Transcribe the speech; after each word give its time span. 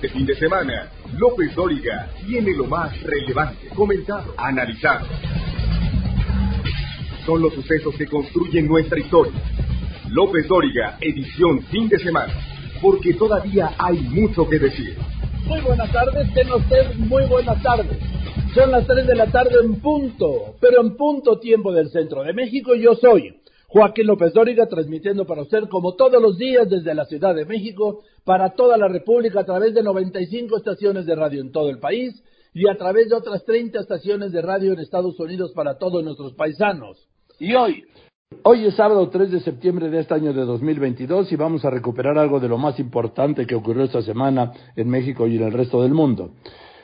Este 0.00 0.16
fin 0.16 0.24
de 0.24 0.34
semana, 0.34 0.90
López 1.18 1.54
Dóriga 1.54 2.08
tiene 2.26 2.54
lo 2.56 2.64
más 2.64 2.98
relevante, 3.02 3.68
comentado, 3.68 4.32
analizado. 4.38 5.06
Son 7.26 7.42
los 7.42 7.52
sucesos 7.52 7.94
que 7.96 8.06
construyen 8.06 8.66
nuestra 8.66 8.98
historia. 8.98 9.38
López 10.08 10.48
Dóriga, 10.48 10.96
edición 11.02 11.60
fin 11.64 11.86
de 11.90 11.98
semana, 11.98 12.32
porque 12.80 13.12
todavía 13.12 13.74
hay 13.76 13.98
mucho 13.98 14.48
que 14.48 14.58
decir. 14.58 14.96
Muy 15.44 15.60
buenas 15.60 15.92
tardes, 15.92 16.32
tengan 16.32 16.62
ustedes 16.62 16.96
muy 16.96 17.26
buenas 17.26 17.62
tardes. 17.62 17.98
Son 18.54 18.70
las 18.70 18.86
3 18.86 19.06
de 19.06 19.14
la 19.14 19.26
tarde 19.26 19.52
en 19.62 19.82
punto, 19.82 20.54
pero 20.62 20.80
en 20.80 20.96
punto 20.96 21.38
tiempo 21.40 21.74
del 21.74 21.90
centro 21.90 22.22
de 22.22 22.32
México. 22.32 22.74
Yo 22.74 22.94
soy 22.94 23.34
Joaquín 23.72 24.08
López 24.08 24.32
Dóriga, 24.32 24.66
transmitiendo 24.66 25.26
para 25.26 25.42
usted 25.42 25.68
como 25.68 25.94
todos 25.94 26.20
los 26.20 26.36
días 26.36 26.68
desde 26.68 26.92
la 26.92 27.04
Ciudad 27.04 27.36
de 27.36 27.44
México, 27.44 28.00
para 28.24 28.50
toda 28.50 28.76
la 28.76 28.88
República 28.88 29.40
a 29.40 29.44
través 29.44 29.74
de 29.74 29.84
95 29.84 30.56
estaciones 30.56 31.06
de 31.06 31.14
radio 31.14 31.40
en 31.40 31.52
todo 31.52 31.70
el 31.70 31.78
país 31.78 32.20
y 32.52 32.68
a 32.68 32.76
través 32.76 33.08
de 33.08 33.14
otras 33.14 33.44
30 33.44 33.78
estaciones 33.78 34.32
de 34.32 34.42
radio 34.42 34.72
en 34.72 34.80
Estados 34.80 35.20
Unidos 35.20 35.52
para 35.54 35.78
todos 35.78 36.02
nuestros 36.02 36.34
paisanos. 36.34 37.08
Y 37.38 37.54
hoy, 37.54 37.84
Hoy 38.44 38.64
es 38.64 38.74
sábado 38.74 39.08
3 39.08 39.30
de 39.30 39.40
septiembre 39.40 39.88
de 39.88 40.00
este 40.00 40.14
año 40.14 40.32
de 40.32 40.44
2022 40.44 41.32
y 41.32 41.36
vamos 41.36 41.64
a 41.64 41.70
recuperar 41.70 42.16
algo 42.16 42.38
de 42.38 42.48
lo 42.48 42.58
más 42.58 42.78
importante 42.78 43.44
que 43.44 43.56
ocurrió 43.56 43.82
esta 43.82 44.02
semana 44.02 44.52
en 44.76 44.88
México 44.88 45.26
y 45.26 45.36
en 45.36 45.42
el 45.42 45.52
resto 45.52 45.82
del 45.82 45.94
mundo. 45.94 46.30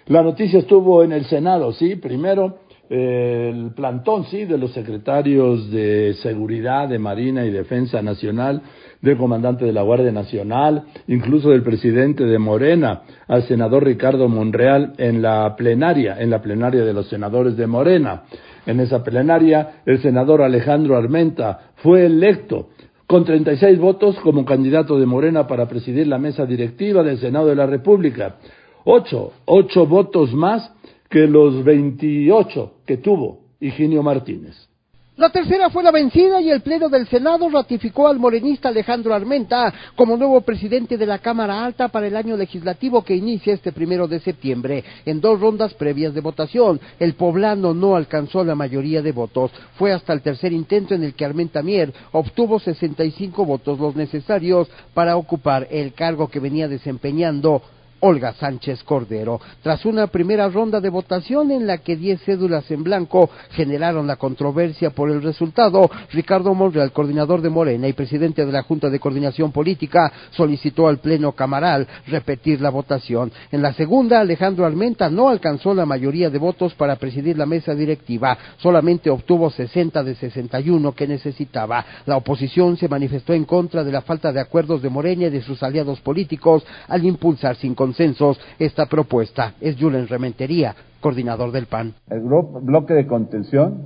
La 0.06 0.22
noticia 0.22 0.58
estuvo 0.58 1.04
en 1.04 1.12
el 1.12 1.24
Senado, 1.26 1.72
sí, 1.72 1.94
primero 1.96 2.58
el 2.88 3.72
plantón, 3.74 4.24
sí, 4.26 4.44
de 4.44 4.58
los 4.58 4.72
secretarios 4.72 5.70
de 5.70 6.14
Seguridad, 6.22 6.88
de 6.88 6.98
Marina 6.98 7.44
y 7.44 7.50
Defensa 7.50 8.00
Nacional, 8.02 8.62
del 9.00 9.16
comandante 9.16 9.64
de 9.64 9.72
la 9.72 9.82
Guardia 9.82 10.12
Nacional, 10.12 10.84
incluso 11.08 11.50
del 11.50 11.62
presidente 11.62 12.24
de 12.24 12.38
Morena, 12.38 13.02
al 13.26 13.42
senador 13.44 13.84
Ricardo 13.84 14.28
Monreal 14.28 14.94
en 14.98 15.20
la 15.20 15.54
plenaria, 15.56 16.16
en 16.20 16.30
la 16.30 16.40
plenaria 16.40 16.84
de 16.84 16.92
los 16.92 17.08
senadores 17.08 17.56
de 17.56 17.66
Morena. 17.66 18.22
En 18.66 18.80
esa 18.80 19.02
plenaria, 19.02 19.82
el 19.84 20.00
senador 20.00 20.42
Alejandro 20.42 20.96
Armenta 20.96 21.72
fue 21.76 22.06
electo 22.06 22.68
con 23.06 23.24
36 23.24 23.78
votos 23.78 24.16
como 24.20 24.44
candidato 24.44 24.98
de 24.98 25.06
Morena 25.06 25.46
para 25.46 25.66
presidir 25.66 26.06
la 26.06 26.18
mesa 26.18 26.44
directiva 26.46 27.02
del 27.02 27.18
Senado 27.18 27.46
de 27.46 27.56
la 27.56 27.66
República. 27.66 28.36
Ocho, 28.84 29.32
ocho 29.44 29.86
votos 29.86 30.32
más 30.32 30.72
que 31.08 31.26
los 31.26 31.64
28 31.64 32.72
que 32.86 32.96
tuvo 32.96 33.40
Higinio 33.60 34.02
Martínez. 34.02 34.68
La 35.16 35.30
tercera 35.30 35.70
fue 35.70 35.82
la 35.82 35.92
vencida 35.92 36.42
y 36.42 36.50
el 36.50 36.60
Pleno 36.60 36.90
del 36.90 37.08
Senado 37.08 37.48
ratificó 37.48 38.06
al 38.06 38.18
morenista 38.18 38.68
Alejandro 38.68 39.14
Armenta 39.14 39.72
como 39.94 40.14
nuevo 40.14 40.42
presidente 40.42 40.98
de 40.98 41.06
la 41.06 41.20
Cámara 41.20 41.64
Alta 41.64 41.88
para 41.88 42.06
el 42.06 42.16
año 42.16 42.36
legislativo 42.36 43.02
que 43.02 43.16
inicia 43.16 43.54
este 43.54 43.72
primero 43.72 44.06
de 44.08 44.20
septiembre. 44.20 44.84
En 45.06 45.22
dos 45.22 45.40
rondas 45.40 45.72
previas 45.72 46.12
de 46.12 46.20
votación, 46.20 46.78
el 46.98 47.14
poblano 47.14 47.72
no 47.72 47.96
alcanzó 47.96 48.44
la 48.44 48.54
mayoría 48.54 49.00
de 49.00 49.12
votos. 49.12 49.50
Fue 49.78 49.90
hasta 49.90 50.12
el 50.12 50.20
tercer 50.20 50.52
intento 50.52 50.94
en 50.94 51.02
el 51.02 51.14
que 51.14 51.24
Armenta 51.24 51.62
Mier 51.62 51.94
obtuvo 52.12 52.60
65 52.60 53.42
votos, 53.46 53.78
los 53.78 53.96
necesarios 53.96 54.68
para 54.92 55.16
ocupar 55.16 55.66
el 55.70 55.94
cargo 55.94 56.28
que 56.28 56.40
venía 56.40 56.68
desempeñando 56.68 57.62
Olga 58.00 58.34
Sánchez 58.34 58.82
Cordero. 58.82 59.40
Tras 59.62 59.84
una 59.84 60.06
primera 60.08 60.48
ronda 60.48 60.80
de 60.80 60.90
votación 60.90 61.50
en 61.50 61.66
la 61.66 61.78
que 61.78 61.96
diez 61.96 62.22
cédulas 62.22 62.70
en 62.70 62.82
blanco 62.82 63.30
generaron 63.50 64.06
la 64.06 64.16
controversia 64.16 64.90
por 64.90 65.10
el 65.10 65.22
resultado, 65.22 65.90
Ricardo 66.12 66.54
Monreal, 66.54 66.92
coordinador 66.92 67.40
de 67.40 67.50
Morena 67.50 67.88
y 67.88 67.92
presidente 67.92 68.44
de 68.44 68.52
la 68.52 68.62
Junta 68.62 68.90
de 68.90 69.00
Coordinación 69.00 69.52
Política, 69.52 70.12
solicitó 70.30 70.88
al 70.88 70.98
Pleno 70.98 71.32
Camaral 71.32 71.86
repetir 72.06 72.60
la 72.60 72.70
votación. 72.70 73.32
En 73.50 73.62
la 73.62 73.72
segunda, 73.72 74.20
Alejandro 74.20 74.66
Armenta 74.66 75.08
no 75.08 75.28
alcanzó 75.28 75.74
la 75.74 75.86
mayoría 75.86 76.30
de 76.30 76.38
votos 76.38 76.74
para 76.74 76.96
presidir 76.96 77.38
la 77.38 77.46
mesa 77.46 77.74
directiva, 77.74 78.36
solamente 78.58 79.10
obtuvo 79.10 79.50
60 79.50 80.02
de 80.02 80.14
61 80.14 80.92
que 80.92 81.06
necesitaba. 81.06 81.84
La 82.04 82.16
oposición 82.16 82.76
se 82.76 82.88
manifestó 82.88 83.32
en 83.32 83.44
contra 83.44 83.84
de 83.84 83.92
la 83.92 84.02
falta 84.02 84.32
de 84.32 84.40
acuerdos 84.40 84.82
de 84.82 84.90
Morena 84.90 85.26
y 85.26 85.30
de 85.30 85.42
sus 85.42 85.62
aliados 85.62 86.00
políticos 86.00 86.64
al 86.88 87.04
impulsar 87.04 87.56
sin 87.56 87.74
consensos 87.86 88.40
esta 88.58 88.86
propuesta. 88.86 89.54
Es 89.60 89.76
Julen 89.78 90.08
Rementería, 90.08 90.74
coordinador 91.00 91.52
del 91.52 91.66
PAN. 91.66 91.94
El 92.10 92.20
bloque 92.20 92.94
de 92.94 93.06
contención 93.06 93.84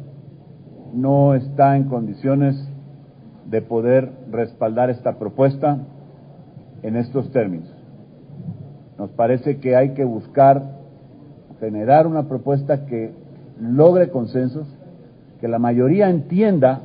no 0.94 1.34
está 1.34 1.76
en 1.76 1.84
condiciones 1.84 2.56
de 3.44 3.60
poder 3.60 4.10
respaldar 4.30 4.88
esta 4.88 5.18
propuesta 5.18 5.78
en 6.82 6.96
estos 6.96 7.30
términos. 7.30 7.68
Nos 8.96 9.10
parece 9.10 9.58
que 9.58 9.76
hay 9.76 9.92
que 9.92 10.04
buscar 10.04 10.78
generar 11.58 12.06
una 12.06 12.26
propuesta 12.26 12.86
que 12.86 13.12
logre 13.60 14.08
consensos, 14.08 14.66
que 15.42 15.48
la 15.48 15.58
mayoría 15.58 16.08
entienda 16.08 16.80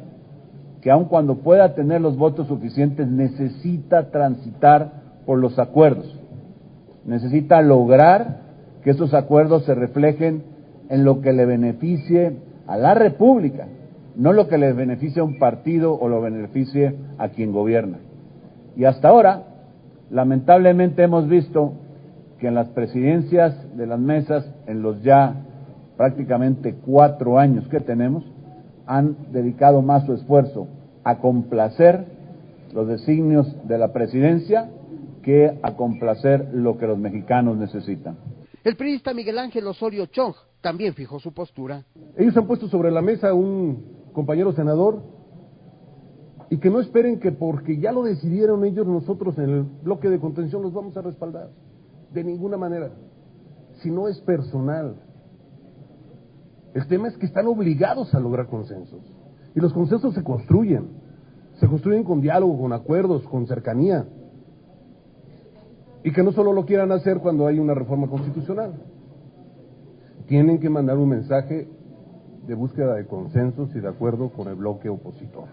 que 0.81 0.91
aun 0.91 1.05
cuando 1.05 1.37
pueda 1.37 1.75
tener 1.75 2.01
los 2.01 2.17
votos 2.17 2.47
suficientes 2.47 3.07
necesita 3.07 4.11
transitar 4.11 4.91
por 5.25 5.39
los 5.39 5.57
acuerdos 5.57 6.14
necesita 7.05 7.61
lograr 7.61 8.41
que 8.83 8.91
esos 8.91 9.13
acuerdos 9.13 9.65
se 9.65 9.75
reflejen 9.75 10.43
en 10.89 11.03
lo 11.03 11.21
que 11.21 11.33
le 11.33 11.45
beneficie 11.45 12.37
a 12.67 12.77
la 12.77 12.93
República, 12.93 13.67
no 14.15 14.33
lo 14.33 14.47
que 14.47 14.57
le 14.57 14.73
beneficie 14.73 15.21
a 15.21 15.25
un 15.25 15.39
partido 15.39 15.93
o 15.93 16.07
lo 16.07 16.21
beneficie 16.21 16.95
a 17.17 17.29
quien 17.29 17.51
gobierna. 17.51 17.99
Y 18.75 18.85
hasta 18.85 19.09
ahora, 19.09 19.43
lamentablemente 20.09 21.03
hemos 21.03 21.27
visto 21.27 21.73
que 22.39 22.47
en 22.47 22.55
las 22.55 22.69
presidencias 22.69 23.55
de 23.75 23.87
las 23.87 23.99
mesas, 23.99 24.49
en 24.67 24.81
los 24.81 25.01
ya 25.01 25.35
prácticamente 25.97 26.75
cuatro 26.85 27.39
años 27.39 27.67
que 27.69 27.79
tenemos, 27.79 28.23
han 28.85 29.15
dedicado 29.31 29.81
más 29.81 30.05
su 30.05 30.13
esfuerzo 30.13 30.67
a 31.03 31.17
complacer 31.17 32.05
los 32.73 32.87
designios 32.87 33.55
de 33.67 33.77
la 33.77 33.93
presidencia 33.93 34.69
que 35.25 35.59
a 35.63 35.75
complacer 35.75 36.51
lo 36.53 36.77
que 36.77 36.85
los 36.85 36.99
mexicanos 36.99 37.57
necesitan. 37.57 38.15
El 38.63 38.77
periodista 38.77 39.11
Miguel 39.11 39.39
Ángel 39.39 39.65
Osorio 39.65 40.05
Chong 40.05 40.35
también 40.61 40.93
fijó 40.93 41.19
su 41.19 41.33
postura. 41.33 41.83
Ellos 42.15 42.37
han 42.37 42.45
puesto 42.45 42.67
sobre 42.67 42.91
la 42.91 43.01
mesa 43.01 43.33
un 43.33 44.11
compañero 44.13 44.53
senador 44.53 45.01
y 46.51 46.59
que 46.59 46.69
no 46.69 46.79
esperen 46.79 47.19
que 47.19 47.31
porque 47.31 47.79
ya 47.79 47.91
lo 47.91 48.03
decidieron 48.03 48.63
ellos, 48.65 48.85
nosotros 48.85 49.35
en 49.39 49.49
el 49.49 49.63
bloque 49.63 50.11
de 50.11 50.19
contención 50.19 50.61
los 50.61 50.73
vamos 50.73 50.95
a 50.95 51.01
respaldar. 51.01 51.49
De 52.13 52.23
ninguna 52.23 52.57
manera. 52.57 52.91
Si 53.81 53.89
no 53.89 54.07
es 54.07 54.19
personal. 54.21 54.95
El 56.75 56.85
tema 56.85 57.07
es 57.07 57.17
que 57.17 57.25
están 57.25 57.47
obligados 57.47 58.13
a 58.13 58.19
lograr 58.19 58.45
consensos. 58.45 59.01
Y 59.55 59.59
los 59.59 59.73
consensos 59.73 60.13
se 60.13 60.23
construyen. 60.23 60.87
Se 61.59 61.67
construyen 61.67 62.03
con 62.03 62.21
diálogo, 62.21 62.59
con 62.59 62.73
acuerdos, 62.73 63.23
con 63.23 63.47
cercanía 63.47 64.05
y 66.05 66.11
que 66.11 66.21
no 66.21 66.31
solo 66.31 66.53
lo 66.53 66.65
quieran 66.65 66.91
hacer 66.91 67.17
cuando 67.17 67.47
hay 67.47 67.57
una 67.57 67.73
reforma 67.73 68.07
constitucional. 68.07 68.73
Tienen 70.27 70.59
que 70.59 70.69
mandar 70.69 70.97
un 70.97 71.09
mensaje 71.09 71.67
de 72.45 72.53
búsqueda 72.53 72.93
de 72.93 73.07
consensos 73.07 73.69
y 73.75 73.79
de 73.79 73.87
acuerdo 73.87 74.29
con 74.29 74.47
el 74.47 74.53
bloque 74.53 74.87
opositor. 74.87 75.45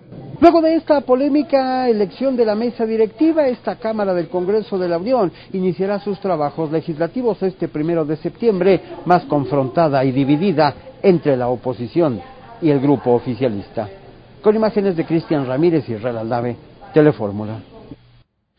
Luego 0.42 0.60
de 0.60 0.74
esta 0.74 1.00
polémica 1.00 1.88
elección 1.88 2.36
de 2.36 2.44
la 2.44 2.54
mesa 2.54 2.84
directiva, 2.84 3.48
esta 3.48 3.76
Cámara 3.76 4.12
del 4.12 4.28
Congreso 4.28 4.78
de 4.78 4.90
la 4.90 4.98
Unión 4.98 5.32
iniciará 5.54 6.00
sus 6.00 6.20
trabajos 6.20 6.70
legislativos 6.70 7.42
este 7.42 7.68
primero 7.68 8.04
de 8.04 8.16
septiembre, 8.16 8.78
más 9.06 9.24
confrontada 9.24 10.04
y 10.04 10.12
dividida 10.12 10.74
entre 11.02 11.34
la 11.34 11.48
oposición 11.48 12.20
y 12.60 12.68
el 12.68 12.78
grupo 12.78 13.12
oficialista. 13.12 13.88
Con 14.42 14.54
imágenes 14.54 14.96
de 14.96 15.06
Cristian 15.06 15.46
Ramírez 15.46 15.88
y 15.88 15.96
Real 15.96 16.18
Aldave, 16.18 16.56
Telefórmula. 16.92 17.71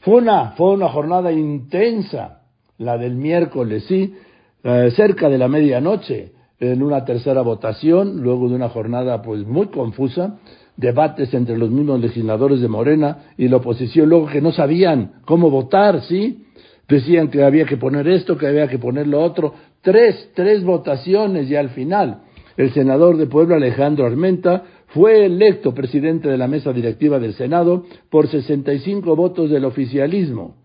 Fue 0.03 0.15
una, 0.15 0.51
fue 0.51 0.71
una 0.71 0.89
jornada 0.89 1.31
intensa, 1.31 2.41
la 2.77 2.97
del 2.97 3.15
miércoles, 3.15 3.85
sí, 3.87 4.13
eh, 4.61 4.91
cerca 4.95 5.29
de 5.29 5.37
la 5.37 5.47
medianoche, 5.47 6.33
en 6.59 6.83
una 6.83 7.05
tercera 7.05 7.41
votación, 7.41 8.21
luego 8.21 8.49
de 8.49 8.55
una 8.55 8.67
jornada 8.67 9.21
pues 9.21 9.45
muy 9.45 9.67
confusa, 9.67 10.39
debates 10.75 11.33
entre 11.33 11.57
los 11.57 11.69
mismos 11.69 12.01
legisladores 12.01 12.59
de 12.59 12.67
Morena 12.67 13.33
y 13.37 13.47
la 13.47 13.57
oposición, 13.57 14.09
luego 14.09 14.27
que 14.27 14.41
no 14.41 14.51
sabían 14.51 15.21
cómo 15.23 15.49
votar, 15.49 16.01
¿sí? 16.01 16.47
Decían 16.89 17.29
que 17.29 17.43
había 17.43 17.65
que 17.65 17.77
poner 17.77 18.05
esto, 18.09 18.37
que 18.37 18.47
había 18.47 18.67
que 18.67 18.79
poner 18.79 19.07
lo 19.07 19.23
otro. 19.23 19.53
Tres, 19.81 20.31
tres 20.35 20.65
votaciones 20.65 21.49
y 21.49 21.55
al 21.55 21.69
final 21.69 22.23
el 22.57 22.71
senador 22.73 23.17
de 23.17 23.27
Puebla, 23.27 23.55
Alejandro 23.55 24.05
Armenta, 24.05 24.63
fue 24.87 25.25
electo 25.25 25.73
presidente 25.73 26.29
de 26.29 26.37
la 26.37 26.47
mesa 26.47 26.71
directiva 26.71 27.19
del 27.19 27.33
Senado 27.33 27.85
por 28.09 28.27
65 28.27 29.15
votos 29.15 29.49
del 29.49 29.65
oficialismo. 29.65 30.55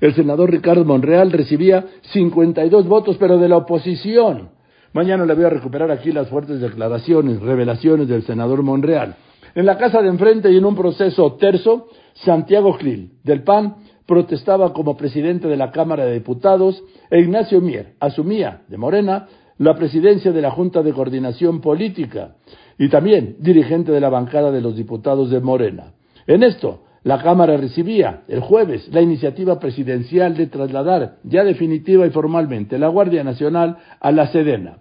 El 0.00 0.14
senador 0.14 0.50
Ricardo 0.50 0.84
Monreal 0.84 1.30
recibía 1.30 1.84
52 2.12 2.88
votos, 2.88 3.16
pero 3.18 3.38
de 3.38 3.48
la 3.48 3.58
oposición. 3.58 4.50
Mañana 4.92 5.24
le 5.26 5.34
voy 5.34 5.44
a 5.44 5.50
recuperar 5.50 5.90
aquí 5.90 6.12
las 6.12 6.28
fuertes 6.28 6.60
declaraciones, 6.60 7.40
revelaciones 7.40 8.08
del 8.08 8.22
senador 8.22 8.62
Monreal. 8.62 9.16
En 9.54 9.66
la 9.66 9.78
casa 9.78 10.02
de 10.02 10.08
enfrente 10.08 10.50
y 10.50 10.56
en 10.56 10.64
un 10.64 10.74
proceso 10.74 11.34
terzo, 11.34 11.88
Santiago 12.14 12.72
Gil, 12.74 13.12
del 13.22 13.42
PAN, 13.42 13.76
protestaba 14.06 14.72
como 14.72 14.96
presidente 14.96 15.48
de 15.48 15.56
la 15.56 15.70
Cámara 15.70 16.04
de 16.04 16.14
Diputados 16.14 16.82
e 17.10 17.20
Ignacio 17.20 17.60
Mier 17.60 17.94
asumía, 18.00 18.62
de 18.68 18.76
Morena, 18.76 19.28
la 19.58 19.74
presidencia 19.74 20.32
de 20.32 20.42
la 20.42 20.50
Junta 20.50 20.82
de 20.82 20.92
Coordinación 20.92 21.60
Política 21.60 22.36
y 22.78 22.88
también 22.88 23.36
dirigente 23.38 23.92
de 23.92 24.00
la 24.00 24.08
bancada 24.08 24.50
de 24.50 24.60
los 24.60 24.76
diputados 24.76 25.30
de 25.30 25.40
Morena. 25.40 25.92
En 26.26 26.42
esto, 26.42 26.82
la 27.04 27.22
Cámara 27.22 27.56
recibía 27.56 28.22
el 28.28 28.40
jueves 28.40 28.88
la 28.92 29.02
iniciativa 29.02 29.60
presidencial 29.60 30.36
de 30.36 30.46
trasladar 30.46 31.16
ya 31.22 31.44
definitiva 31.44 32.06
y 32.06 32.10
formalmente 32.10 32.78
la 32.78 32.88
Guardia 32.88 33.22
Nacional 33.22 33.76
a 34.00 34.10
la 34.10 34.26
Sedena. 34.28 34.78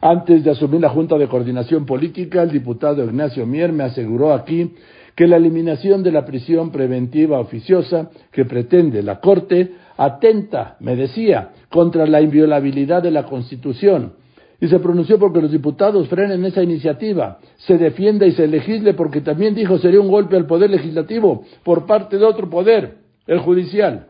Antes 0.00 0.44
de 0.44 0.50
asumir 0.50 0.82
la 0.82 0.90
Junta 0.90 1.16
de 1.16 1.26
Coordinación 1.26 1.86
Política, 1.86 2.42
el 2.42 2.50
diputado 2.50 3.02
Ignacio 3.02 3.46
Mier 3.46 3.72
me 3.72 3.84
aseguró 3.84 4.34
aquí 4.34 4.74
que 5.16 5.26
la 5.26 5.36
eliminación 5.36 6.02
de 6.02 6.12
la 6.12 6.26
prisión 6.26 6.70
preventiva 6.70 7.40
oficiosa 7.40 8.10
que 8.30 8.44
pretende 8.44 9.02
la 9.02 9.20
Corte 9.20 9.72
atenta, 9.96 10.76
me 10.80 10.96
decía, 10.96 11.50
contra 11.70 12.06
la 12.06 12.20
inviolabilidad 12.20 13.02
de 13.02 13.10
la 13.10 13.24
Constitución 13.24 14.14
y 14.60 14.68
se 14.68 14.78
pronunció 14.78 15.18
porque 15.18 15.42
los 15.42 15.50
diputados 15.50 16.08
frenen 16.08 16.44
esa 16.44 16.62
iniciativa, 16.62 17.38
se 17.56 17.76
defienda 17.76 18.24
y 18.26 18.32
se 18.32 18.46
legisle 18.46 18.94
porque 18.94 19.20
también 19.20 19.54
dijo 19.54 19.78
sería 19.78 20.00
un 20.00 20.08
golpe 20.08 20.36
al 20.36 20.46
poder 20.46 20.70
legislativo 20.70 21.44
por 21.62 21.86
parte 21.86 22.16
de 22.16 22.24
otro 22.24 22.48
poder, 22.48 22.96
el 23.26 23.40
judicial. 23.40 24.06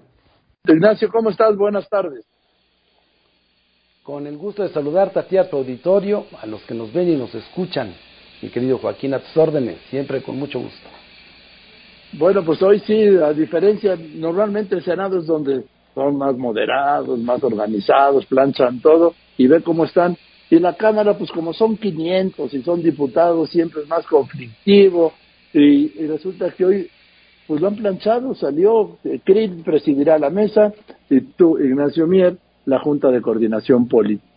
Ignacio, 0.66 1.08
¿cómo 1.08 1.30
estás? 1.30 1.56
Buenas 1.56 1.88
tardes. 1.88 2.24
Con 4.02 4.26
el 4.26 4.36
gusto 4.36 4.62
de 4.62 4.68
saludarte 4.68 5.18
a 5.18 5.26
ti, 5.26 5.36
a 5.38 5.48
tu 5.48 5.56
auditorio, 5.56 6.26
a 6.40 6.46
los 6.46 6.62
que 6.62 6.74
nos 6.74 6.92
ven 6.92 7.08
y 7.08 7.16
nos 7.16 7.34
escuchan, 7.34 7.92
mi 8.42 8.50
querido 8.50 8.78
Joaquín, 8.78 9.14
a 9.14 9.18
tus 9.18 9.36
órdenes, 9.36 9.78
siempre 9.90 10.22
con 10.22 10.38
mucho 10.38 10.60
gusto. 10.60 10.88
Bueno, 12.12 12.44
pues 12.44 12.62
hoy 12.62 12.80
sí, 12.80 13.08
a 13.16 13.32
diferencia, 13.32 13.98
normalmente 14.14 14.76
el 14.76 14.84
Senado 14.84 15.18
es 15.18 15.26
donde 15.26 15.64
son 15.94 16.16
más 16.16 16.36
moderados, 16.36 17.18
más 17.18 17.42
organizados, 17.42 18.26
planchan 18.26 18.80
todo 18.80 19.14
y 19.36 19.46
ve 19.46 19.62
cómo 19.62 19.84
están. 19.84 20.16
Y 20.50 20.58
la 20.58 20.74
Cámara, 20.74 21.16
pues 21.16 21.30
como 21.30 21.52
son 21.52 21.76
500 21.76 22.52
y 22.52 22.62
son 22.62 22.82
diputados, 22.82 23.50
siempre 23.50 23.82
es 23.82 23.88
más 23.88 24.06
conflictivo. 24.06 25.12
Y, 25.52 26.02
y 26.02 26.06
resulta 26.06 26.50
que 26.50 26.64
hoy, 26.64 26.90
pues 27.46 27.60
lo 27.60 27.68
han 27.68 27.76
planchado, 27.76 28.34
salió, 28.34 28.98
eh, 29.04 29.20
presidirá 29.64 30.18
la 30.18 30.30
mesa 30.30 30.72
y 31.08 31.20
tú, 31.20 31.58
Ignacio 31.58 32.06
Mier, 32.06 32.36
la 32.66 32.80
Junta 32.80 33.10
de 33.10 33.22
Coordinación 33.22 33.88
Política. 33.88 34.34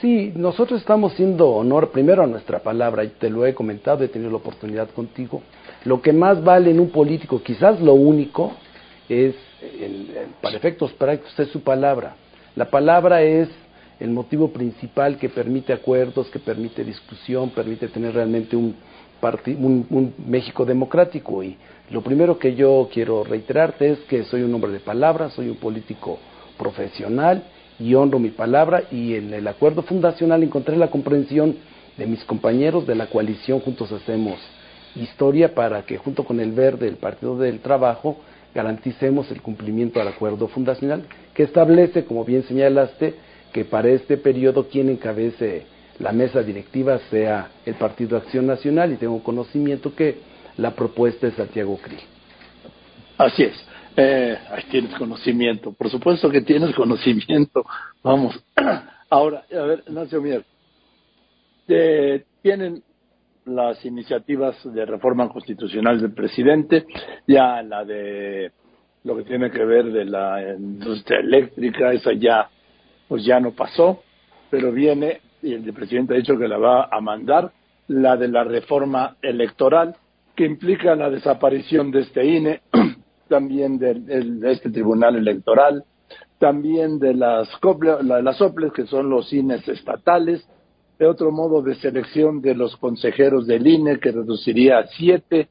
Sí, 0.00 0.30
nosotros 0.36 0.80
estamos 0.80 1.14
haciendo 1.14 1.48
honor 1.48 1.90
primero 1.90 2.22
a 2.22 2.26
nuestra 2.26 2.58
palabra, 2.58 3.02
y 3.02 3.08
te 3.08 3.30
lo 3.30 3.46
he 3.46 3.54
comentado, 3.54 4.04
he 4.04 4.08
tenido 4.08 4.30
la 4.30 4.36
oportunidad 4.36 4.90
contigo. 4.90 5.42
Lo 5.84 6.02
que 6.02 6.12
más 6.12 6.44
vale 6.44 6.70
en 6.70 6.80
un 6.80 6.90
político, 6.90 7.42
quizás 7.42 7.80
lo 7.80 7.94
único, 7.94 8.52
es, 9.08 9.34
para 10.40 10.56
efectos 10.56 10.92
prácticos, 10.92 11.38
es 11.38 11.48
su 11.48 11.60
palabra. 11.60 12.16
La 12.54 12.70
palabra 12.70 13.22
es 13.22 13.48
el 14.00 14.10
motivo 14.10 14.52
principal 14.52 15.18
que 15.18 15.28
permite 15.28 15.72
acuerdos, 15.72 16.28
que 16.28 16.38
permite 16.38 16.84
discusión, 16.84 17.50
permite 17.50 17.88
tener 17.88 18.14
realmente 18.14 18.56
un, 18.56 18.76
un 19.20 20.14
México 20.26 20.64
democrático. 20.64 21.42
Y 21.42 21.56
lo 21.90 22.02
primero 22.02 22.38
que 22.38 22.54
yo 22.54 22.88
quiero 22.92 23.24
reiterarte 23.24 23.90
es 23.90 23.98
que 24.00 24.24
soy 24.24 24.42
un 24.42 24.54
hombre 24.54 24.72
de 24.72 24.80
palabra, 24.80 25.30
soy 25.30 25.48
un 25.48 25.56
político 25.56 26.18
profesional 26.58 27.44
y 27.78 27.94
honro 27.94 28.18
mi 28.18 28.30
palabra 28.30 28.84
y 28.90 29.14
en 29.14 29.32
el 29.34 29.46
acuerdo 29.46 29.82
fundacional 29.82 30.42
encontré 30.42 30.76
la 30.76 30.90
comprensión 30.90 31.56
de 31.96 32.06
mis 32.06 32.24
compañeros 32.24 32.86
de 32.86 32.94
la 32.94 33.06
coalición 33.06 33.60
Juntos 33.60 33.92
Hacemos 33.92 34.38
Historia 34.94 35.54
para 35.54 35.82
que 35.82 35.98
junto 35.98 36.24
con 36.24 36.40
el 36.40 36.52
Verde, 36.52 36.88
el 36.88 36.96
Partido 36.96 37.36
del 37.36 37.60
Trabajo, 37.60 38.16
garanticemos 38.56 39.30
el 39.30 39.42
cumplimiento 39.42 40.00
al 40.00 40.08
acuerdo 40.08 40.48
fundacional 40.48 41.04
que 41.34 41.42
establece, 41.42 42.06
como 42.06 42.24
bien 42.24 42.42
señalaste, 42.44 43.14
que 43.52 43.66
para 43.66 43.90
este 43.90 44.16
periodo 44.16 44.68
quien 44.68 44.88
encabece 44.88 45.66
la 45.98 46.12
mesa 46.12 46.42
directiva 46.42 46.98
sea 47.10 47.50
el 47.66 47.74
Partido 47.74 48.16
Acción 48.16 48.46
Nacional 48.46 48.92
y 48.92 48.96
tengo 48.96 49.22
conocimiento 49.22 49.94
que 49.94 50.16
la 50.56 50.74
propuesta 50.74 51.26
es 51.26 51.34
Santiago 51.34 51.78
Krill. 51.82 52.00
Así 53.18 53.42
es. 53.42 53.54
Eh, 53.94 54.38
ahí 54.50 54.64
tienes 54.70 54.94
conocimiento. 54.94 55.72
Por 55.72 55.90
supuesto 55.90 56.30
que 56.30 56.40
tienes 56.40 56.74
conocimiento. 56.74 57.64
Vamos. 58.02 58.42
Ahora, 59.10 59.44
a 59.52 59.62
ver, 59.64 59.84
Nancy 59.88 60.16
Mier. 60.16 60.44
Eh, 61.68 62.24
tienen 62.42 62.82
las 63.46 63.84
iniciativas 63.84 64.56
de 64.74 64.84
reforma 64.84 65.28
constitucional 65.28 66.00
del 66.00 66.12
presidente, 66.12 66.84
ya 67.26 67.62
la 67.62 67.84
de 67.84 68.50
lo 69.04 69.16
que 69.16 69.22
tiene 69.22 69.50
que 69.52 69.64
ver 69.64 69.84
de 69.92 70.04
la 70.04 70.54
industria 70.58 71.20
eléctrica, 71.20 71.92
esa 71.92 72.12
ya, 72.12 72.50
pues 73.06 73.24
ya 73.24 73.38
no 73.38 73.52
pasó, 73.52 74.02
pero 74.50 74.72
viene, 74.72 75.20
y 75.42 75.54
el 75.54 75.72
presidente 75.72 76.14
ha 76.14 76.16
dicho 76.16 76.36
que 76.36 76.48
la 76.48 76.58
va 76.58 76.88
a 76.90 77.00
mandar, 77.00 77.52
la 77.86 78.16
de 78.16 78.26
la 78.26 78.42
reforma 78.42 79.16
electoral, 79.22 79.94
que 80.34 80.44
implica 80.44 80.96
la 80.96 81.08
desaparición 81.08 81.92
de 81.92 82.00
este 82.00 82.24
INE, 82.26 82.62
también 83.28 83.78
de, 83.78 84.50
este 84.50 84.70
tribunal 84.70 85.14
electoral, 85.14 85.84
también 86.40 86.98
de 86.98 87.14
las, 87.14 87.48
de 87.62 88.22
las 88.22 88.40
OPLES, 88.42 88.72
que 88.72 88.86
son 88.86 89.08
los 89.08 89.32
INES 89.32 89.68
estatales, 89.68 90.46
de 90.98 91.06
otro 91.06 91.30
modo 91.30 91.62
de 91.62 91.74
selección 91.76 92.40
de 92.40 92.54
los 92.54 92.76
consejeros 92.76 93.46
del 93.46 93.66
INE, 93.66 93.98
que 93.98 94.12
reduciría 94.12 94.78
a 94.78 94.86
siete, 94.86 95.48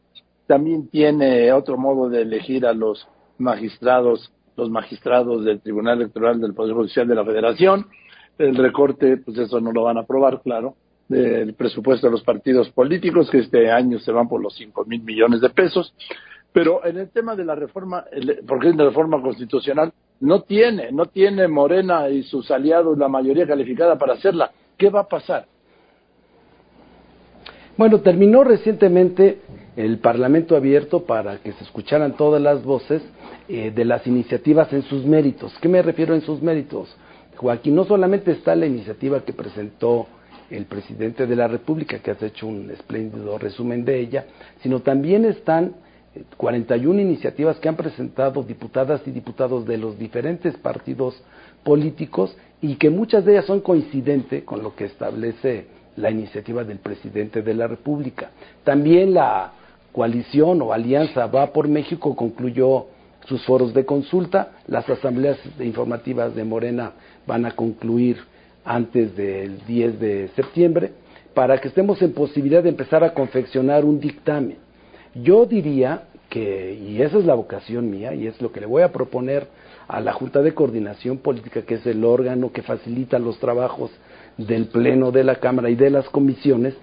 también 0.47 0.87
tiene 0.89 1.51
otro 1.51 1.77
modo 1.77 2.09
de 2.09 2.21
elegir 2.21 2.65
a 2.65 2.73
los 2.73 3.07
magistrados, 3.37 4.31
los 4.55 4.69
magistrados 4.69 5.43
del 5.43 5.61
Tribunal 5.61 6.01
Electoral 6.01 6.39
del 6.39 6.53
Poder 6.53 6.73
Judicial 6.75 7.07
de 7.07 7.15
la 7.15 7.25
Federación, 7.25 7.87
el 8.37 8.55
recorte, 8.55 9.17
pues 9.17 9.37
eso 9.37 9.59
no 9.61 9.71
lo 9.71 9.83
van 9.83 9.97
a 9.97 10.01
aprobar, 10.01 10.41
claro, 10.41 10.75
del 11.07 11.53
presupuesto 11.53 12.07
de 12.07 12.11
los 12.11 12.23
partidos 12.23 12.69
políticos, 12.71 13.29
que 13.29 13.39
este 13.39 13.71
año 13.71 13.99
se 13.99 14.11
van 14.11 14.27
por 14.27 14.41
los 14.41 14.55
cinco 14.55 14.85
mil 14.85 15.03
millones 15.03 15.41
de 15.41 15.49
pesos. 15.49 15.93
Pero 16.51 16.85
en 16.85 16.97
el 16.97 17.09
tema 17.09 17.35
de 17.35 17.45
la 17.45 17.55
reforma, 17.55 18.05
porque 18.47 18.69
es 18.69 18.77
de 18.77 18.85
reforma 18.85 19.21
constitucional, 19.21 19.91
no 20.21 20.41
tiene, 20.43 20.91
no 20.91 21.05
tiene 21.05 21.47
Morena 21.47 22.09
y 22.09 22.23
sus 22.23 22.49
aliados 22.49 22.97
la 22.97 23.09
mayoría 23.09 23.45
calificada 23.45 23.97
para 23.97 24.13
hacerla. 24.13 24.51
¿Qué 24.77 24.89
va 24.89 25.01
a 25.01 25.07
pasar? 25.07 25.47
Bueno, 27.77 27.99
terminó 27.99 28.43
recientemente 28.43 29.39
el 29.75 29.99
Parlamento 29.99 30.55
abierto 30.55 31.05
para 31.05 31.37
que 31.37 31.51
se 31.53 31.63
escucharan 31.63 32.15
todas 32.15 32.41
las 32.41 32.63
voces 32.63 33.01
eh, 33.49 33.71
de 33.71 33.85
las 33.85 34.07
iniciativas 34.07 34.71
en 34.71 34.83
sus 34.83 35.05
méritos. 35.05 35.53
¿Qué 35.59 35.67
me 35.67 35.81
refiero 35.81 36.15
en 36.15 36.21
sus 36.21 36.41
méritos? 36.41 36.95
Joaquín, 37.35 37.75
no 37.75 37.83
solamente 37.83 38.31
está 38.31 38.55
la 38.55 38.65
iniciativa 38.65 39.25
que 39.25 39.33
presentó 39.33 40.07
el 40.49 40.65
presidente 40.65 41.27
de 41.27 41.35
la 41.35 41.47
República, 41.47 41.99
que 41.99 42.11
has 42.11 42.23
hecho 42.23 42.47
un 42.47 42.69
espléndido 42.71 43.37
resumen 43.37 43.83
de 43.83 43.99
ella, 43.99 44.25
sino 44.61 44.79
también 44.81 45.25
están 45.25 45.75
41 46.37 47.01
iniciativas 47.01 47.57
que 47.59 47.67
han 47.67 47.75
presentado 47.75 48.43
diputadas 48.43 49.01
y 49.05 49.11
diputados 49.11 49.65
de 49.65 49.77
los 49.77 49.99
diferentes 49.99 50.55
partidos 50.57 51.21
políticos 51.63 52.37
y 52.67 52.75
que 52.77 52.89
muchas 52.89 53.23
de 53.23 53.33
ellas 53.33 53.45
son 53.45 53.61
coincidentes 53.61 54.43
con 54.43 54.63
lo 54.63 54.75
que 54.75 54.85
establece 54.85 55.67
la 55.97 56.09
iniciativa 56.09 56.63
del 56.63 56.79
presidente 56.79 57.43
de 57.43 57.53
la 57.53 57.67
República. 57.67 58.31
También 58.63 59.13
la 59.13 59.53
coalición 59.91 60.61
o 60.63 60.73
alianza 60.73 61.27
Va 61.27 61.53
por 61.53 61.67
México 61.67 62.15
concluyó 62.15 62.87
sus 63.27 63.45
foros 63.45 63.73
de 63.73 63.85
consulta, 63.85 64.53
las 64.67 64.89
asambleas 64.89 65.37
informativas 65.59 66.35
de 66.35 66.43
Morena 66.43 66.93
van 67.27 67.45
a 67.45 67.51
concluir 67.51 68.17
antes 68.63 69.15
del 69.15 69.63
10 69.65 69.99
de 69.99 70.29
septiembre 70.35 70.91
para 71.35 71.59
que 71.59 71.67
estemos 71.67 72.01
en 72.01 72.13
posibilidad 72.13 72.63
de 72.63 72.69
empezar 72.69 73.03
a 73.03 73.13
confeccionar 73.13 73.85
un 73.85 73.99
dictamen. 73.99 74.57
Yo 75.13 75.45
diría 75.45 76.05
que, 76.29 76.73
y 76.73 77.01
esa 77.01 77.19
es 77.19 77.25
la 77.25 77.35
vocación 77.35 77.89
mía, 77.89 78.13
y 78.13 78.27
es 78.27 78.41
lo 78.41 78.51
que 78.51 78.59
le 78.59 78.65
voy 78.65 78.81
a 78.81 78.91
proponer 78.91 79.47
a 79.87 79.99
la 79.99 80.13
Junta 80.13 80.41
de 80.41 80.53
Coordinación 80.53 81.17
Política, 81.19 81.61
que 81.61 81.75
es 81.75 81.85
el 81.85 82.03
órgano 82.03 82.51
que 82.51 82.61
facilita 82.61 83.19
los 83.19 83.37
trabajos 83.39 83.91
del 84.37 84.67
Pleno 84.67 85.11
de 85.11 85.23
la 85.23 85.35
Cámara 85.35 85.69
y 85.69 85.75
de 85.75 85.89
las 85.89 86.09
comisiones, 86.09 86.75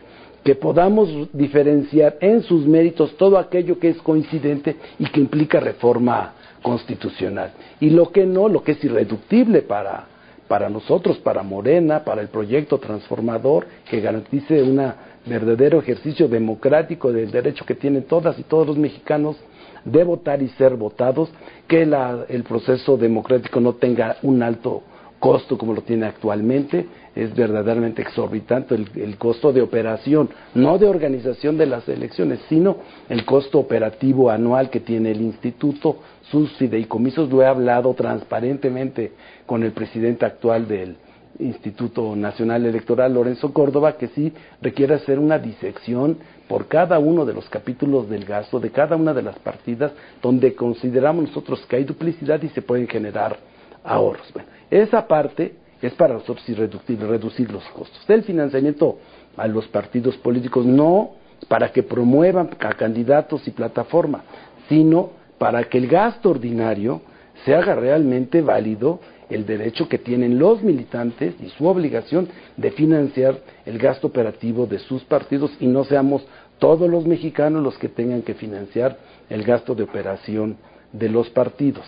que 0.44 0.54
podamos 0.54 1.08
diferenciar 1.32 2.16
en 2.20 2.42
sus 2.42 2.66
méritos 2.66 3.16
todo 3.16 3.38
aquello 3.38 3.78
que 3.78 3.90
es 3.90 3.98
coincidente 3.98 4.76
y 4.98 5.06
que 5.06 5.20
implica 5.20 5.60
reforma 5.60 6.34
constitucional. 6.62 7.52
Y 7.80 7.90
lo 7.90 8.10
que 8.10 8.26
no, 8.26 8.48
lo 8.48 8.62
que 8.62 8.72
es 8.72 8.84
irreductible 8.84 9.62
para, 9.62 10.06
para 10.48 10.68
nosotros, 10.68 11.18
para 11.18 11.42
Morena, 11.42 12.04
para 12.04 12.22
el 12.22 12.28
proyecto 12.28 12.78
transformador 12.78 13.66
que 13.88 14.00
garantice 14.00 14.62
un 14.62 14.92
verdadero 15.26 15.78
ejercicio 15.78 16.26
democrático 16.26 17.12
del 17.12 17.30
derecho 17.30 17.64
que 17.64 17.76
tienen 17.76 18.02
todas 18.04 18.38
y 18.38 18.42
todos 18.42 18.66
los 18.66 18.76
mexicanos 18.76 19.36
de 19.84 20.04
votar 20.04 20.42
y 20.42 20.48
ser 20.50 20.76
votados, 20.76 21.30
que 21.66 21.82
el 21.82 22.42
proceso 22.44 22.96
democrático 22.96 23.60
no 23.60 23.74
tenga 23.74 24.16
un 24.22 24.42
alto 24.42 24.82
costo 25.18 25.56
como 25.56 25.72
lo 25.72 25.82
tiene 25.82 26.06
actualmente, 26.06 26.84
es 27.14 27.32
verdaderamente 27.36 28.02
exorbitante 28.02 28.74
el, 28.74 28.88
el, 28.96 29.16
costo 29.18 29.52
de 29.52 29.62
operación, 29.62 30.28
no 30.54 30.78
de 30.78 30.88
organización 30.88 31.56
de 31.56 31.66
las 31.66 31.88
elecciones, 31.88 32.40
sino 32.48 32.78
el 33.08 33.24
costo 33.24 33.60
operativo 33.60 34.30
anual 34.30 34.68
que 34.68 34.80
tiene 34.80 35.12
el 35.12 35.20
instituto, 35.20 35.98
sus 36.22 36.50
fideicomisos, 36.54 37.30
lo 37.30 37.40
he 37.40 37.46
hablado 37.46 37.94
transparentemente 37.94 39.12
con 39.46 39.62
el 39.62 39.70
presidente 39.70 40.26
actual 40.26 40.66
del 40.66 40.96
Instituto 41.38 42.14
Nacional 42.16 42.66
Electoral, 42.66 43.14
Lorenzo 43.14 43.52
Córdoba, 43.52 43.96
que 43.96 44.08
sí 44.08 44.32
requiere 44.60 44.94
hacer 44.94 45.18
una 45.18 45.38
disección 45.38 46.18
por 46.52 46.68
cada 46.68 46.98
uno 46.98 47.24
de 47.24 47.32
los 47.32 47.48
capítulos 47.48 48.10
del 48.10 48.26
gasto, 48.26 48.60
de 48.60 48.68
cada 48.68 48.94
una 48.94 49.14
de 49.14 49.22
las 49.22 49.38
partidas, 49.38 49.90
donde 50.20 50.54
consideramos 50.54 51.28
nosotros 51.28 51.64
que 51.66 51.76
hay 51.76 51.84
duplicidad 51.84 52.42
y 52.42 52.50
se 52.50 52.60
pueden 52.60 52.86
generar 52.86 53.38
ahorros. 53.82 54.30
Esa 54.70 55.08
parte 55.08 55.54
es 55.80 55.94
para 55.94 56.12
nosotros 56.12 56.46
reducir, 56.46 57.00
reducir 57.00 57.50
los 57.50 57.64
costos. 57.70 58.04
El 58.06 58.22
financiamiento 58.22 58.98
a 59.34 59.46
los 59.48 59.66
partidos 59.68 60.18
políticos 60.18 60.66
no 60.66 61.12
para 61.48 61.72
que 61.72 61.82
promuevan 61.82 62.50
a 62.60 62.74
candidatos 62.74 63.48
y 63.48 63.50
plataforma, 63.52 64.22
sino 64.68 65.08
para 65.38 65.64
que 65.64 65.78
el 65.78 65.88
gasto 65.88 66.28
ordinario 66.28 67.00
se 67.46 67.54
haga 67.54 67.74
realmente 67.74 68.42
válido 68.42 69.00
el 69.34 69.46
derecho 69.46 69.88
que 69.88 69.98
tienen 69.98 70.38
los 70.38 70.62
militantes 70.62 71.34
y 71.40 71.48
su 71.50 71.66
obligación 71.66 72.28
de 72.56 72.70
financiar 72.70 73.38
el 73.64 73.78
gasto 73.78 74.08
operativo 74.08 74.66
de 74.66 74.78
sus 74.78 75.02
partidos 75.04 75.50
y 75.60 75.66
no 75.66 75.84
seamos 75.84 76.22
todos 76.62 76.88
los 76.88 77.04
mexicanos 77.08 77.60
los 77.60 77.76
que 77.76 77.88
tengan 77.88 78.22
que 78.22 78.34
financiar 78.34 78.96
el 79.28 79.42
gasto 79.42 79.74
de 79.74 79.82
operación 79.82 80.56
de 80.92 81.08
los 81.08 81.28
partidos. 81.28 81.84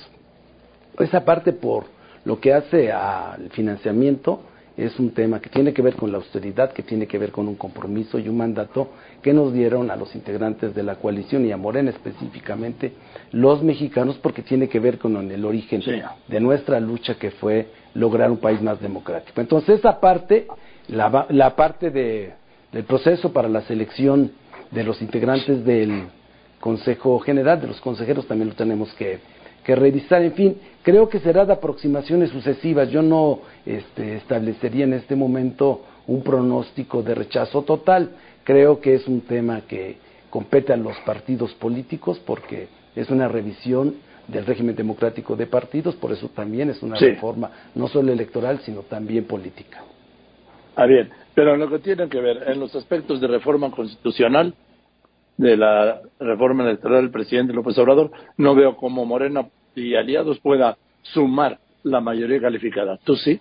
Esa 0.98 1.24
parte 1.24 1.52
por 1.52 1.84
lo 2.24 2.40
que 2.40 2.52
hace 2.52 2.90
al 2.90 3.50
financiamiento 3.50 4.40
es 4.76 4.98
un 4.98 5.10
tema 5.10 5.40
que 5.40 5.48
tiene 5.48 5.72
que 5.72 5.80
ver 5.80 5.94
con 5.94 6.10
la 6.10 6.18
austeridad, 6.18 6.72
que 6.72 6.82
tiene 6.82 7.06
que 7.06 7.18
ver 7.18 7.30
con 7.30 7.46
un 7.46 7.54
compromiso 7.54 8.18
y 8.18 8.28
un 8.28 8.36
mandato 8.36 8.88
que 9.22 9.32
nos 9.32 9.52
dieron 9.52 9.92
a 9.92 9.96
los 9.96 10.12
integrantes 10.16 10.74
de 10.74 10.82
la 10.82 10.96
coalición 10.96 11.46
y 11.46 11.52
a 11.52 11.56
Morena 11.56 11.90
específicamente 11.90 12.94
los 13.30 13.62
mexicanos 13.62 14.18
porque 14.20 14.42
tiene 14.42 14.68
que 14.68 14.80
ver 14.80 14.98
con 14.98 15.30
el 15.30 15.44
origen 15.44 15.84
de 16.26 16.40
nuestra 16.40 16.80
lucha 16.80 17.14
que 17.14 17.30
fue 17.30 17.68
lograr 17.94 18.28
un 18.28 18.38
país 18.38 18.60
más 18.60 18.80
democrático. 18.80 19.40
Entonces 19.40 19.78
esa 19.78 20.00
parte, 20.00 20.48
la, 20.88 21.26
la 21.28 21.54
parte 21.54 21.92
de, 21.92 22.32
del 22.72 22.82
proceso 22.82 23.32
para 23.32 23.48
la 23.48 23.60
selección 23.60 24.32
de 24.74 24.84
los 24.84 25.00
integrantes 25.00 25.64
del 25.64 26.08
Consejo 26.60 27.18
General, 27.20 27.60
de 27.60 27.68
los 27.68 27.80
consejeros 27.80 28.26
también 28.26 28.48
lo 28.48 28.54
tenemos 28.54 28.92
que 28.94 29.20
que 29.64 29.74
revisar. 29.74 30.22
En 30.22 30.34
fin, 30.34 30.56
creo 30.82 31.08
que 31.08 31.18
será 31.18 31.44
de 31.44 31.54
aproximaciones 31.54 32.30
sucesivas. 32.30 32.90
Yo 32.90 33.02
no 33.02 33.40
este, 33.66 34.16
establecería 34.16 34.84
en 34.84 34.92
este 34.92 35.16
momento 35.16 35.82
un 36.06 36.22
pronóstico 36.22 37.02
de 37.02 37.14
rechazo 37.14 37.62
total. 37.62 38.10
Creo 38.44 38.80
que 38.80 38.94
es 38.94 39.08
un 39.08 39.22
tema 39.22 39.62
que 39.62 39.96
compete 40.30 40.72
a 40.72 40.76
los 40.76 40.96
partidos 40.98 41.54
políticos 41.54 42.20
porque 42.24 42.68
es 42.94 43.10
una 43.10 43.26
revisión 43.26 43.96
del 44.28 44.46
régimen 44.46 44.76
democrático 44.76 45.36
de 45.36 45.46
partidos, 45.46 45.96
por 45.96 46.10
eso 46.10 46.28
también 46.28 46.70
es 46.70 46.82
una 46.82 46.96
reforma 46.96 47.50
no 47.74 47.88
solo 47.88 48.10
electoral, 48.10 48.60
sino 48.60 48.80
también 48.82 49.24
política. 49.24 49.82
Ah, 50.76 50.86
bien, 50.86 51.10
pero 51.34 51.54
en 51.54 51.60
lo 51.60 51.68
que 51.68 51.78
tiene 51.78 52.08
que 52.08 52.20
ver 52.20 52.42
en 52.46 52.58
los 52.58 52.74
aspectos 52.74 53.20
de 53.20 53.26
reforma 53.26 53.70
constitucional, 53.70 54.54
de 55.36 55.56
la 55.56 56.00
reforma 56.20 56.64
electoral 56.64 57.02
del 57.02 57.10
presidente 57.10 57.52
López 57.52 57.76
Obrador, 57.78 58.10
no 58.36 58.54
veo 58.54 58.76
cómo 58.76 59.04
Morena 59.04 59.46
y 59.74 59.94
aliados 59.94 60.38
pueda 60.40 60.76
sumar 61.02 61.58
la 61.82 62.00
mayoría 62.00 62.40
calificada. 62.40 62.98
¿Tú 63.04 63.16
sí? 63.16 63.40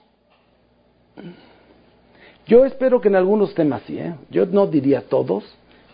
Yo 2.47 2.65
espero 2.65 2.99
que 2.99 3.07
en 3.07 3.15
algunos 3.15 3.53
temas 3.53 3.83
sí, 3.87 3.97
¿eh? 3.97 4.15
yo 4.29 4.45
no 4.45 4.67
diría 4.67 5.01
todos, 5.01 5.43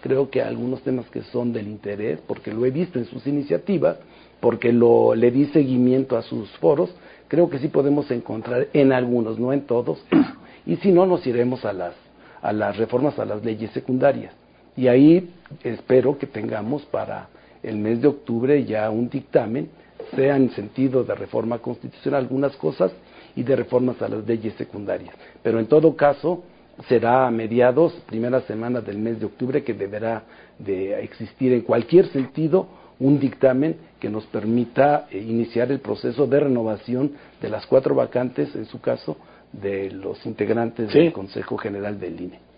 creo 0.01 0.29
que 0.29 0.41
algunos 0.41 0.81
temas 0.81 1.07
que 1.09 1.21
son 1.23 1.53
del 1.53 1.67
interés, 1.67 2.19
porque 2.25 2.51
lo 2.51 2.65
he 2.65 2.71
visto 2.71 2.97
en 2.97 3.05
sus 3.05 3.27
iniciativas, 3.27 3.97
porque 4.39 4.73
lo, 4.73 5.13
le 5.13 5.29
di 5.29 5.45
seguimiento 5.47 6.17
a 6.17 6.23
sus 6.23 6.49
foros, 6.57 6.95
creo 7.27 7.49
que 7.49 7.59
sí 7.59 7.67
podemos 7.67 8.09
encontrar 8.09 8.67
en 8.73 8.93
algunos, 8.93 9.37
no 9.37 9.53
en 9.53 9.61
todos, 9.67 10.03
y 10.65 10.77
si 10.77 10.91
no 10.91 11.05
nos 11.05 11.27
iremos 11.27 11.65
a 11.65 11.73
las, 11.73 11.93
a 12.41 12.51
las 12.51 12.77
reformas 12.77 13.19
a 13.19 13.25
las 13.25 13.43
leyes 13.43 13.69
secundarias. 13.71 14.33
Y 14.75 14.87
ahí 14.87 15.29
espero 15.63 16.17
que 16.17 16.27
tengamos 16.27 16.85
para 16.85 17.27
el 17.63 17.77
mes 17.77 18.01
de 18.01 18.07
octubre 18.07 18.63
ya 18.63 18.89
un 18.89 19.09
dictamen, 19.09 19.69
sea 20.15 20.35
en 20.37 20.49
sentido 20.51 21.03
de 21.03 21.15
reforma 21.15 21.59
constitucional 21.59 22.21
algunas 22.21 22.55
cosas 22.55 22.91
y 23.35 23.43
de 23.43 23.55
reformas 23.55 24.01
a 24.01 24.07
las 24.07 24.25
leyes 24.25 24.53
secundarias. 24.55 25.13
Pero 25.43 25.59
en 25.59 25.67
todo 25.67 25.95
caso 25.95 26.43
será 26.87 27.27
a 27.27 27.31
mediados, 27.31 27.93
primera 28.07 28.41
semana 28.41 28.81
del 28.81 28.97
mes 28.97 29.19
de 29.19 29.25
octubre, 29.25 29.63
que 29.63 29.73
deberá 29.73 30.23
de 30.57 31.03
existir 31.03 31.53
en 31.53 31.61
cualquier 31.61 32.07
sentido 32.07 32.67
un 32.99 33.19
dictamen 33.19 33.77
que 33.99 34.09
nos 34.09 34.25
permita 34.25 35.07
eh, 35.09 35.19
iniciar 35.19 35.71
el 35.71 35.79
proceso 35.79 36.27
de 36.27 36.39
renovación 36.39 37.13
de 37.41 37.49
las 37.49 37.65
cuatro 37.65 37.95
vacantes, 37.95 38.53
en 38.55 38.65
su 38.65 38.79
caso, 38.81 39.17
de 39.51 39.89
los 39.91 40.25
integrantes 40.25 40.93
del 40.93 41.11
Consejo 41.11 41.57
General 41.57 41.99
del 41.99 42.21
INE. 42.21 42.48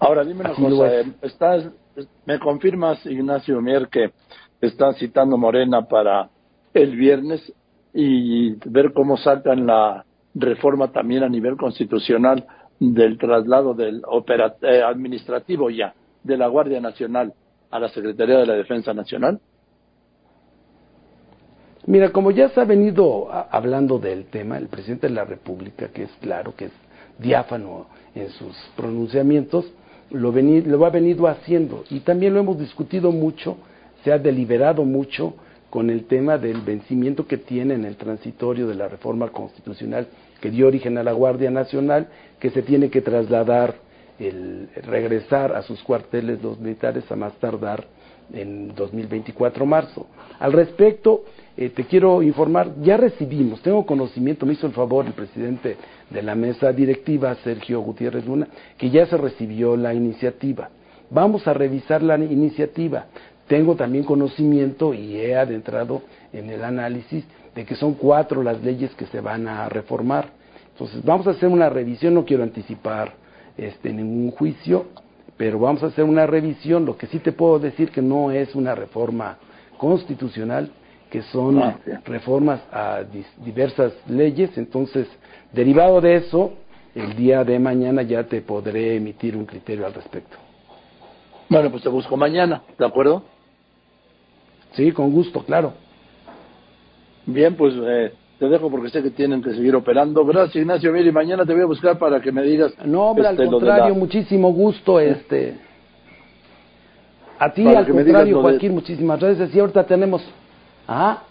Ahora, 0.00 0.24
dime 0.24 0.40
una 0.40 0.54
cosa, 0.54 0.94
eh, 0.94 1.12
estás, 1.22 1.68
¿me 2.24 2.38
confirmas, 2.38 3.04
Ignacio 3.04 3.60
Mier, 3.60 3.88
que 3.88 4.12
están 4.60 4.94
citando 4.94 5.36
Morena 5.36 5.82
para 5.82 6.30
el 6.72 6.96
viernes 6.96 7.52
y 7.92 8.50
ver 8.70 8.92
cómo 8.92 9.16
sacan 9.16 9.66
la 9.66 10.04
reforma 10.34 10.92
también 10.92 11.24
a 11.24 11.28
nivel 11.28 11.56
constitucional 11.56 12.46
del 12.78 13.18
traslado 13.18 13.74
del 13.74 14.02
eh, 14.62 14.82
administrativo 14.82 15.68
ya 15.68 15.94
de 16.22 16.36
la 16.36 16.46
Guardia 16.46 16.80
Nacional 16.80 17.32
a 17.70 17.80
la 17.80 17.88
Secretaría 17.88 18.38
de 18.38 18.46
la 18.46 18.54
Defensa 18.54 18.94
Nacional? 18.94 19.40
Mira, 21.86 22.12
como 22.12 22.30
ya 22.30 22.50
se 22.50 22.60
ha 22.60 22.64
venido 22.64 23.28
hablando 23.32 23.98
del 23.98 24.26
tema, 24.26 24.58
el 24.58 24.68
presidente 24.68 25.08
de 25.08 25.14
la 25.14 25.24
República, 25.24 25.88
que 25.88 26.04
es 26.04 26.10
claro, 26.20 26.54
que 26.54 26.66
es 26.66 26.72
diáfano 27.18 27.86
en 28.14 28.28
sus 28.30 28.54
pronunciamientos, 28.76 29.72
lo, 30.10 30.32
lo 30.32 30.86
ha 30.86 30.90
venido 30.90 31.26
haciendo. 31.26 31.84
Y 31.90 32.00
también 32.00 32.34
lo 32.34 32.40
hemos 32.40 32.58
discutido 32.58 33.12
mucho, 33.12 33.56
se 34.04 34.12
ha 34.12 34.18
deliberado 34.18 34.84
mucho 34.84 35.34
con 35.70 35.90
el 35.90 36.06
tema 36.06 36.38
del 36.38 36.62
vencimiento 36.62 37.26
que 37.26 37.36
tiene 37.36 37.74
en 37.74 37.84
el 37.84 37.96
transitorio 37.96 38.66
de 38.66 38.74
la 38.74 38.88
reforma 38.88 39.28
constitucional 39.28 40.08
que 40.40 40.50
dio 40.50 40.66
origen 40.66 40.98
a 40.98 41.02
la 41.02 41.12
Guardia 41.12 41.50
Nacional, 41.50 42.08
que 42.38 42.50
se 42.50 42.62
tiene 42.62 42.90
que 42.90 43.02
trasladar, 43.02 43.74
el, 44.18 44.68
regresar 44.82 45.54
a 45.54 45.62
sus 45.62 45.82
cuarteles 45.82 46.42
los 46.42 46.58
militares 46.58 47.10
a 47.10 47.16
más 47.16 47.34
tardar 47.34 47.86
en 48.32 48.74
2024 48.74 49.66
marzo. 49.66 50.06
Al 50.38 50.52
respecto, 50.52 51.24
eh, 51.56 51.70
te 51.70 51.84
quiero 51.84 52.22
informar, 52.22 52.72
ya 52.82 52.96
recibimos, 52.96 53.60
tengo 53.62 53.84
conocimiento, 53.84 54.46
me 54.46 54.52
hizo 54.52 54.66
el 54.66 54.72
favor 54.72 55.06
el 55.06 55.12
presidente 55.12 55.76
de 56.08 56.22
la 56.22 56.34
mesa 56.34 56.72
directiva, 56.72 57.34
Sergio 57.42 57.80
Gutiérrez 57.80 58.24
Luna, 58.26 58.48
que 58.76 58.90
ya 58.90 59.06
se 59.06 59.16
recibió 59.16 59.76
la 59.76 59.94
iniciativa. 59.94 60.70
Vamos 61.10 61.46
a 61.48 61.54
revisar 61.54 62.02
la 62.02 62.16
iniciativa. 62.18 63.06
Tengo 63.46 63.76
también 63.76 64.04
conocimiento 64.04 64.92
y 64.92 65.16
he 65.16 65.34
adentrado 65.34 66.02
en 66.32 66.50
el 66.50 66.62
análisis 66.62 67.24
de 67.54 67.64
que 67.64 67.74
son 67.74 67.94
cuatro 67.94 68.42
las 68.42 68.62
leyes 68.62 68.94
que 68.94 69.06
se 69.06 69.20
van 69.20 69.48
a 69.48 69.68
reformar. 69.68 70.28
Entonces, 70.72 71.02
vamos 71.04 71.26
a 71.26 71.30
hacer 71.30 71.48
una 71.48 71.68
revisión, 71.68 72.14
no 72.14 72.24
quiero 72.24 72.42
anticipar 72.42 73.14
este, 73.56 73.92
ningún 73.92 74.30
juicio, 74.30 74.86
pero 75.38 75.58
vamos 75.60 75.82
a 75.84 75.86
hacer 75.86 76.04
una 76.04 76.26
revisión. 76.26 76.84
Lo 76.84 76.98
que 76.98 77.06
sí 77.06 77.20
te 77.20 77.32
puedo 77.32 77.58
decir 77.58 77.90
que 77.90 78.02
no 78.02 78.30
es 78.30 78.54
una 78.54 78.74
reforma 78.74 79.38
constitucional, 79.78 80.70
que 81.08 81.22
son 81.22 81.62
reformas 82.04 82.60
a 82.70 83.02
diversas 83.44 83.94
leyes. 84.08 84.58
Entonces, 84.58 85.06
derivado 85.52 86.00
de 86.00 86.16
eso, 86.16 86.52
el 86.94 87.14
día 87.16 87.44
de 87.44 87.58
mañana 87.58 88.02
ya 88.02 88.24
te 88.24 88.42
podré 88.42 88.96
emitir 88.96 89.36
un 89.36 89.46
criterio 89.46 89.86
al 89.86 89.94
respecto. 89.94 90.36
Bueno, 91.48 91.70
pues 91.70 91.82
te 91.82 91.88
busco 91.88 92.16
mañana, 92.16 92.62
¿de 92.76 92.84
acuerdo? 92.84 93.22
Sí, 94.72 94.92
con 94.92 95.12
gusto, 95.12 95.42
claro. 95.44 95.72
Bien, 97.24 97.54
pues 97.54 97.74
eh, 97.80 98.12
te 98.38 98.48
dejo 98.48 98.70
porque 98.70 98.90
sé 98.90 99.02
que 99.02 99.10
tienen 99.10 99.42
que 99.42 99.52
seguir 99.52 99.74
operando. 99.74 100.24
Gracias, 100.24 100.56
Ignacio. 100.56 100.92
Mire, 100.92 101.10
mañana 101.10 101.44
te 101.44 101.52
voy 101.52 101.62
a 101.62 101.66
buscar 101.66 101.98
para 101.98 102.20
que 102.20 102.30
me 102.30 102.42
digas. 102.42 102.72
No, 102.84 103.10
hombre, 103.10 103.26
al 103.26 103.34
este, 103.34 103.46
contrario, 103.46 103.94
muchísimo 103.94 104.52
gusto. 104.52 105.00
este 105.00 105.56
A 107.38 107.52
ti, 107.52 107.66
al 107.66 107.86
contrario, 107.86 108.40
Joaquín, 108.40 108.74
muchísimas 108.74 109.18
gracias. 109.18 109.54
Y 109.54 109.58
ahorita 109.58 109.84
tenemos. 109.84 110.22
Ah. 110.86 111.22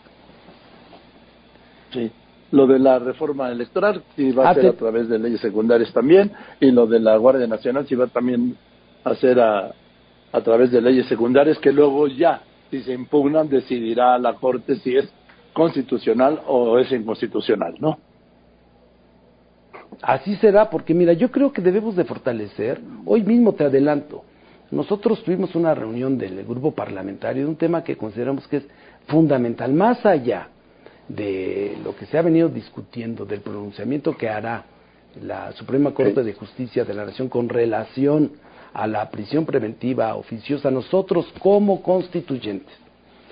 Sí. 1.91 2.11
Lo 2.51 2.67
de 2.67 2.79
la 2.79 2.99
reforma 2.99 3.51
electoral, 3.51 4.03
si 4.15 4.31
va 4.31 4.47
a 4.47 4.49
ah, 4.51 4.55
ser 4.55 4.67
a 4.67 4.73
través 4.73 5.07
de 5.07 5.17
leyes 5.17 5.39
secundarias 5.39 5.91
también. 5.93 6.31
Y 6.59 6.71
lo 6.71 6.87
de 6.87 6.99
la 6.99 7.15
Guardia 7.15 7.47
Nacional, 7.47 7.87
si 7.87 7.95
va 7.95 8.07
también 8.07 8.57
a 9.05 9.15
ser 9.15 9.39
a, 9.39 9.71
a 10.33 10.41
través 10.41 10.71
de 10.71 10.81
leyes 10.81 11.07
secundarias, 11.07 11.57
que 11.59 11.71
luego 11.71 12.07
ya 12.07 12.41
si 12.69 12.81
se 12.81 12.93
impugnan, 12.93 13.47
decidirá 13.47 14.17
la 14.17 14.33
Corte 14.33 14.75
si 14.77 14.95
es 14.95 15.09
constitucional 15.57 16.43
o 16.45 16.77
es 16.77 16.91
inconstitucional, 16.91 17.73
¿no? 17.79 17.97
Así 20.03 20.35
será, 20.35 20.69
porque 20.69 20.93
mira, 20.93 21.13
yo 21.13 21.31
creo 21.31 21.51
que 21.51 21.63
debemos 21.63 21.95
de 21.95 22.03
fortalecer, 22.03 22.79
hoy 23.07 23.23
mismo 23.23 23.53
te 23.53 23.63
adelanto, 23.63 24.23
nosotros 24.69 25.23
tuvimos 25.23 25.55
una 25.55 25.73
reunión 25.73 26.15
del 26.15 26.45
grupo 26.45 26.69
parlamentario 26.71 27.43
de 27.43 27.49
un 27.49 27.55
tema 27.55 27.83
que 27.83 27.97
consideramos 27.97 28.47
que 28.47 28.57
es 28.57 28.67
fundamental, 29.07 29.73
más 29.73 30.05
allá 30.05 30.49
de 31.07 31.75
lo 31.83 31.95
que 31.95 32.05
se 32.05 32.19
ha 32.19 32.21
venido 32.21 32.49
discutiendo, 32.49 33.25
del 33.25 33.39
pronunciamiento 33.39 34.15
que 34.15 34.29
hará 34.29 34.63
la 35.23 35.53
Suprema 35.53 35.91
Corte 35.91 36.21
de 36.21 36.33
Justicia 36.33 36.85
de 36.85 36.93
la 36.93 37.05
Nación 37.05 37.29
con 37.29 37.49
relación 37.49 38.33
a 38.73 38.85
la 38.85 39.09
prisión 39.09 39.43
preventiva 39.43 40.13
oficiosa, 40.13 40.69
nosotros 40.69 41.33
como 41.39 41.81
constituyentes, 41.81 42.77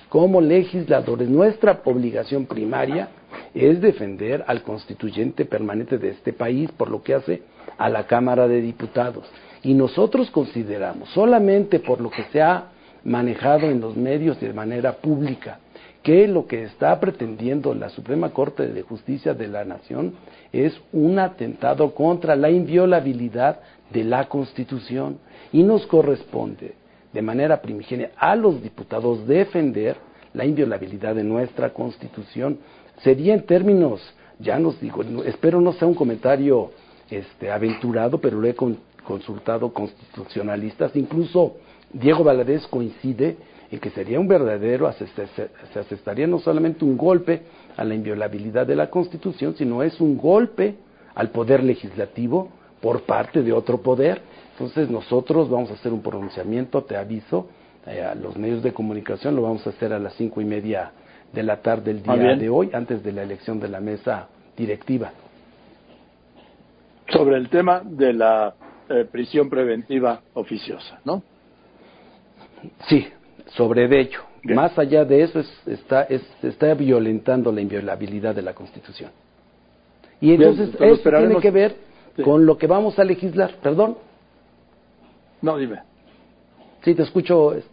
como 0.10 0.42
legisladores, 0.42 1.30
nuestra 1.30 1.82
obligación 1.84 2.46
primaria 2.46 3.10
es 3.54 3.82
defender 3.82 4.44
al 4.48 4.64
constituyente 4.64 5.46
permanente 5.46 5.98
de 5.98 6.10
este 6.10 6.34
país 6.34 6.72
por 6.72 6.90
lo 6.90 7.02
que 7.02 7.16
hace 7.16 7.42
a 7.78 7.90
la 7.90 8.06
Cámara 8.06 8.48
de 8.48 8.62
Diputados. 8.62 9.26
Y 9.64 9.74
nosotros 9.74 10.30
consideramos, 10.30 11.10
solamente 11.10 11.80
por 11.80 12.02
lo 12.02 12.10
que 12.10 12.24
se 12.26 12.42
ha 12.42 12.70
manejado 13.04 13.70
en 13.70 13.82
los 13.82 13.96
medios 13.96 14.40
de 14.40 14.54
manera 14.54 14.94
pública, 14.94 15.60
que 16.04 16.28
lo 16.28 16.46
que 16.46 16.64
está 16.64 17.00
pretendiendo 17.00 17.74
la 17.74 17.90
Suprema 17.90 18.30
Corte 18.30 18.68
de 18.68 18.84
Justicia 18.84 19.34
de 19.34 19.48
la 19.48 19.66
Nación 19.66 20.14
es 20.54 20.80
un 20.94 21.18
atentado 21.18 21.96
contra 21.96 22.36
la 22.36 22.52
inviolabilidad 22.52 23.60
de 23.92 24.04
la 24.04 24.30
Constitución 24.30 25.18
y 25.52 25.64
nos 25.64 25.88
corresponde 25.88 26.76
de 27.16 27.22
manera 27.22 27.62
primigenia 27.62 28.12
a 28.18 28.36
los 28.36 28.62
diputados 28.62 29.26
defender 29.26 29.96
la 30.34 30.44
inviolabilidad 30.44 31.16
de 31.16 31.24
nuestra 31.24 31.72
Constitución. 31.72 32.60
Sería 32.98 33.34
en 33.34 33.46
términos, 33.46 34.02
ya 34.38 34.60
nos 34.60 34.82
digo, 34.82 35.02
espero 35.24 35.62
no 35.62 35.72
sea 35.72 35.88
un 35.88 35.96
comentario 35.96 36.72
este, 37.10 37.50
aventurado, 37.50 38.20
pero 38.20 38.38
lo 38.38 38.48
he 38.48 38.54
consultado 38.54 39.72
constitucionalistas, 39.72 40.94
incluso 40.98 41.56
Diego 41.94 42.22
Valadez 42.26 42.68
coincide 42.68 43.38
en 43.72 43.80
que 43.80 43.92
sería 43.92 44.20
un 44.20 44.28
verdadero, 44.28 44.92
se 44.92 45.80
asestaría 45.80 46.28
no 46.28 46.40
solamente 46.40 46.84
un 46.84 46.98
golpe 46.98 47.44
a 47.78 47.86
la 47.86 47.96
inviolabilidad 47.96 48.68
de 48.68 48.76
la 48.76 48.90
Constitución, 48.90 49.56
sino 49.58 49.84
es 49.84 50.02
un 50.02 50.18
golpe 50.18 50.76
al 51.16 51.30
poder 51.30 51.64
legislativo 51.64 52.50
por 52.82 53.04
parte 53.04 53.42
de 53.42 53.54
otro 53.54 53.82
poder. 53.82 54.22
Entonces 54.58 54.90
nosotros 54.90 55.50
vamos 55.50 55.70
a 55.70 55.74
hacer 55.74 55.92
un 55.92 56.02
pronunciamiento, 56.02 56.82
te 56.84 56.96
aviso, 56.96 57.50
eh, 57.86 58.02
a 58.02 58.16
los 58.16 58.38
medios 58.38 58.64
de 58.64 58.72
comunicación, 58.72 59.36
lo 59.36 59.42
vamos 59.42 59.68
a 59.68 59.72
hacer 59.72 59.92
a 59.92 60.00
las 60.00 60.14
cinco 60.14 60.40
y 60.40 60.46
media 60.46 60.92
de 61.34 61.44
la 61.44 61.58
tarde 61.58 61.94
del 61.94 62.02
día 62.02 62.36
de 62.38 62.50
hoy, 62.50 62.70
antes 62.72 63.04
de 63.04 63.12
la 63.12 63.24
elección 63.24 63.60
de 63.60 63.68
la 63.68 63.82
mesa 63.82 64.30
directiva. 64.56 65.12
Sobre 67.10 67.36
el 67.36 67.50
tema 67.50 67.82
de 67.84 68.14
la 68.14 68.56
eh, 68.88 69.06
prisión 69.12 69.50
preventiva 69.50 70.22
oficiosa, 70.34 71.02
¿no? 71.04 71.22
Sí, 72.88 73.08
sobre 73.58 73.90
de 73.90 74.00
ello. 74.00 74.20
Más 74.44 74.78
allá 74.80 75.04
de 75.04 75.22
eso, 75.24 75.42
está, 75.66 76.08
está 76.42 76.74
violentando 76.76 77.52
la 77.52 77.60
inviolabilidad 77.60 78.34
de 78.34 78.42
la 78.42 78.54
Constitución. 78.54 79.12
Y 80.22 80.34
entonces 80.34 80.70
eso 80.80 81.10
tiene 81.10 81.40
que 81.42 81.52
ver 81.52 81.76
con 82.24 82.46
lo 82.46 82.58
que 82.58 82.68
vamos 82.68 82.98
a 82.98 83.04
legislar. 83.04 83.56
¿Perdón? 83.62 83.98
No, 85.46 85.58
dime. 85.58 85.80
Sí, 86.84 86.96
te 86.96 87.04
escucho. 87.04 87.54
Este. 87.54 87.70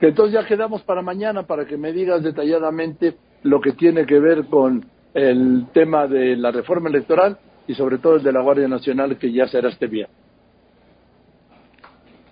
Que 0.00 0.08
entonces 0.08 0.34
ya 0.34 0.44
quedamos 0.44 0.82
para 0.82 1.02
mañana 1.02 1.44
para 1.44 1.64
que 1.64 1.76
me 1.76 1.92
digas 1.92 2.24
detalladamente 2.24 3.16
lo 3.44 3.60
que 3.60 3.72
tiene 3.72 4.04
que 4.06 4.18
ver 4.18 4.46
con 4.46 4.84
el 5.14 5.66
tema 5.72 6.08
de 6.08 6.36
la 6.36 6.50
reforma 6.50 6.88
electoral 6.88 7.38
y 7.68 7.74
sobre 7.74 7.98
todo 7.98 8.16
el 8.16 8.24
de 8.24 8.32
la 8.32 8.42
Guardia 8.42 8.66
Nacional 8.66 9.16
que 9.18 9.32
ya 9.32 9.46
será 9.46 9.68
este 9.68 9.86
viernes. 9.86 10.16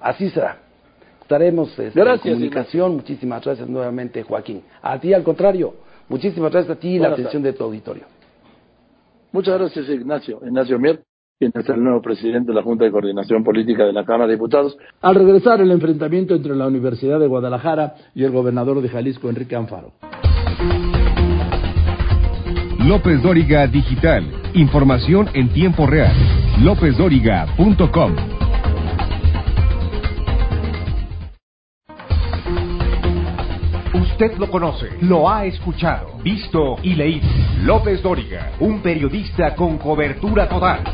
Así 0.00 0.28
será. 0.30 0.58
Estaremos 1.22 1.78
este, 1.78 2.00
en 2.00 2.18
comunicación. 2.18 2.96
Muchísimas 2.96 3.44
gracias 3.44 3.68
nuevamente, 3.68 4.24
Joaquín. 4.24 4.64
A 4.82 4.98
ti, 4.98 5.14
al 5.14 5.22
contrario, 5.22 5.72
muchísimas 6.08 6.50
gracias 6.50 6.76
a 6.76 6.80
ti 6.80 6.96
y 6.96 6.98
la 6.98 7.10
atención 7.10 7.44
de 7.44 7.52
tu 7.52 7.62
auditorio. 7.62 8.06
Muchas 9.30 9.56
gracias, 9.56 9.88
Ignacio. 9.88 10.40
Ignacio 10.44 10.80
Mier, 10.80 11.04
quien 11.50 11.62
es 11.62 11.68
el 11.68 11.83
nuevo 11.83 12.00
presidente 12.00 12.52
de 12.52 12.54
la 12.54 12.62
Junta 12.62 12.85
de 12.85 12.90
Coordinación 12.90 13.44
Política 13.44 13.85
de 13.85 13.92
la 13.92 14.04
Cámara 14.04 14.26
de 14.26 14.35
Diputados. 14.35 14.76
Al 15.02 15.14
regresar 15.14 15.61
el 15.61 15.70
enfrentamiento 15.70 16.35
entre 16.35 16.54
la 16.54 16.66
Universidad 16.66 17.20
de 17.20 17.26
Guadalajara 17.26 17.94
y 18.14 18.24
el 18.24 18.30
gobernador 18.30 18.80
de 18.80 18.88
Jalisco, 18.88 19.28
Enrique 19.28 19.54
Anfaro. 19.57 19.92
López 22.78 23.22
Dóriga 23.22 23.66
Digital. 23.66 24.24
Información 24.54 25.28
en 25.35 25.48
tiempo 25.50 25.87
real. 25.87 26.14
LópezDóriga.com. 26.62 28.14
Usted 33.94 34.38
lo 34.38 34.50
conoce, 34.50 34.90
lo 35.00 35.28
ha 35.28 35.44
escuchado, 35.44 36.18
visto 36.22 36.76
y 36.83 36.94
leído. 36.94 37.26
López 37.64 38.02
Dóriga, 38.02 38.52
un 38.61 38.80
periodista 38.80 39.54
con 39.57 39.76
cobertura 39.78 40.48
total. 40.48 40.85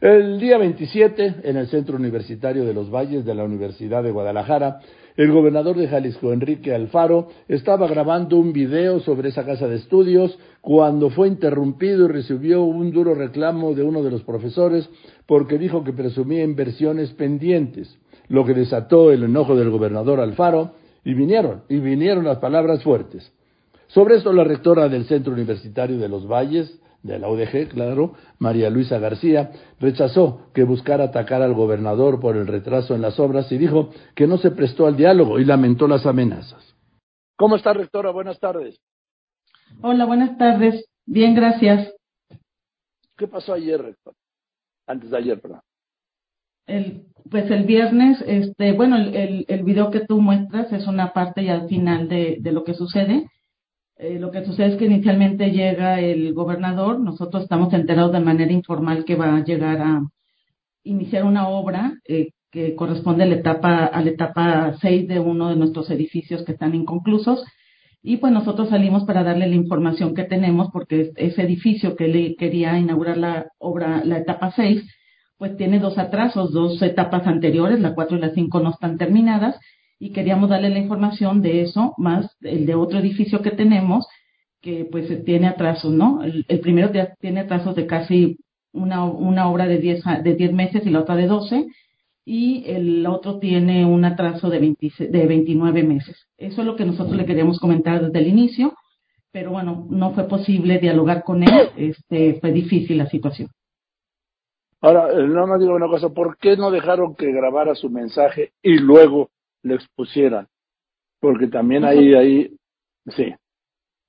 El 0.00 0.40
día 0.40 0.56
27, 0.56 1.40
en 1.42 1.56
el 1.58 1.66
Centro 1.66 1.96
Universitario 1.96 2.64
de 2.64 2.72
los 2.72 2.90
Valles 2.90 3.26
de 3.26 3.34
la 3.34 3.44
Universidad 3.44 4.02
de 4.02 4.10
Guadalajara, 4.10 4.80
el 5.14 5.30
gobernador 5.30 5.76
de 5.76 5.88
Jalisco, 5.88 6.32
Enrique 6.32 6.74
Alfaro, 6.74 7.28
estaba 7.48 7.86
grabando 7.86 8.38
un 8.38 8.54
video 8.54 9.00
sobre 9.00 9.28
esa 9.28 9.44
casa 9.44 9.68
de 9.68 9.76
estudios 9.76 10.38
cuando 10.62 11.10
fue 11.10 11.28
interrumpido 11.28 12.06
y 12.06 12.12
recibió 12.12 12.62
un 12.62 12.92
duro 12.92 13.14
reclamo 13.14 13.74
de 13.74 13.82
uno 13.82 14.02
de 14.02 14.10
los 14.10 14.22
profesores 14.22 14.88
porque 15.26 15.58
dijo 15.58 15.84
que 15.84 15.92
presumía 15.92 16.44
inversiones 16.44 17.10
pendientes 17.10 17.98
lo 18.28 18.46
que 18.46 18.54
desató 18.54 19.12
el 19.12 19.24
enojo 19.24 19.54
del 19.54 19.68
gobernador 19.68 20.20
Alfaro, 20.20 20.70
y 21.04 21.12
vinieron, 21.12 21.64
y 21.68 21.78
vinieron 21.78 22.24
las 22.24 22.38
palabras 22.38 22.82
fuertes. 22.82 23.30
Sobre 23.88 24.16
esto, 24.16 24.32
la 24.32 24.44
rectora 24.44 24.88
del 24.88 25.04
Centro 25.06 25.32
Universitario 25.32 25.98
de 25.98 26.08
los 26.08 26.26
Valles, 26.26 26.80
de 27.02 27.18
la 27.18 27.28
UDG, 27.28 27.68
claro, 27.68 28.14
María 28.38 28.70
Luisa 28.70 28.98
García, 28.98 29.52
rechazó 29.78 30.50
que 30.52 30.64
buscara 30.64 31.04
atacar 31.04 31.42
al 31.42 31.54
gobernador 31.54 32.20
por 32.20 32.36
el 32.36 32.46
retraso 32.46 32.94
en 32.94 33.02
las 33.02 33.18
obras 33.18 33.50
y 33.52 33.58
dijo 33.58 33.90
que 34.14 34.26
no 34.26 34.38
se 34.38 34.50
prestó 34.50 34.86
al 34.86 34.96
diálogo 34.96 35.38
y 35.38 35.44
lamentó 35.44 35.88
las 35.88 36.06
amenazas. 36.06 36.74
¿Cómo 37.36 37.56
está, 37.56 37.72
rectora? 37.72 38.10
Buenas 38.10 38.38
tardes. 38.38 38.78
Hola, 39.82 40.04
buenas 40.04 40.36
tardes. 40.36 40.84
Bien, 41.06 41.34
gracias. 41.34 41.94
¿Qué 43.16 43.26
pasó 43.26 43.54
ayer, 43.54 43.80
rector? 43.80 44.14
Antes 44.86 45.10
de 45.10 45.16
ayer, 45.16 45.40
perdón 45.40 45.60
el, 46.70 47.02
pues 47.30 47.50
el 47.50 47.64
viernes, 47.64 48.22
este, 48.26 48.72
bueno, 48.72 48.96
el, 48.96 49.44
el, 49.48 49.62
video 49.64 49.90
que 49.90 50.00
tú 50.00 50.20
muestras 50.20 50.72
es 50.72 50.86
una 50.86 51.12
parte 51.12 51.44
ya 51.44 51.54
al 51.54 51.68
final 51.68 52.08
de, 52.08 52.38
de 52.40 52.52
lo 52.52 52.64
que 52.64 52.74
sucede. 52.74 53.26
Eh, 54.02 54.18
lo 54.18 54.30
que 54.30 54.46
sucede 54.46 54.68
es 54.68 54.76
que 54.76 54.86
inicialmente 54.86 55.50
llega 55.50 56.00
el 56.00 56.32
gobernador, 56.32 56.98
nosotros 56.98 57.42
estamos 57.42 57.74
enterados 57.74 58.12
de 58.12 58.20
manera 58.20 58.50
informal 58.50 59.04
que 59.04 59.14
va 59.14 59.36
a 59.36 59.44
llegar 59.44 59.82
a 59.82 60.00
iniciar 60.84 61.24
una 61.24 61.48
obra 61.48 61.92
eh, 62.08 62.30
que 62.50 62.74
corresponde 62.74 63.24
a 63.24 63.26
la 63.26 63.34
etapa 63.34 63.84
a 63.84 64.00
la 64.02 64.08
etapa 64.08 64.74
6 64.80 65.06
de 65.06 65.20
uno 65.20 65.50
de 65.50 65.56
nuestros 65.56 65.90
edificios 65.90 66.44
que 66.44 66.52
están 66.52 66.74
inconclusos. 66.74 67.44
Y 68.02 68.16
pues 68.16 68.32
nosotros 68.32 68.70
salimos 68.70 69.04
para 69.04 69.22
darle 69.22 69.46
la 69.46 69.54
información 69.54 70.14
que 70.14 70.24
tenemos 70.24 70.68
porque 70.72 71.10
ese 71.16 71.42
edificio 71.42 71.94
que 71.94 72.08
le 72.08 72.36
quería 72.36 72.78
inaugurar 72.78 73.18
la 73.18 73.48
obra 73.58 74.02
la 74.02 74.16
etapa 74.16 74.50
6 74.56 74.82
pues 75.36 75.58
tiene 75.58 75.78
dos 75.78 75.98
atrasos, 75.98 76.52
dos 76.52 76.80
etapas 76.80 77.26
anteriores, 77.26 77.80
la 77.80 77.94
4 77.94 78.16
y 78.16 78.20
la 78.20 78.30
5 78.30 78.60
no 78.60 78.70
están 78.70 78.96
terminadas, 78.96 79.58
y 80.00 80.12
queríamos 80.12 80.48
darle 80.48 80.70
la 80.70 80.78
información 80.78 81.42
de 81.42 81.60
eso, 81.60 81.94
más 81.98 82.34
el 82.40 82.64
de 82.64 82.74
otro 82.74 82.98
edificio 82.98 83.42
que 83.42 83.50
tenemos, 83.50 84.08
que 84.62 84.88
pues 84.90 85.24
tiene 85.24 85.46
atrasos, 85.46 85.92
¿no? 85.92 86.22
El, 86.24 86.44
primero 86.60 86.90
tiene 87.20 87.40
atrasos 87.40 87.76
de 87.76 87.86
casi 87.86 88.38
una, 88.72 89.04
una 89.04 89.48
obra 89.50 89.66
de 89.66 89.78
10, 89.78 90.02
de 90.24 90.34
10 90.34 90.52
meses 90.54 90.86
y 90.86 90.90
la 90.90 91.00
otra 91.00 91.16
de 91.16 91.26
12, 91.26 91.66
y 92.24 92.64
el 92.66 93.06
otro 93.06 93.38
tiene 93.38 93.84
un 93.84 94.06
atraso 94.06 94.48
de, 94.48 94.74
de 94.98 95.26
29 95.26 95.82
meses. 95.82 96.28
Eso 96.38 96.62
es 96.62 96.66
lo 96.66 96.76
que 96.76 96.86
nosotros 96.86 97.16
le 97.16 97.26
queríamos 97.26 97.60
comentar 97.60 98.02
desde 98.02 98.18
el 98.20 98.28
inicio, 98.28 98.72
pero 99.30 99.50
bueno, 99.50 99.86
no 99.90 100.12
fue 100.14 100.24
posible 100.24 100.78
dialogar 100.78 101.24
con 101.24 101.42
él, 101.42 101.70
este, 101.76 102.40
fue 102.40 102.52
difícil 102.52 102.96
la 102.96 103.10
situación. 103.10 103.50
Ahora, 104.80 105.12
eh, 105.12 105.26
no 105.26 105.46
me 105.46 105.58
digo 105.58 105.74
una 105.74 105.88
cosa, 105.88 106.08
¿por 106.08 106.38
qué 106.38 106.56
no 106.56 106.70
dejaron 106.70 107.14
que 107.14 107.30
grabara 107.32 107.74
su 107.74 107.90
mensaje 107.90 108.52
y 108.62 108.78
luego 108.78 109.28
le 109.62 109.74
expusieran? 109.74 110.46
Porque 111.20 111.46
también 111.46 111.84
ahí, 111.84 112.14
ahí, 112.14 112.56
sí. 113.06 113.34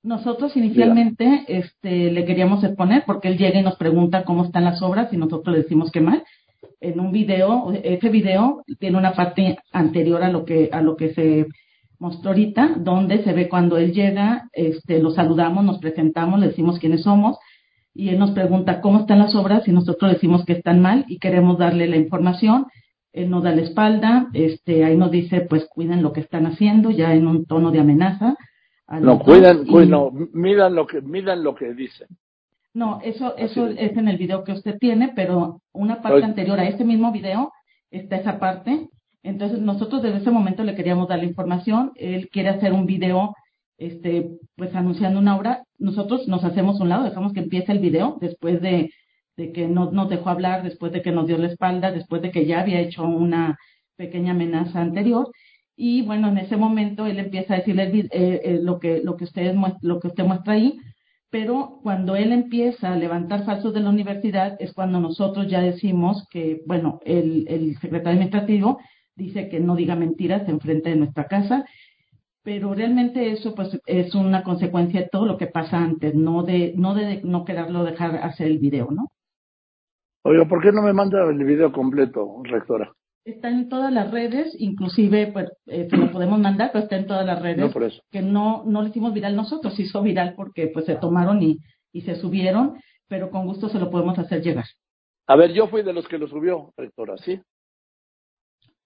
Nosotros 0.02 0.56
inicialmente 0.56 1.44
este, 1.46 2.10
le 2.10 2.24
queríamos 2.24 2.64
exponer 2.64 3.04
porque 3.06 3.28
él 3.28 3.38
llega 3.38 3.60
y 3.60 3.62
nos 3.62 3.76
pregunta 3.76 4.24
cómo 4.24 4.44
están 4.44 4.64
las 4.64 4.82
obras 4.82 5.12
y 5.12 5.16
nosotros 5.16 5.54
le 5.54 5.62
decimos 5.62 5.92
que 5.92 6.00
mal. 6.00 6.24
En 6.80 6.98
un 6.98 7.12
video, 7.12 7.72
ese 7.72 8.08
video 8.08 8.64
tiene 8.80 8.98
una 8.98 9.12
parte 9.12 9.58
anterior 9.70 10.24
a 10.24 10.30
lo 10.30 10.44
que, 10.44 10.70
a 10.72 10.80
lo 10.80 10.96
que 10.96 11.14
se 11.14 11.46
mostró 12.00 12.30
ahorita, 12.30 12.74
donde 12.78 13.22
se 13.22 13.32
ve 13.32 13.48
cuando 13.48 13.78
él 13.78 13.92
llega, 13.92 14.48
este, 14.52 15.00
lo 15.00 15.12
saludamos, 15.12 15.64
nos 15.64 15.78
presentamos, 15.78 16.40
le 16.40 16.48
decimos 16.48 16.80
quiénes 16.80 17.02
somos, 17.02 17.38
y 17.94 18.08
él 18.08 18.18
nos 18.18 18.32
pregunta 18.32 18.80
cómo 18.80 19.00
están 19.00 19.20
las 19.20 19.36
obras 19.36 19.68
y 19.68 19.72
nosotros 19.72 20.12
decimos 20.12 20.44
que 20.44 20.54
están 20.54 20.80
mal 20.80 21.04
y 21.06 21.18
queremos 21.18 21.58
darle 21.58 21.86
la 21.86 21.96
información. 21.96 22.66
Él 23.12 23.30
nos 23.30 23.42
da 23.42 23.52
la 23.54 23.62
espalda, 23.62 24.28
este, 24.32 24.84
ahí 24.84 24.96
nos 24.96 25.10
dice, 25.10 25.42
pues 25.42 25.66
cuiden 25.66 26.02
lo 26.02 26.12
que 26.12 26.20
están 26.20 26.46
haciendo, 26.46 26.90
ya 26.90 27.14
en 27.14 27.26
un 27.26 27.44
tono 27.44 27.70
de 27.70 27.80
amenaza. 27.80 28.36
No, 29.00 29.18
cuidan, 29.20 29.64
no, 29.88 30.10
midan 30.32 30.74
lo 30.74 30.86
que, 30.86 31.00
midan 31.00 31.42
lo 31.42 31.54
que 31.54 31.72
dicen. 31.74 32.08
No, 32.74 33.00
eso, 33.02 33.36
eso 33.36 33.66
es 33.66 33.96
en 33.96 34.08
el 34.08 34.16
video 34.16 34.44
que 34.44 34.52
usted 34.52 34.78
tiene, 34.78 35.12
pero 35.14 35.60
una 35.72 36.00
parte 36.00 36.24
anterior 36.24 36.58
a 36.58 36.68
este 36.68 36.84
mismo 36.84 37.12
video 37.12 37.52
está 37.90 38.16
esa 38.16 38.38
parte. 38.38 38.88
Entonces 39.22 39.60
nosotros 39.60 40.02
desde 40.02 40.18
ese 40.18 40.30
momento 40.30 40.64
le 40.64 40.74
queríamos 40.74 41.08
dar 41.08 41.18
la 41.18 41.26
información. 41.26 41.92
Él 41.96 42.28
quiere 42.30 42.48
hacer 42.48 42.72
un 42.72 42.86
video 42.86 43.34
este, 43.82 44.30
pues 44.56 44.74
anunciando 44.74 45.18
una 45.18 45.36
obra, 45.36 45.64
nosotros 45.78 46.28
nos 46.28 46.44
hacemos 46.44 46.80
un 46.80 46.88
lado, 46.88 47.04
dejamos 47.04 47.32
que 47.32 47.40
empiece 47.40 47.72
el 47.72 47.80
video 47.80 48.16
después 48.20 48.60
de, 48.60 48.90
que 49.36 49.66
no 49.68 49.90
nos 49.90 50.08
dejó 50.10 50.30
hablar, 50.30 50.62
después 50.62 50.92
de 50.92 51.02
que 51.02 51.12
nos 51.12 51.26
dio 51.26 51.38
la 51.38 51.48
espalda, 51.48 51.90
después 51.92 52.22
de 52.22 52.30
que 52.30 52.46
ya 52.46 52.60
había 52.60 52.80
hecho 52.80 53.04
una 53.04 53.58
pequeña 53.96 54.32
amenaza 54.32 54.80
anterior. 54.80 55.30
Y 55.76 56.02
bueno, 56.02 56.28
en 56.28 56.38
ese 56.38 56.56
momento 56.56 57.06
él 57.06 57.18
empieza 57.18 57.54
a 57.54 57.58
decirle 57.58 57.84
eh, 58.12 58.40
eh, 58.44 58.58
lo, 58.62 58.78
que, 58.78 59.02
lo, 59.02 59.16
que 59.16 59.24
ustedes, 59.24 59.56
lo 59.80 60.00
que 60.00 60.08
usted 60.08 60.24
muestra 60.24 60.54
ahí, 60.54 60.78
pero 61.30 61.80
cuando 61.82 62.14
él 62.14 62.30
empieza 62.32 62.92
a 62.92 62.96
levantar 62.96 63.44
falsos 63.46 63.72
de 63.72 63.80
la 63.80 63.90
universidad 63.90 64.56
es 64.60 64.72
cuando 64.74 65.00
nosotros 65.00 65.48
ya 65.48 65.62
decimos 65.62 66.26
que, 66.30 66.62
bueno, 66.66 67.00
el, 67.04 67.46
el 67.48 67.74
secretario 67.78 68.12
administrativo 68.18 68.80
dice 69.16 69.48
que 69.48 69.60
no 69.60 69.76
diga 69.76 69.96
mentiras 69.96 70.46
en 70.48 70.60
frente 70.60 70.90
de 70.90 70.96
nuestra 70.96 71.26
casa 71.26 71.64
pero 72.42 72.74
realmente 72.74 73.30
eso 73.30 73.54
pues 73.54 73.78
es 73.86 74.14
una 74.14 74.42
consecuencia 74.42 75.00
de 75.00 75.08
todo 75.08 75.26
lo 75.26 75.38
que 75.38 75.46
pasa 75.46 75.78
antes, 75.78 76.14
no 76.14 76.42
de 76.42 76.74
no 76.76 76.94
de 76.94 77.22
no 77.22 77.44
quererlo 77.44 77.84
dejar 77.84 78.16
hacer 78.16 78.48
el 78.48 78.58
video, 78.58 78.90
¿no? 78.90 79.12
Oiga, 80.24 80.46
¿por 80.46 80.62
qué 80.62 80.72
no 80.72 80.82
me 80.82 80.92
manda 80.92 81.24
el 81.28 81.44
video 81.44 81.72
completo, 81.72 82.42
rectora? 82.44 82.92
Está 83.24 83.48
en 83.50 83.68
todas 83.68 83.92
las 83.92 84.10
redes, 84.10 84.54
inclusive 84.58 85.30
pues 85.32 85.50
eh, 85.66 85.88
lo 85.90 86.10
podemos 86.10 86.40
mandar, 86.40 86.70
pero 86.72 86.84
está 86.84 86.96
en 86.96 87.06
todas 87.06 87.24
las 87.24 87.40
redes. 87.40 87.58
No 87.58 87.70
por 87.70 87.84
eso. 87.84 88.02
Que 88.10 88.20
no 88.20 88.64
no 88.64 88.82
lo 88.82 88.88
hicimos 88.88 89.12
viral 89.12 89.36
nosotros, 89.36 89.74
se 89.74 89.82
hizo 89.82 90.02
viral 90.02 90.34
porque 90.36 90.68
pues 90.68 90.86
se 90.86 90.96
tomaron 90.96 91.42
y 91.42 91.58
y 91.92 92.02
se 92.02 92.16
subieron, 92.16 92.80
pero 93.08 93.30
con 93.30 93.46
gusto 93.46 93.68
se 93.68 93.78
lo 93.78 93.90
podemos 93.90 94.18
hacer 94.18 94.42
llegar. 94.42 94.64
A 95.26 95.36
ver, 95.36 95.52
yo 95.52 95.68
fui 95.68 95.82
de 95.82 95.92
los 95.92 96.08
que 96.08 96.18
lo 96.18 96.26
subió, 96.26 96.72
rectora, 96.76 97.16
¿sí? 97.18 97.40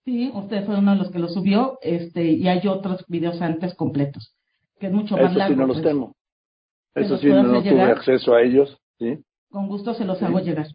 Sí, 0.04 0.30
usted 0.34 0.64
fue 0.66 0.78
uno 0.78 0.92
de 0.92 0.98
los 0.98 1.10
que 1.10 1.18
lo 1.18 1.28
subió, 1.28 1.78
este, 1.82 2.24
y 2.24 2.46
hay 2.48 2.66
otros 2.68 3.04
videos 3.08 3.40
antes 3.40 3.74
completos, 3.74 4.36
que 4.78 4.88
es 4.88 4.92
mucho 4.92 5.16
más 5.16 5.34
largo. 5.34 5.54
Eso 5.54 5.54
sí 5.54 5.56
no 5.56 5.66
los 5.66 5.76
pues. 5.76 5.86
tengo. 5.86 6.12
Eso 6.94 7.18
sí 7.18 7.28
no 7.28 7.62
tuve 7.62 7.82
acceso 7.82 8.34
a 8.34 8.42
ellos, 8.42 8.78
¿sí? 8.98 9.18
Con 9.50 9.68
gusto 9.68 9.94
se 9.94 10.04
los 10.04 10.22
hago 10.22 10.40
llegar. 10.40 10.66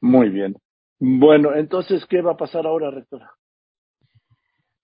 Muy 0.00 0.30
bien. 0.30 0.54
Bueno, 0.98 1.54
entonces, 1.54 2.04
¿qué 2.06 2.22
va 2.22 2.32
a 2.32 2.36
pasar 2.36 2.66
ahora, 2.66 2.90
rectora? 2.90 3.30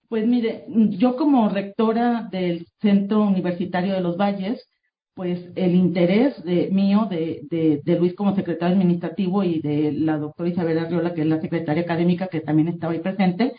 Pues 0.09 0.27
mire, 0.27 0.67
yo 0.69 1.17
como 1.17 1.49
rectora 1.49 2.29
del 2.31 2.67
Centro 2.81 3.23
Universitario 3.23 3.95
de 3.95 4.03
los 4.03 4.19
Valles, 4.19 4.63
pues 5.15 5.51
el 5.57 5.75
interés 5.75 6.43
de, 6.45 6.69
mío, 6.71 7.07
de, 7.09 7.81
de, 7.83 7.99
Luis 7.99 8.15
como 8.15 8.35
secretario 8.35 8.77
administrativo 8.77 9.43
y 9.43 9.61
de 9.61 9.93
la 9.93 10.19
doctora 10.19 10.51
Isabel 10.51 10.79
Arriola, 10.79 11.15
que 11.15 11.23
es 11.23 11.27
la 11.27 11.41
secretaria 11.41 11.83
académica, 11.83 12.29
que 12.29 12.41
también 12.41 12.69
estaba 12.69 12.93
ahí 12.93 13.01
presente, 13.01 13.55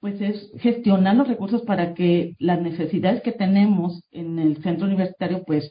pues 0.00 0.20
es 0.20 0.50
gestionar 0.58 1.14
los 1.16 1.28
recursos 1.28 1.62
para 1.62 1.94
que 1.94 2.34
las 2.38 2.60
necesidades 2.60 3.22
que 3.22 3.32
tenemos 3.32 4.02
en 4.10 4.38
el 4.38 4.62
centro 4.62 4.86
universitario, 4.86 5.44
pues, 5.44 5.70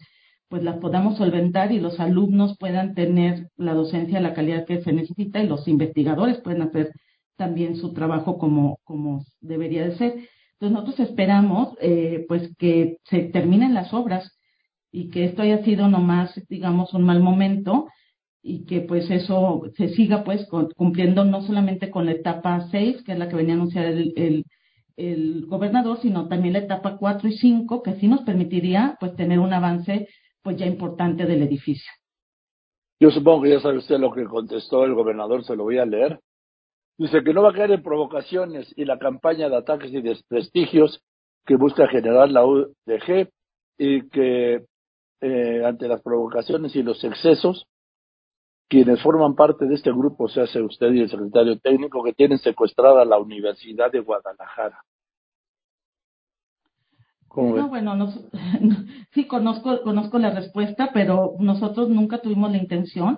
pues 0.52 0.64
las 0.64 0.80
podamos 0.80 1.18
solventar 1.18 1.72
y 1.72 1.80
los 1.80 2.02
alumnos 2.02 2.58
puedan 2.60 2.94
tener 2.94 3.48
la 3.56 3.74
docencia 3.74 4.18
de 4.18 4.24
la 4.24 4.34
calidad 4.34 4.66
que 4.66 4.84
se 4.84 4.92
necesita 4.92 5.42
y 5.42 5.48
los 5.48 5.66
investigadores 5.66 6.40
pueden 6.42 6.62
hacer 6.62 6.92
también 7.38 7.78
su 7.78 7.94
trabajo 7.94 8.38
como, 8.38 8.78
como 8.84 9.24
debería 9.40 9.88
de 9.88 9.96
ser. 9.96 10.08
Entonces 10.54 10.72
nosotros 10.74 11.00
esperamos 11.00 11.70
eh, 11.80 12.26
pues 12.28 12.54
que 12.58 12.98
se 13.06 13.22
terminen 13.30 13.74
las 13.74 13.94
obras 13.94 14.30
y 14.92 15.10
que 15.10 15.24
esto 15.24 15.42
haya 15.42 15.64
sido 15.64 15.88
nomás, 15.88 16.34
digamos, 16.50 16.94
un 16.94 17.04
mal 17.04 17.22
momento 17.22 17.88
y 18.44 18.66
que 18.66 18.82
pues 18.82 19.10
eso 19.10 19.62
se 19.78 19.88
siga 19.90 20.26
pues 20.26 20.46
cumpliendo 20.76 21.24
no 21.24 21.44
solamente 21.44 21.90
con 21.90 22.06
la 22.08 22.12
etapa 22.12 22.68
6, 22.72 23.04
que 23.04 23.14
es 23.14 23.18
la 23.18 23.30
que 23.30 23.38
venía 23.38 23.54
a 23.54 23.58
anunciar 23.58 23.86
el, 23.86 24.12
el, 24.18 24.46
el 24.98 25.46
gobernador, 25.46 26.00
sino 26.02 26.28
también 26.28 26.54
la 26.54 26.60
etapa 26.60 26.98
4 26.98 27.30
y 27.30 27.38
5, 27.38 27.84
que 27.84 27.94
sí 27.96 28.10
nos 28.10 28.24
permitiría 28.24 28.98
pues 29.00 29.16
tener 29.16 29.40
un 29.40 29.54
avance 29.54 30.10
pues 30.44 30.58
ya 30.58 30.66
importante 30.66 31.26
del 31.26 31.44
edificio. 31.44 31.92
Yo 33.00 33.10
supongo 33.10 33.44
que 33.44 33.50
ya 33.50 33.60
sabe 33.60 33.78
usted 33.78 33.98
lo 34.00 34.12
que 34.12 34.26
contestó 34.26 34.86
el 34.86 34.94
gobernador, 34.94 35.44
se 35.44 35.56
lo 35.56 35.64
voy 35.64 35.80
a 35.80 35.86
leer. 35.86 36.20
Dice 36.98 37.24
que 37.24 37.34
no 37.34 37.42
va 37.42 37.50
a 37.50 37.54
caer 37.54 37.72
en 37.72 37.82
provocaciones 37.82 38.72
y 38.76 38.86
la 38.86 39.00
campaña 39.00 39.50
de 39.50 39.58
ataques 39.58 39.92
y 39.92 40.02
desprestigios 40.02 41.02
que 41.46 41.56
busca 41.56 41.88
generar 41.88 42.30
la 42.30 42.46
UDG 42.46 43.30
y 43.78 44.08
que 44.10 44.66
eh, 45.22 45.66
ante 45.66 45.88
las 45.88 46.02
provocaciones 46.02 46.76
y 46.76 46.84
los 46.84 47.04
excesos, 47.04 47.66
quienes 48.70 49.02
forman 49.02 49.36
parte 49.36 49.66
de 49.66 49.76
este 49.76 49.92
grupo, 49.92 50.28
se 50.28 50.42
hace 50.42 50.62
usted 50.62 50.92
y 50.94 51.02
el 51.02 51.10
secretario 51.10 51.60
técnico, 51.60 52.04
que 52.04 52.14
tienen 52.14 52.38
secuestrada 52.38 53.04
la 53.06 53.18
Universidad 53.18 53.92
de 53.92 54.00
Guadalajara. 54.00 54.84
No, 57.36 57.70
bueno, 57.70 58.14
sí 59.14 59.26
conozco, 59.26 59.82
conozco 59.84 60.20
la 60.20 60.32
respuesta, 60.32 60.92
pero 60.94 61.36
nosotros 61.40 61.90
nunca 61.90 62.20
tuvimos 62.20 62.52
la 62.52 62.58
intención 62.58 63.18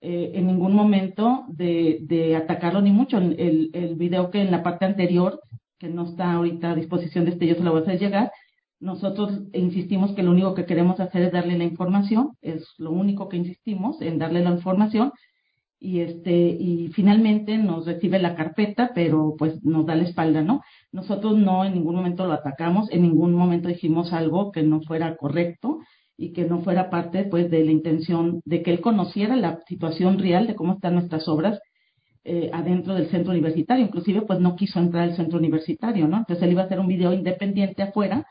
eh, 0.00 0.32
en 0.34 0.46
ningún 0.46 0.74
momento 0.74 1.44
de, 1.48 1.98
de, 2.02 2.36
atacarlo, 2.36 2.80
ni 2.80 2.90
mucho. 2.90 3.18
El, 3.18 3.70
el 3.72 3.94
video 3.96 4.30
que 4.30 4.40
en 4.40 4.50
la 4.50 4.62
parte 4.62 4.84
anterior, 4.84 5.40
que 5.78 5.88
no 5.88 6.04
está 6.04 6.32
ahorita 6.32 6.70
a 6.70 6.74
disposición 6.74 7.24
de 7.24 7.32
este, 7.32 7.46
yo 7.46 7.54
se 7.54 7.62
lo 7.62 7.72
voy 7.72 7.80
a 7.80 7.82
hacer 7.82 7.98
llegar, 7.98 8.32
nosotros 8.80 9.42
insistimos 9.52 10.12
que 10.12 10.24
lo 10.24 10.32
único 10.32 10.54
que 10.54 10.66
queremos 10.66 10.98
hacer 10.98 11.22
es 11.22 11.32
darle 11.32 11.56
la 11.56 11.64
información, 11.64 12.36
es 12.40 12.66
lo 12.78 12.90
único 12.90 13.28
que 13.28 13.36
insistimos 13.36 14.00
en 14.00 14.18
darle 14.18 14.42
la 14.42 14.50
información 14.50 15.12
y 15.82 16.00
este 16.00 16.32
y 16.32 16.88
finalmente 16.94 17.58
nos 17.58 17.86
recibe 17.86 18.20
la 18.20 18.36
carpeta, 18.36 18.92
pero 18.94 19.34
pues 19.36 19.64
nos 19.64 19.84
da 19.84 19.96
la 19.96 20.04
espalda, 20.04 20.40
¿no? 20.40 20.62
Nosotros 20.92 21.36
no 21.36 21.64
en 21.64 21.74
ningún 21.74 21.96
momento 21.96 22.24
lo 22.24 22.34
atacamos, 22.34 22.88
en 22.92 23.02
ningún 23.02 23.34
momento 23.34 23.68
dijimos 23.68 24.12
algo 24.12 24.52
que 24.52 24.62
no 24.62 24.80
fuera 24.82 25.16
correcto 25.16 25.80
y 26.16 26.32
que 26.32 26.44
no 26.44 26.60
fuera 26.62 26.88
parte 26.88 27.24
pues 27.24 27.50
de 27.50 27.64
la 27.64 27.72
intención 27.72 28.42
de 28.44 28.62
que 28.62 28.70
él 28.70 28.80
conociera 28.80 29.34
la 29.34 29.60
situación 29.66 30.20
real 30.20 30.46
de 30.46 30.54
cómo 30.54 30.74
están 30.74 30.94
nuestras 30.94 31.26
obras 31.26 31.58
eh, 32.22 32.48
adentro 32.52 32.94
del 32.94 33.08
centro 33.08 33.32
universitario, 33.32 33.84
inclusive 33.84 34.22
pues 34.22 34.38
no 34.38 34.54
quiso 34.54 34.78
entrar 34.78 35.02
al 35.08 35.16
centro 35.16 35.40
universitario, 35.40 36.06
¿no? 36.06 36.18
Entonces 36.18 36.44
él 36.44 36.52
iba 36.52 36.62
a 36.62 36.66
hacer 36.66 36.78
un 36.78 36.86
video 36.86 37.12
independiente 37.12 37.82
afuera 37.82 38.24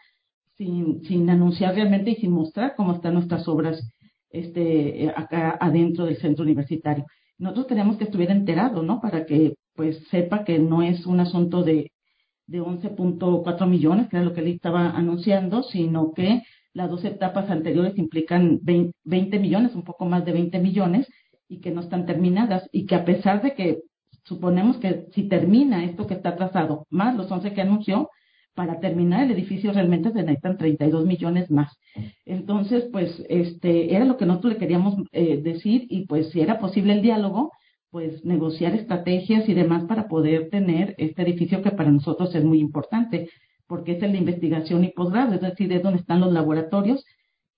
sin, 0.58 1.04
sin 1.04 1.30
anunciar 1.30 1.76
realmente 1.76 2.12
y 2.12 2.16
sin 2.16 2.32
mostrar 2.32 2.76
cómo 2.78 2.94
están 2.94 3.16
nuestras 3.16 3.46
obras 3.50 3.86
este, 4.30 5.12
acá 5.18 5.58
adentro 5.60 6.06
del 6.06 6.16
centro 6.16 6.44
universitario. 6.44 7.06
Nosotros 7.42 7.66
queríamos 7.66 7.98
que 7.98 8.04
estuviera 8.04 8.34
enterado, 8.34 8.84
¿no? 8.84 9.02
Para 9.02 9.26
que 9.26 9.56
pues 9.74 9.98
sepa 10.12 10.44
que 10.44 10.60
no 10.60 10.84
es 10.84 11.08
un 11.08 11.20
asunto 11.20 11.64
de, 11.64 11.92
de 12.46 12.62
11.4 12.62 13.68
millones, 13.68 14.10
que 14.10 14.18
era 14.18 14.26
lo 14.26 14.34
que 14.34 14.42
él 14.42 14.50
estaba 14.50 14.92
anunciando, 14.92 15.64
sino 15.64 16.14
que 16.14 16.44
las 16.74 16.92
dos 16.92 17.04
etapas 17.04 17.50
anteriores 17.50 17.98
implican 17.98 18.60
20 18.62 19.40
millones, 19.40 19.74
un 19.74 19.84
poco 19.84 20.06
más 20.06 20.24
de 20.24 20.34
20 20.34 20.60
millones, 20.60 21.08
y 21.48 21.62
que 21.62 21.72
no 21.72 21.82
están 21.82 22.06
terminadas, 22.06 22.70
y 22.72 22.86
que 22.86 22.94
a 22.94 23.06
pesar 23.06 23.42
de 23.42 23.56
que 23.56 23.80
suponemos 24.24 24.78
que 24.78 25.08
si 25.12 25.28
termina 25.28 25.84
esto 25.84 26.06
que 26.06 26.14
está 26.14 26.36
trazado, 26.36 26.86
más 26.92 27.16
los 27.16 27.32
11 27.32 27.54
que 27.54 27.62
anunció, 27.62 28.10
para 28.54 28.80
terminar 28.80 29.24
el 29.24 29.32
edificio 29.32 29.72
realmente 29.72 30.12
se 30.12 30.24
necesitan 30.24 30.58
32 30.58 31.06
millones 31.06 31.50
más. 31.50 31.78
Entonces, 32.26 32.86
pues, 32.92 33.24
este, 33.30 33.96
era 33.96 34.06
lo 34.06 34.18
que 34.18 34.26
nosotros 34.26 34.54
le 34.54 34.60
queríamos 34.60 34.96
eh, 35.12 35.42
decir 35.42 35.86
y 35.90 36.06
pues 36.06 36.30
si 36.30 36.42
era 36.42 36.60
posible 36.60 36.94
el 36.94 37.02
diálogo, 37.02 37.52
pues 37.92 38.24
negociar 38.26 38.74
estrategias 38.74 39.48
y 39.50 39.54
demás 39.54 39.84
para 39.84 40.08
poder 40.08 40.50
tener 40.50 40.96
este 40.98 41.22
edificio 41.24 41.62
que 41.62 41.72
para 41.72 41.92
nosotros 41.92 42.34
es 42.36 42.44
muy 42.44 42.60
importante, 42.60 43.30
porque 43.68 43.94
es 43.94 44.04
el 44.04 44.14
de 44.14 44.18
investigación 44.18 44.84
y 44.84 44.92
posgrado, 44.92 45.34
es 45.34 45.42
decir, 45.42 45.72
es 45.72 45.84
donde 45.84 46.00
están 46.00 46.22
los 46.22 46.32
laboratorios, 46.32 47.06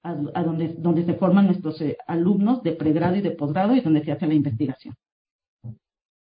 a, 0.03 0.13
donde, 0.43 0.75
donde 0.77 1.05
se 1.05 1.13
forman 1.13 1.45
nuestros 1.45 1.79
eh, 1.81 1.97
alumnos 2.07 2.61
de 2.61 2.73
pregrado 2.73 3.15
y 3.15 3.21
de 3.21 3.31
posgrado 3.31 3.73
y 3.73 3.79
donde 3.79 4.03
se 4.03 4.11
hace 4.11 4.27
la 4.27 4.33
investigación. 4.33 4.95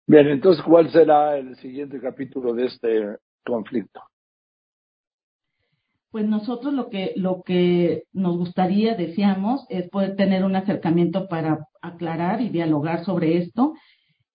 Bien, 0.07 0.27
entonces, 0.27 0.63
¿cuál 0.63 0.89
será 0.89 1.37
el 1.37 1.55
siguiente 1.57 1.99
capítulo 1.99 2.53
de 2.53 2.65
este 2.65 3.17
conflicto? 3.45 4.01
Pues 6.17 6.27
nosotros 6.27 6.73
lo 6.73 6.89
que, 6.89 7.13
lo 7.15 7.43
que 7.43 8.05
nos 8.11 8.37
gustaría, 8.37 8.95
decíamos, 8.95 9.67
es 9.69 9.87
poder 9.87 10.15
tener 10.15 10.45
un 10.45 10.55
acercamiento 10.55 11.27
para 11.27 11.67
aclarar 11.79 12.41
y 12.41 12.49
dialogar 12.49 13.05
sobre 13.05 13.37
esto. 13.37 13.75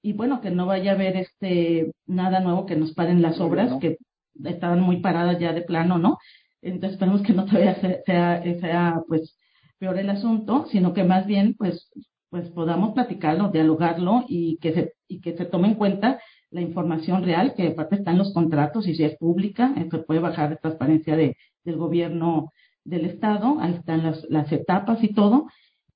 Y 0.01 0.13
bueno, 0.13 0.41
que 0.41 0.53
no 0.53 0.65
vaya 0.65 0.93
a 0.93 0.95
haber 0.95 1.17
este 1.17 1.91
nada 2.07 2.39
nuevo 2.39 2.67
que 2.67 2.77
nos 2.77 2.95
paren 2.95 3.21
las 3.21 3.41
obras, 3.41 3.81
que 3.81 3.97
estaban 4.45 4.81
muy 4.81 5.01
paradas 5.01 5.41
ya 5.41 5.53
de 5.53 5.63
plano, 5.63 5.99
¿no? 5.99 6.19
Entonces 6.61 6.93
esperemos 6.93 7.23
que 7.23 7.33
no 7.33 7.47
todavía 7.47 7.75
sea, 7.75 8.45
sea, 8.61 9.03
pues 9.09 9.37
peor 9.81 9.99
el 9.99 10.11
asunto, 10.11 10.67
sino 10.71 10.95
que 10.95 11.03
más 11.03 11.27
bien 11.27 11.57
pues 11.59 11.91
pues 12.31 12.49
podamos 12.51 12.95
platicarlo, 12.95 13.49
dialogarlo 13.49 14.25
y 14.29 14.59
que 14.59 14.73
se 14.73 14.93
y 15.09 15.21
que 15.21 15.37
se 15.37 15.47
tome 15.47 15.67
en 15.67 15.75
cuenta 15.75 16.21
la 16.53 16.61
información 16.61 17.25
real, 17.25 17.55
que 17.57 17.69
aparte 17.69 17.97
está 17.97 18.13
en 18.13 18.19
los 18.19 18.33
contratos 18.33 18.87
y 18.87 18.95
si 18.95 19.03
es 19.03 19.17
pública, 19.17 19.75
se 19.75 19.99
puede 19.99 20.21
bajar 20.21 20.51
de 20.51 20.57
transparencia 20.57 21.17
de, 21.17 21.37
del 21.65 21.77
gobierno 21.77 22.53
del 22.85 23.05
Estado, 23.05 23.59
ahí 23.61 23.75
están 23.75 24.03
las, 24.03 24.25
las 24.29 24.51
etapas 24.53 25.03
y 25.03 25.15
todo, 25.15 25.47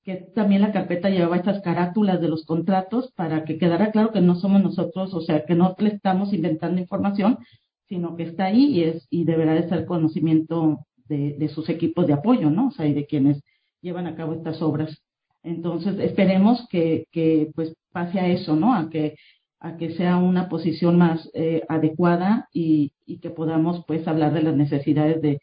que 0.03 0.15
también 0.15 0.61
la 0.61 0.71
carpeta 0.71 1.09
llevaba 1.09 1.35
estas 1.35 1.61
carátulas 1.61 2.21
de 2.21 2.29
los 2.29 2.45
contratos 2.45 3.11
para 3.15 3.43
que 3.43 3.57
quedara 3.57 3.91
claro 3.91 4.11
que 4.11 4.21
no 4.21 4.35
somos 4.35 4.63
nosotros, 4.63 5.13
o 5.13 5.21
sea, 5.21 5.45
que 5.45 5.53
no 5.53 5.75
le 5.79 5.89
estamos 5.89 6.33
inventando 6.33 6.79
información, 6.79 7.39
sino 7.89 8.15
que 8.15 8.23
está 8.23 8.45
ahí 8.45 8.67
y 8.67 8.83
es 8.83 9.05
y 9.09 9.25
deberá 9.25 9.53
de 9.53 9.67
ser 9.67 9.85
conocimiento 9.85 10.79
de, 11.09 11.33
de 11.33 11.49
sus 11.49 11.67
equipos 11.69 12.07
de 12.07 12.13
apoyo, 12.13 12.49
¿no? 12.49 12.67
O 12.67 12.71
sea, 12.71 12.85
y 12.85 12.93
de 12.93 13.05
quienes 13.05 13.43
llevan 13.81 14.07
a 14.07 14.15
cabo 14.15 14.33
estas 14.33 14.61
obras. 14.61 14.97
Entonces, 15.43 15.99
esperemos 15.99 16.65
que, 16.69 17.05
que 17.11 17.51
pues 17.55 17.73
pase 17.91 18.19
a 18.19 18.27
eso, 18.27 18.55
¿no? 18.55 18.73
A 18.73 18.89
que 18.89 19.15
a 19.59 19.75
que 19.75 19.95
sea 19.95 20.17
una 20.17 20.49
posición 20.49 20.97
más 20.97 21.29
eh, 21.33 21.63
adecuada 21.67 22.47
y, 22.53 22.93
y, 23.07 23.19
que 23.19 23.31
podamos 23.31 23.83
pues 23.87 24.07
hablar 24.07 24.31
de 24.33 24.43
las 24.43 24.55
necesidades 24.55 25.19
de, 25.21 25.39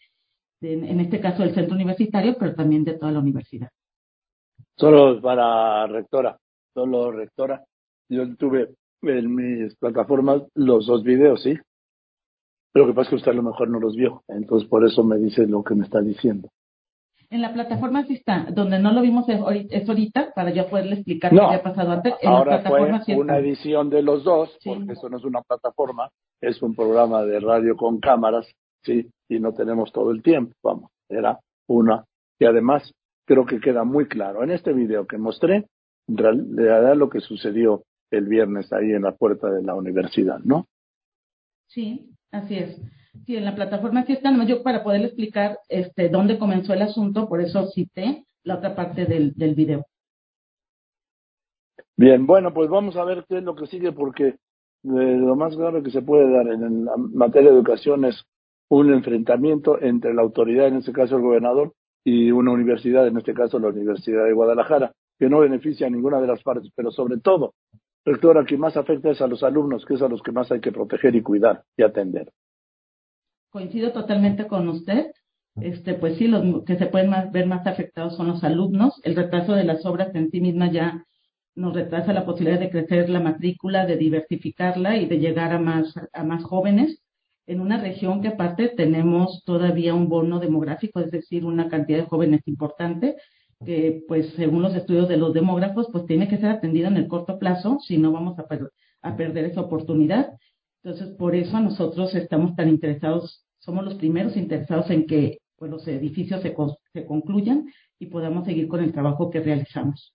en 0.65 1.01
este 1.01 1.21
caso 1.21 1.43
del 1.43 1.55
centro 1.55 1.75
universitario, 1.75 2.37
pero 2.39 2.55
también 2.55 2.85
de 2.85 2.95
toda 2.95 3.13
la 3.13 3.21
universidad. 3.21 3.69
Solo 4.77 5.21
para 5.21 5.87
rectora, 5.87 6.37
solo 6.73 7.13
rectora. 7.13 7.63
Yo 8.09 8.35
tuve 8.37 8.71
en 9.03 9.35
mis 9.35 9.77
plataformas 9.77 10.43
los 10.55 10.87
dos 10.87 11.05
videos, 11.05 11.43
¿sí? 11.43 11.57
Lo 12.75 12.87
que 12.87 12.93
pasa 12.93 13.03
es 13.03 13.09
que 13.11 13.17
usted 13.17 13.31
a 13.31 13.35
lo 13.35 13.43
mejor 13.43 13.69
no 13.69 13.79
los 13.79 13.95
vio, 13.95 14.23
entonces 14.27 14.69
por 14.69 14.85
eso 14.85 15.05
me 15.05 15.17
dice 15.17 15.47
lo 15.47 15.63
que 15.63 15.75
me 15.75 15.85
está 15.85 16.01
diciendo. 16.01 16.49
En 17.31 17.41
la 17.41 17.53
plataforma 17.53 18.05
sí 18.05 18.15
está, 18.15 18.47
donde 18.51 18.79
no 18.79 18.93
lo 18.93 19.01
vimos 19.01 19.29
es 19.29 19.41
ahorita, 19.41 20.33
para 20.35 20.51
yo 20.51 20.69
poderle 20.69 20.95
explicar 20.95 21.31
qué 21.31 21.41
había 21.41 21.63
pasado 21.63 21.93
antes. 21.93 22.15
En 22.21 22.29
ahora 22.29 22.63
fue 22.63 23.17
una 23.17 23.39
edición 23.39 23.91
de 23.91 24.03
los 24.03 24.25
dos, 24.25 24.57
porque 24.65 24.93
eso 24.93 25.09
no 25.09 25.19
es 25.19 25.25
una 25.25 25.43
plataforma, 25.43 26.11
es 26.41 26.61
un 26.63 26.75
programa 26.75 27.23
de 27.23 27.41
radio 27.41 27.77
con 27.77 28.01
cámaras, 28.01 28.47
sí, 28.85 29.11
y 29.29 29.41
no 29.41 29.53
tenemos 29.53 29.93
todo 29.93 30.11
el 30.11 30.23
tiempo, 30.23 30.55
vamos, 30.63 30.91
era 31.09 31.39
una. 31.67 32.05
Y 32.39 32.45
además, 32.45 32.93
creo 33.27 33.47
que 33.47 33.61
queda 33.61 33.85
muy 33.85 34.07
claro 34.07 34.43
en 34.43 34.51
este 34.51 34.73
video 34.73 35.07
que 35.07 35.19
mostré, 35.19 35.67
en 36.09 36.17
realidad 36.17 36.95
lo 36.97 37.09
que 37.09 37.21
sucedió 37.21 37.85
el 38.11 38.27
viernes 38.27 38.73
ahí 38.73 38.93
en 38.93 39.03
la 39.03 39.13
puerta 39.13 39.51
de 39.51 39.63
la 39.63 39.75
universidad, 39.75 40.39
¿no? 40.41 40.67
Sí, 41.69 42.11
así 42.31 42.57
es. 42.57 42.81
Sí, 43.27 43.37
en 43.37 43.45
la 43.45 43.55
plataforma 43.55 44.05
sí 44.05 44.13
están. 44.13 44.45
Yo 44.47 44.63
para 44.63 44.83
poder 44.83 45.03
explicar 45.03 45.59
este, 45.69 46.09
dónde 46.09 46.39
comenzó 46.39 46.75
el 46.75 46.83
asunto, 46.83 47.29
por 47.29 47.41
eso 47.41 47.67
cité 47.69 48.27
la 48.43 48.57
otra 48.57 48.75
parte 48.75 49.07
del, 49.07 49.33
del 49.35 49.55
video. 49.55 49.87
Bien, 51.97 52.27
bueno, 52.27 52.53
pues 52.53 52.69
vamos 52.69 52.97
a 52.97 53.05
ver 53.05 53.25
qué 53.29 53.39
es 53.39 53.45
lo 53.45 53.55
que 53.55 53.67
sigue, 53.67 53.93
porque 53.93 54.27
eh, 54.27 54.37
lo 54.83 55.37
más 55.37 55.57
grave 55.57 55.83
que 55.83 55.91
se 55.91 56.03
puede 56.03 56.31
dar 56.31 56.49
en 56.49 56.85
la 56.85 56.97
materia 56.97 57.51
de 57.51 57.57
educación 57.57 58.05
es 58.05 58.25
un 58.69 58.93
enfrentamiento 58.93 59.81
entre 59.81 60.15
la 60.15 60.23
autoridad, 60.23 60.69
en 60.69 60.77
este 60.77 60.93
caso 60.93 61.17
el 61.17 61.23
gobernador, 61.23 61.73
y 62.05 62.31
una 62.31 62.53
universidad, 62.53 63.07
en 63.07 63.17
este 63.17 63.33
caso 63.33 63.59
la 63.59 63.69
Universidad 63.69 64.25
de 64.25 64.33
Guadalajara, 64.33 64.93
que 65.19 65.29
no 65.29 65.41
beneficia 65.41 65.87
a 65.87 65.91
ninguna 65.91 66.21
de 66.21 66.27
las 66.27 66.43
partes, 66.43 66.71
pero 66.75 66.91
sobre 66.91 67.19
todo, 67.19 67.55
rectora, 68.05 68.43
a 68.43 68.45
quien 68.45 68.61
más 68.61 68.77
afecta 68.77 69.11
es 69.11 69.21
a 69.23 69.27
los 69.27 69.43
alumnos, 69.43 69.85
que 69.87 69.95
es 69.95 70.03
a 70.03 70.09
los 70.09 70.23
que 70.23 70.33
más 70.33 70.51
hay 70.53 70.61
que 70.61 70.73
proteger 70.73 71.15
y 71.15 71.23
cuidar 71.23 71.63
y 71.77 71.83
atender 71.83 72.31
coincido 73.55 73.93
totalmente 73.93 74.49
con 74.49 74.69
usted. 74.69 75.13
Este, 75.61 75.95
pues 75.95 76.19
sí, 76.19 76.27
los 76.27 76.65
que 76.65 76.77
se 76.77 76.87
pueden 76.87 77.13
ver 77.31 77.47
más 77.47 77.65
afectados 77.69 78.17
son 78.17 78.27
los 78.27 78.43
alumnos. 78.43 79.01
El 79.05 79.15
retraso 79.15 79.53
de 79.53 79.63
las 79.63 79.87
obras 79.87 80.13
en 80.17 80.29
sí 80.33 80.41
misma 80.41 80.73
ya 80.73 81.07
nos 81.55 81.73
retrasa 81.73 82.13
la 82.13 82.27
posibilidad 82.27 82.59
de 82.59 82.71
crecer 82.71 83.09
la 83.09 83.21
matrícula, 83.21 83.87
de 83.87 83.97
diversificarla 83.97 84.97
y 84.97 85.07
de 85.07 85.21
llegar 85.21 85.53
a 85.53 85.61
más, 85.61 85.95
a 86.13 86.25
más 86.25 86.43
jóvenes 86.43 87.04
en 87.47 87.61
una 87.61 87.81
región 87.81 88.23
que 88.23 88.29
aparte 88.29 88.69
tenemos 88.69 89.43
todavía 89.45 89.95
un 89.95 90.09
bono 90.09 90.41
demográfico, 90.41 91.01
es 91.01 91.11
decir, 91.11 91.45
una 91.45 91.69
cantidad 91.69 91.99
de 91.99 92.07
jóvenes 92.07 92.41
importante 92.47 93.17
que 93.65 94.03
pues 94.09 94.31
según 94.35 94.63
los 94.63 94.75
estudios 94.75 95.09
de 95.09 95.17
los 95.17 95.33
demógrafos 95.33 95.89
pues 95.93 96.05
tiene 96.07 96.29
que 96.29 96.39
ser 96.39 96.51
atendida 96.51 96.89
en 96.89 96.97
el 96.97 97.09
corto 97.09 97.39
plazo 97.39 97.79
si 97.81 97.99
no 97.99 98.13
vamos 98.13 98.39
a, 98.39 98.47
a 99.03 99.17
perder 99.17 99.45
esa 99.47 99.63
oportunidad. 99.63 100.35
Entonces, 100.83 101.17
por 101.17 101.35
eso 101.35 101.59
nosotros 101.61 102.15
estamos 102.15 102.57
tan 102.57 102.69
interesados 102.69 103.45
somos 103.65 103.85
los 103.85 103.95
primeros 103.95 104.37
interesados 104.37 104.91
en 104.91 105.07
que 105.07 105.39
pues, 105.57 105.71
los 105.71 105.89
edificios 105.89 106.43
se, 106.43 106.55
se 106.93 107.07
concluyan 107.07 107.67
y 107.99 108.07
podamos 108.07 108.45
seguir 108.45 108.69
con 108.69 108.83
el 108.83 108.93
trabajo 108.93 109.31
que 109.31 109.41
realizamos. 109.41 110.15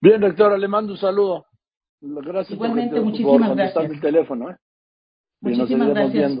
Bien, 0.00 0.20
doctora, 0.20 0.58
le 0.58 0.66
mando 0.66 0.92
un 0.92 0.98
saludo. 0.98 1.46
Gracias 2.00 2.50
Igualmente, 2.50 3.00
muchísimas 3.00 3.54
gracias. 3.54 3.90
el 3.90 4.00
teléfono, 4.00 4.50
¿eh? 4.50 4.56
Muchísimas 5.44 5.88
gracias. 5.90 6.32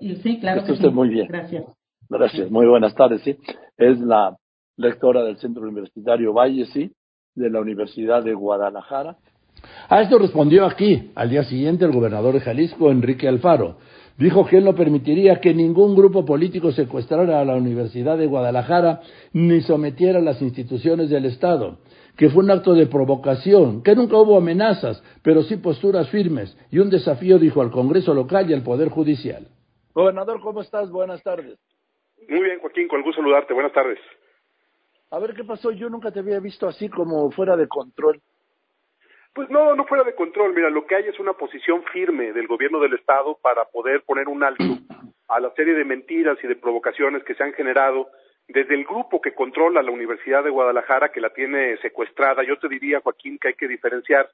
Y, 0.00 0.16
sí, 0.16 0.40
claro. 0.40 0.64
que 0.64 0.72
usted 0.72 0.90
muy 0.90 1.08
bien. 1.08 1.28
Gracias. 1.28 1.64
Gracias, 2.08 2.50
muy 2.50 2.66
buenas 2.66 2.94
tardes, 2.94 3.22
sí. 3.22 3.36
Es 3.76 3.98
la 4.00 4.36
lectora 4.76 5.22
del 5.22 5.38
Centro 5.38 5.62
Universitario 5.62 6.32
Valle, 6.32 6.66
sí, 6.66 6.92
de 7.34 7.50
la 7.50 7.60
Universidad 7.60 8.22
de 8.22 8.34
Guadalajara. 8.34 9.16
A 9.88 10.02
esto 10.02 10.18
respondió 10.18 10.66
aquí, 10.66 11.10
al 11.14 11.30
día 11.30 11.44
siguiente, 11.44 11.84
el 11.84 11.92
gobernador 11.92 12.34
de 12.34 12.40
Jalisco, 12.40 12.90
Enrique 12.90 13.28
Alfaro 13.28 13.78
Dijo 14.16 14.46
que 14.46 14.58
él 14.58 14.64
no 14.64 14.76
permitiría 14.76 15.40
que 15.40 15.52
ningún 15.52 15.96
grupo 15.96 16.24
político 16.24 16.70
secuestrara 16.70 17.40
a 17.40 17.44
la 17.44 17.56
Universidad 17.56 18.16
de 18.16 18.26
Guadalajara 18.26 19.00
ni 19.32 19.60
sometiera 19.62 20.20
a 20.20 20.22
las 20.22 20.40
instituciones 20.40 21.10
del 21.10 21.24
Estado, 21.24 21.78
que 22.16 22.30
fue 22.30 22.44
un 22.44 22.50
acto 22.50 22.74
de 22.74 22.86
provocación, 22.86 23.82
que 23.82 23.94
nunca 23.94 24.16
hubo 24.16 24.36
amenazas, 24.36 25.02
pero 25.22 25.42
sí 25.42 25.56
posturas 25.56 26.08
firmes 26.10 26.56
y 26.70 26.78
un 26.78 26.90
desafío, 26.90 27.38
dijo, 27.38 27.60
al 27.60 27.70
Congreso 27.70 28.14
local 28.14 28.48
y 28.50 28.54
al 28.54 28.62
Poder 28.62 28.88
Judicial. 28.88 29.48
Gobernador, 29.94 30.40
¿cómo 30.40 30.60
estás? 30.60 30.90
Buenas 30.90 31.22
tardes. 31.22 31.58
Muy 32.28 32.42
bien, 32.42 32.58
Joaquín, 32.60 32.88
con 32.88 32.98
el 32.98 33.04
gusto 33.04 33.20
saludarte. 33.20 33.54
Buenas 33.54 33.72
tardes. 33.72 33.98
A 35.10 35.18
ver, 35.18 35.34
¿qué 35.34 35.44
pasó? 35.44 35.70
Yo 35.70 35.88
nunca 35.88 36.10
te 36.10 36.20
había 36.20 36.40
visto 36.40 36.66
así 36.66 36.88
como 36.88 37.30
fuera 37.30 37.56
de 37.56 37.68
control. 37.68 38.20
Pues 39.32 39.50
no, 39.50 39.74
no 39.74 39.84
fuera 39.84 40.04
de 40.04 40.14
control. 40.14 40.54
Mira, 40.54 40.70
lo 40.70 40.86
que 40.86 40.96
hay 40.96 41.04
es 41.04 41.18
una 41.20 41.34
posición 41.34 41.82
firme 41.92 42.32
del 42.32 42.46
gobierno 42.46 42.80
del 42.80 42.94
Estado 42.94 43.38
para 43.42 43.64
poder 43.66 44.02
poner 44.02 44.28
un 44.28 44.42
alto 44.42 44.78
a 45.28 45.40
la 45.40 45.52
serie 45.54 45.74
de 45.74 45.84
mentiras 45.84 46.38
y 46.42 46.46
de 46.46 46.56
provocaciones 46.56 47.24
que 47.24 47.34
se 47.34 47.42
han 47.42 47.52
generado 47.52 48.08
desde 48.48 48.74
el 48.74 48.84
grupo 48.84 49.20
que 49.20 49.34
controla 49.34 49.82
la 49.82 49.90
Universidad 49.90 50.44
de 50.44 50.50
Guadalajara, 50.50 51.10
que 51.10 51.20
la 51.20 51.30
tiene 51.30 51.76
secuestrada. 51.78 52.42
Yo 52.42 52.58
te 52.58 52.68
diría, 52.68 53.00
Joaquín, 53.00 53.38
que 53.38 53.48
hay 53.48 53.54
que 53.54 53.68
diferenciar 53.68 54.30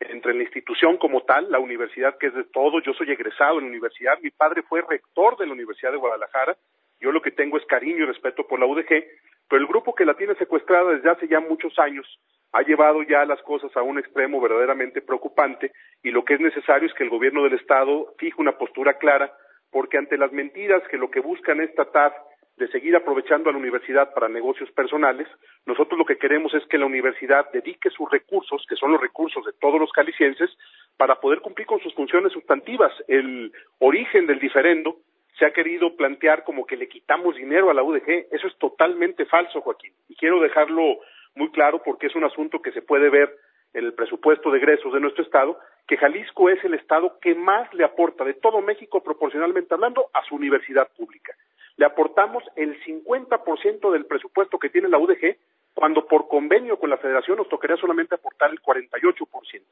entre 0.00 0.32
la 0.34 0.42
institución 0.42 0.96
como 0.96 1.22
tal, 1.22 1.50
la 1.50 1.58
universidad 1.58 2.16
que 2.18 2.28
es 2.28 2.34
de 2.34 2.44
todo. 2.44 2.80
Yo 2.80 2.94
soy 2.94 3.10
egresado 3.10 3.58
en 3.58 3.64
la 3.64 3.70
universidad, 3.70 4.18
mi 4.22 4.30
padre 4.30 4.62
fue 4.62 4.82
rector 4.88 5.36
de 5.36 5.46
la 5.46 5.52
Universidad 5.52 5.92
de 5.92 5.98
Guadalajara. 5.98 6.56
Yo 7.00 7.12
lo 7.12 7.20
que 7.20 7.30
tengo 7.30 7.58
es 7.58 7.66
cariño 7.66 8.04
y 8.04 8.06
respeto 8.06 8.46
por 8.46 8.58
la 8.58 8.66
UDG, 8.66 9.04
pero 9.48 9.62
el 9.62 9.66
grupo 9.66 9.94
que 9.94 10.04
la 10.04 10.14
tiene 10.14 10.34
secuestrada 10.36 10.92
desde 10.92 11.10
hace 11.10 11.28
ya 11.28 11.40
muchos 11.40 11.78
años 11.78 12.06
ha 12.52 12.62
llevado 12.62 13.02
ya 13.02 13.24
las 13.24 13.40
cosas 13.42 13.74
a 13.76 13.82
un 13.82 13.98
extremo 13.98 14.40
verdaderamente 14.40 15.02
preocupante 15.02 15.72
y 16.02 16.10
lo 16.10 16.24
que 16.24 16.34
es 16.34 16.40
necesario 16.40 16.88
es 16.88 16.94
que 16.94 17.04
el 17.04 17.10
gobierno 17.10 17.44
del 17.44 17.54
Estado 17.54 18.14
fije 18.18 18.36
una 18.38 18.58
postura 18.58 18.94
clara 18.94 19.32
porque 19.70 19.98
ante 19.98 20.18
las 20.18 20.32
mentiras 20.32 20.82
que 20.90 20.98
lo 20.98 21.10
que 21.10 21.20
buscan 21.20 21.60
es 21.60 21.72
tratar 21.74 22.12
de 22.60 22.68
seguir 22.68 22.94
aprovechando 22.94 23.48
a 23.48 23.52
la 23.52 23.58
universidad 23.58 24.12
para 24.12 24.28
negocios 24.28 24.70
personales, 24.72 25.26
nosotros 25.64 25.98
lo 25.98 26.04
que 26.04 26.18
queremos 26.18 26.52
es 26.52 26.62
que 26.66 26.76
la 26.76 26.84
universidad 26.84 27.50
dedique 27.52 27.88
sus 27.88 28.08
recursos, 28.10 28.64
que 28.68 28.76
son 28.76 28.92
los 28.92 29.00
recursos 29.00 29.44
de 29.46 29.54
todos 29.54 29.80
los 29.80 29.90
calicienses, 29.92 30.50
para 30.98 31.18
poder 31.20 31.40
cumplir 31.40 31.66
con 31.66 31.80
sus 31.80 31.94
funciones 31.94 32.32
sustantivas. 32.32 32.92
El 33.08 33.50
origen 33.78 34.26
del 34.26 34.38
diferendo 34.38 34.98
se 35.38 35.46
ha 35.46 35.52
querido 35.52 35.96
plantear 35.96 36.44
como 36.44 36.66
que 36.66 36.76
le 36.76 36.86
quitamos 36.86 37.34
dinero 37.34 37.70
a 37.70 37.74
la 37.74 37.82
UDG. 37.82 38.26
Eso 38.30 38.46
es 38.46 38.56
totalmente 38.58 39.24
falso, 39.24 39.62
Joaquín. 39.62 39.92
Y 40.10 40.14
quiero 40.14 40.38
dejarlo 40.38 40.98
muy 41.34 41.50
claro 41.52 41.82
porque 41.82 42.08
es 42.08 42.14
un 42.14 42.24
asunto 42.24 42.60
que 42.60 42.72
se 42.72 42.82
puede 42.82 43.08
ver 43.08 43.34
en 43.72 43.86
el 43.86 43.94
presupuesto 43.94 44.50
de 44.50 44.58
egresos 44.58 44.92
de 44.92 45.00
nuestro 45.00 45.24
estado, 45.24 45.58
que 45.88 45.96
Jalisco 45.96 46.50
es 46.50 46.62
el 46.62 46.74
estado 46.74 47.18
que 47.20 47.34
más 47.34 47.72
le 47.72 47.84
aporta 47.84 48.22
de 48.22 48.34
todo 48.34 48.60
México 48.60 49.02
proporcionalmente 49.02 49.72
hablando 49.72 50.10
a 50.12 50.22
su 50.24 50.34
universidad 50.34 50.88
pública. 50.94 51.32
Le 51.80 51.86
aportamos 51.86 52.44
el 52.56 52.78
50% 52.84 53.90
del 53.90 54.04
presupuesto 54.04 54.58
que 54.58 54.68
tiene 54.68 54.90
la 54.90 54.98
UDG, 54.98 55.38
cuando 55.72 56.06
por 56.06 56.28
convenio 56.28 56.78
con 56.78 56.90
la 56.90 56.98
federación 56.98 57.38
nos 57.38 57.48
tocaría 57.48 57.78
solamente 57.78 58.14
aportar 58.14 58.50
el 58.50 58.60
48%. 58.60 59.62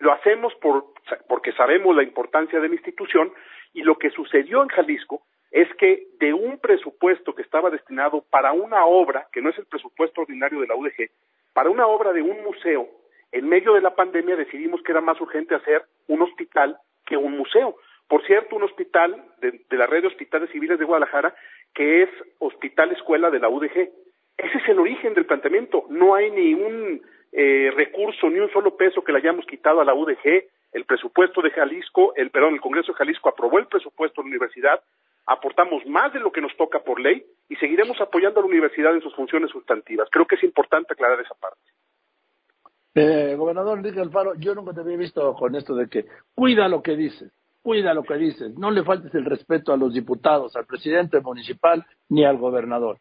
Lo 0.00 0.12
hacemos 0.12 0.52
por, 0.56 0.86
porque 1.28 1.52
sabemos 1.52 1.94
la 1.94 2.02
importancia 2.02 2.58
de 2.58 2.68
la 2.68 2.74
institución 2.74 3.32
y 3.72 3.82
lo 3.82 3.96
que 3.96 4.10
sucedió 4.10 4.60
en 4.60 4.70
Jalisco 4.70 5.22
es 5.52 5.72
que 5.76 6.08
de 6.18 6.34
un 6.34 6.58
presupuesto 6.58 7.32
que 7.32 7.42
estaba 7.42 7.70
destinado 7.70 8.24
para 8.28 8.50
una 8.50 8.84
obra, 8.84 9.28
que 9.32 9.40
no 9.40 9.50
es 9.50 9.58
el 9.58 9.66
presupuesto 9.66 10.22
ordinario 10.22 10.58
de 10.62 10.66
la 10.66 10.74
UDG, 10.74 11.10
para 11.52 11.70
una 11.70 11.86
obra 11.86 12.12
de 12.12 12.22
un 12.22 12.42
museo, 12.42 12.88
en 13.30 13.48
medio 13.48 13.74
de 13.74 13.82
la 13.82 13.94
pandemia 13.94 14.34
decidimos 14.34 14.82
que 14.82 14.90
era 14.90 15.00
más 15.00 15.20
urgente 15.20 15.54
hacer 15.54 15.84
un 16.08 16.22
hospital 16.22 16.76
que 17.06 17.16
un 17.16 17.38
museo, 17.38 17.76
Por 18.08 18.24
cierto, 18.26 18.56
un 18.56 18.62
hospital 18.62 19.24
de, 19.40 19.64
la 19.76 19.86
red 19.86 20.02
de 20.02 20.08
hospitales 20.08 20.50
civiles 20.50 20.78
de 20.78 20.84
Guadalajara 20.84 21.34
que 21.74 22.02
es 22.02 22.10
hospital 22.38 22.92
escuela 22.92 23.30
de 23.30 23.38
la 23.38 23.48
UDG. 23.48 23.90
Ese 24.38 24.58
es 24.58 24.68
el 24.68 24.78
origen 24.78 25.12
del 25.14 25.26
planteamiento. 25.26 25.84
No 25.90 26.14
hay 26.14 26.30
ni 26.30 26.54
un 26.54 27.02
eh, 27.32 27.70
recurso, 27.74 28.30
ni 28.30 28.38
un 28.38 28.50
solo 28.50 28.76
peso 28.76 29.02
que 29.02 29.12
le 29.12 29.18
hayamos 29.18 29.44
quitado 29.46 29.80
a 29.80 29.84
la 29.84 29.94
UDG. 29.94 30.44
El 30.72 30.84
presupuesto 30.84 31.42
de 31.42 31.50
Jalisco, 31.50 32.14
el 32.16 32.30
perdón, 32.30 32.54
el 32.54 32.60
Congreso 32.60 32.92
de 32.92 32.98
Jalisco 32.98 33.28
aprobó 33.28 33.58
el 33.58 33.66
presupuesto 33.66 34.22
de 34.22 34.26
la 34.26 34.30
universidad. 34.30 34.80
Aportamos 35.26 35.84
más 35.86 36.12
de 36.12 36.20
lo 36.20 36.32
que 36.32 36.40
nos 36.40 36.56
toca 36.56 36.80
por 36.80 37.00
ley 37.00 37.26
y 37.48 37.56
seguiremos 37.56 38.00
apoyando 38.00 38.40
a 38.40 38.42
la 38.42 38.48
universidad 38.48 38.94
en 38.94 39.02
sus 39.02 39.14
funciones 39.14 39.50
sustantivas. 39.50 40.08
Creo 40.10 40.26
que 40.26 40.36
es 40.36 40.44
importante 40.44 40.92
aclarar 40.92 41.20
esa 41.20 41.34
parte. 41.34 41.60
Eh, 42.94 43.34
gobernador 43.36 43.76
Enrique 43.76 44.00
Alfaro, 44.00 44.34
yo 44.36 44.54
nunca 44.54 44.72
te 44.72 44.80
había 44.80 44.96
visto 44.96 45.34
con 45.34 45.54
esto 45.54 45.74
de 45.74 45.86
que 45.88 46.06
cuida 46.34 46.66
lo 46.66 46.82
que 46.82 46.96
dices, 46.96 47.30
cuida 47.66 47.92
lo 47.94 48.04
que 48.04 48.14
dices, 48.14 48.56
no 48.56 48.70
le 48.70 48.84
faltes 48.84 49.12
el 49.16 49.24
respeto 49.24 49.72
a 49.72 49.76
los 49.76 49.92
diputados, 49.92 50.54
al 50.54 50.66
presidente 50.66 51.18
municipal 51.18 51.84
ni 52.08 52.24
al 52.24 52.36
gobernador. 52.36 52.98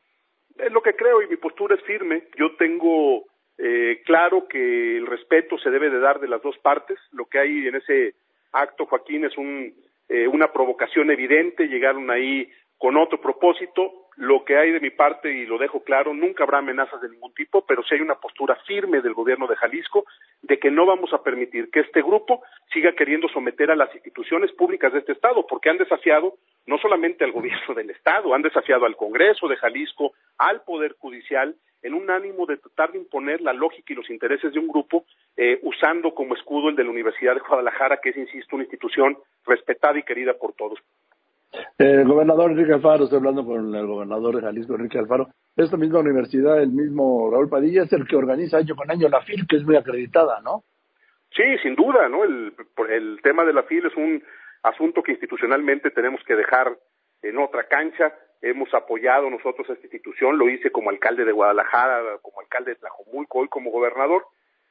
Es 0.57 0.71
lo 0.71 0.81
que 0.81 0.95
creo 0.95 1.21
y 1.21 1.27
mi 1.27 1.37
postura 1.37 1.75
es 1.75 1.83
firme. 1.83 2.23
Yo 2.35 2.55
tengo 2.57 3.25
eh, 3.59 4.01
claro 4.05 4.47
que 4.47 4.97
el 4.97 5.05
respeto 5.05 5.59
se 5.59 5.69
debe 5.69 5.91
de 5.91 5.99
dar 5.99 6.19
de 6.19 6.27
las 6.27 6.41
dos 6.41 6.57
partes. 6.63 6.97
Lo 7.11 7.25
que 7.25 7.37
hay 7.37 7.67
en 7.67 7.75
ese 7.75 8.15
acto, 8.53 8.87
Joaquín, 8.87 9.25
es 9.25 9.37
un, 9.37 9.71
eh, 10.09 10.27
una 10.27 10.51
provocación 10.51 11.11
evidente. 11.11 11.67
Llegaron 11.67 12.09
ahí 12.09 12.49
con 12.79 12.97
otro 12.97 13.21
propósito 13.21 14.04
lo 14.17 14.45
que 14.45 14.57
hay 14.57 14.71
de 14.71 14.79
mi 14.79 14.91
parte, 14.91 15.31
y 15.31 15.45
lo 15.45 15.57
dejo 15.57 15.83
claro, 15.83 16.13
nunca 16.13 16.43
habrá 16.43 16.59
amenazas 16.59 17.01
de 17.01 17.09
ningún 17.09 17.33
tipo, 17.33 17.65
pero 17.65 17.83
sí 17.83 17.95
hay 17.95 18.01
una 18.01 18.15
postura 18.15 18.55
firme 18.67 19.01
del 19.01 19.13
gobierno 19.13 19.47
de 19.47 19.55
Jalisco 19.57 20.05
de 20.41 20.57
que 20.57 20.71
no 20.71 20.85
vamos 20.85 21.11
a 21.13 21.21
permitir 21.21 21.69
que 21.69 21.81
este 21.81 22.01
grupo 22.01 22.41
siga 22.71 22.93
queriendo 22.93 23.27
someter 23.27 23.71
a 23.71 23.75
las 23.75 23.93
instituciones 23.93 24.51
públicas 24.53 24.93
de 24.93 24.99
este 24.99 25.11
Estado, 25.11 25.45
porque 25.47 25.69
han 25.69 25.77
desafiado 25.77 26.35
no 26.65 26.77
solamente 26.77 27.23
al 27.23 27.31
gobierno 27.31 27.73
del 27.75 27.89
Estado, 27.89 28.33
han 28.33 28.41
desafiado 28.41 28.85
al 28.85 28.95
Congreso 28.95 29.47
de 29.47 29.57
Jalisco, 29.57 30.13
al 30.37 30.61
Poder 30.63 30.95
Judicial, 30.97 31.55
en 31.81 31.93
un 31.93 32.09
ánimo 32.09 32.47
de 32.47 32.57
tratar 32.57 32.91
de 32.93 32.97
imponer 32.97 33.41
la 33.41 33.53
lógica 33.53 33.93
y 33.93 33.95
los 33.95 34.09
intereses 34.09 34.51
de 34.51 34.59
un 34.59 34.67
grupo, 34.67 35.05
eh, 35.37 35.59
usando 35.61 36.15
como 36.15 36.33
escudo 36.33 36.69
el 36.69 36.75
de 36.75 36.83
la 36.83 36.89
Universidad 36.89 37.35
de 37.35 37.41
Guadalajara, 37.41 37.99
que 38.01 38.09
es, 38.09 38.17
insisto, 38.17 38.55
una 38.55 38.63
institución 38.63 39.17
respetada 39.45 39.99
y 39.99 40.03
querida 40.03 40.33
por 40.33 40.53
todos. 40.53 40.79
El 41.77 42.07
gobernador 42.07 42.51
Enrique 42.51 42.73
Alfaro, 42.73 43.03
estoy 43.03 43.17
hablando 43.17 43.45
con 43.45 43.75
el 43.75 43.85
gobernador 43.85 44.35
de 44.35 44.41
Jalisco, 44.41 44.75
Enrique 44.75 44.97
Alfaro. 44.97 45.27
Esta 45.55 45.77
misma 45.77 45.99
universidad, 45.99 46.61
el 46.61 46.71
mismo 46.71 47.29
Raúl 47.31 47.49
Padilla, 47.49 47.83
es 47.83 47.93
el 47.93 48.07
que 48.07 48.15
organiza 48.15 48.57
año 48.57 48.75
con 48.75 48.89
año 48.89 49.09
la 49.09 49.21
FIL, 49.21 49.45
que 49.47 49.57
es 49.57 49.63
muy 49.63 49.75
acreditada, 49.75 50.41
¿no? 50.41 50.63
Sí, 51.31 51.43
sin 51.63 51.75
duda, 51.75 52.07
¿no? 52.07 52.23
El, 52.23 52.53
el 52.89 53.19
tema 53.21 53.43
de 53.43 53.53
la 53.53 53.63
FIL 53.63 53.85
es 53.85 53.95
un 53.95 54.23
asunto 54.63 55.03
que 55.03 55.11
institucionalmente 55.11 55.91
tenemos 55.91 56.21
que 56.25 56.35
dejar 56.35 56.77
en 57.21 57.37
otra 57.37 57.67
cancha. 57.67 58.13
Hemos 58.41 58.73
apoyado 58.73 59.29
nosotros 59.29 59.69
a 59.69 59.73
esta 59.73 59.85
institución, 59.85 60.37
lo 60.37 60.49
hice 60.49 60.71
como 60.71 60.89
alcalde 60.89 61.25
de 61.25 61.31
Guadalajara, 61.31 62.19
como 62.21 62.39
alcalde 62.41 62.71
de 62.71 62.79
Tlajomulco, 62.79 63.39
hoy 63.39 63.47
como 63.47 63.71
gobernador. 63.71 64.23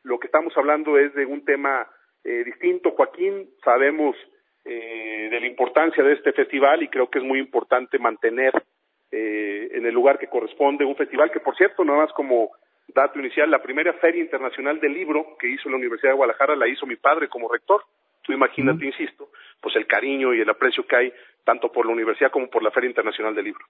Lo 0.02 0.18
que 0.18 0.26
estamos 0.26 0.56
hablando 0.56 0.98
es 0.98 1.14
de 1.14 1.26
un 1.26 1.44
tema 1.44 1.88
eh, 2.24 2.44
distinto, 2.44 2.92
Joaquín. 2.92 3.50
Sabemos 3.64 4.16
eh, 4.64 5.28
de 5.30 5.40
la 5.40 5.46
importancia 5.46 6.02
de 6.02 6.14
este 6.14 6.32
festival 6.32 6.82
y 6.82 6.88
creo 6.88 7.10
que 7.10 7.18
es 7.18 7.24
muy 7.24 7.38
importante 7.38 7.98
mantener 7.98 8.52
eh, 9.10 9.68
en 9.72 9.84
el 9.84 9.94
lugar 9.94 10.18
que 10.18 10.28
corresponde 10.28 10.84
un 10.84 10.96
festival 10.96 11.30
que, 11.30 11.40
por 11.40 11.54
cierto, 11.54 11.84
nada 11.84 11.98
más 11.98 12.12
como 12.14 12.50
dato 12.88 13.18
inicial, 13.18 13.50
la 13.50 13.62
primera 13.62 13.92
Feria 13.94 14.22
Internacional 14.22 14.80
del 14.80 14.94
Libro 14.94 15.36
que 15.38 15.48
hizo 15.48 15.68
la 15.68 15.76
Universidad 15.76 16.12
de 16.12 16.16
Guadalajara 16.16 16.56
la 16.56 16.66
hizo 16.66 16.86
mi 16.86 16.96
padre 16.96 17.28
como 17.28 17.52
rector. 17.52 17.82
Tú 18.22 18.32
imagínate, 18.32 18.86
insisto, 18.86 19.28
pues 19.60 19.76
el 19.76 19.86
cariño 19.86 20.32
y 20.32 20.40
el 20.40 20.48
aprecio 20.48 20.86
que 20.86 20.96
hay 20.96 21.12
tanto 21.44 21.70
por 21.70 21.84
la 21.84 21.92
universidad 21.92 22.30
como 22.30 22.48
por 22.48 22.62
la 22.62 22.70
Feria 22.70 22.88
Internacional 22.88 23.34
del 23.34 23.44
Libro. 23.44 23.64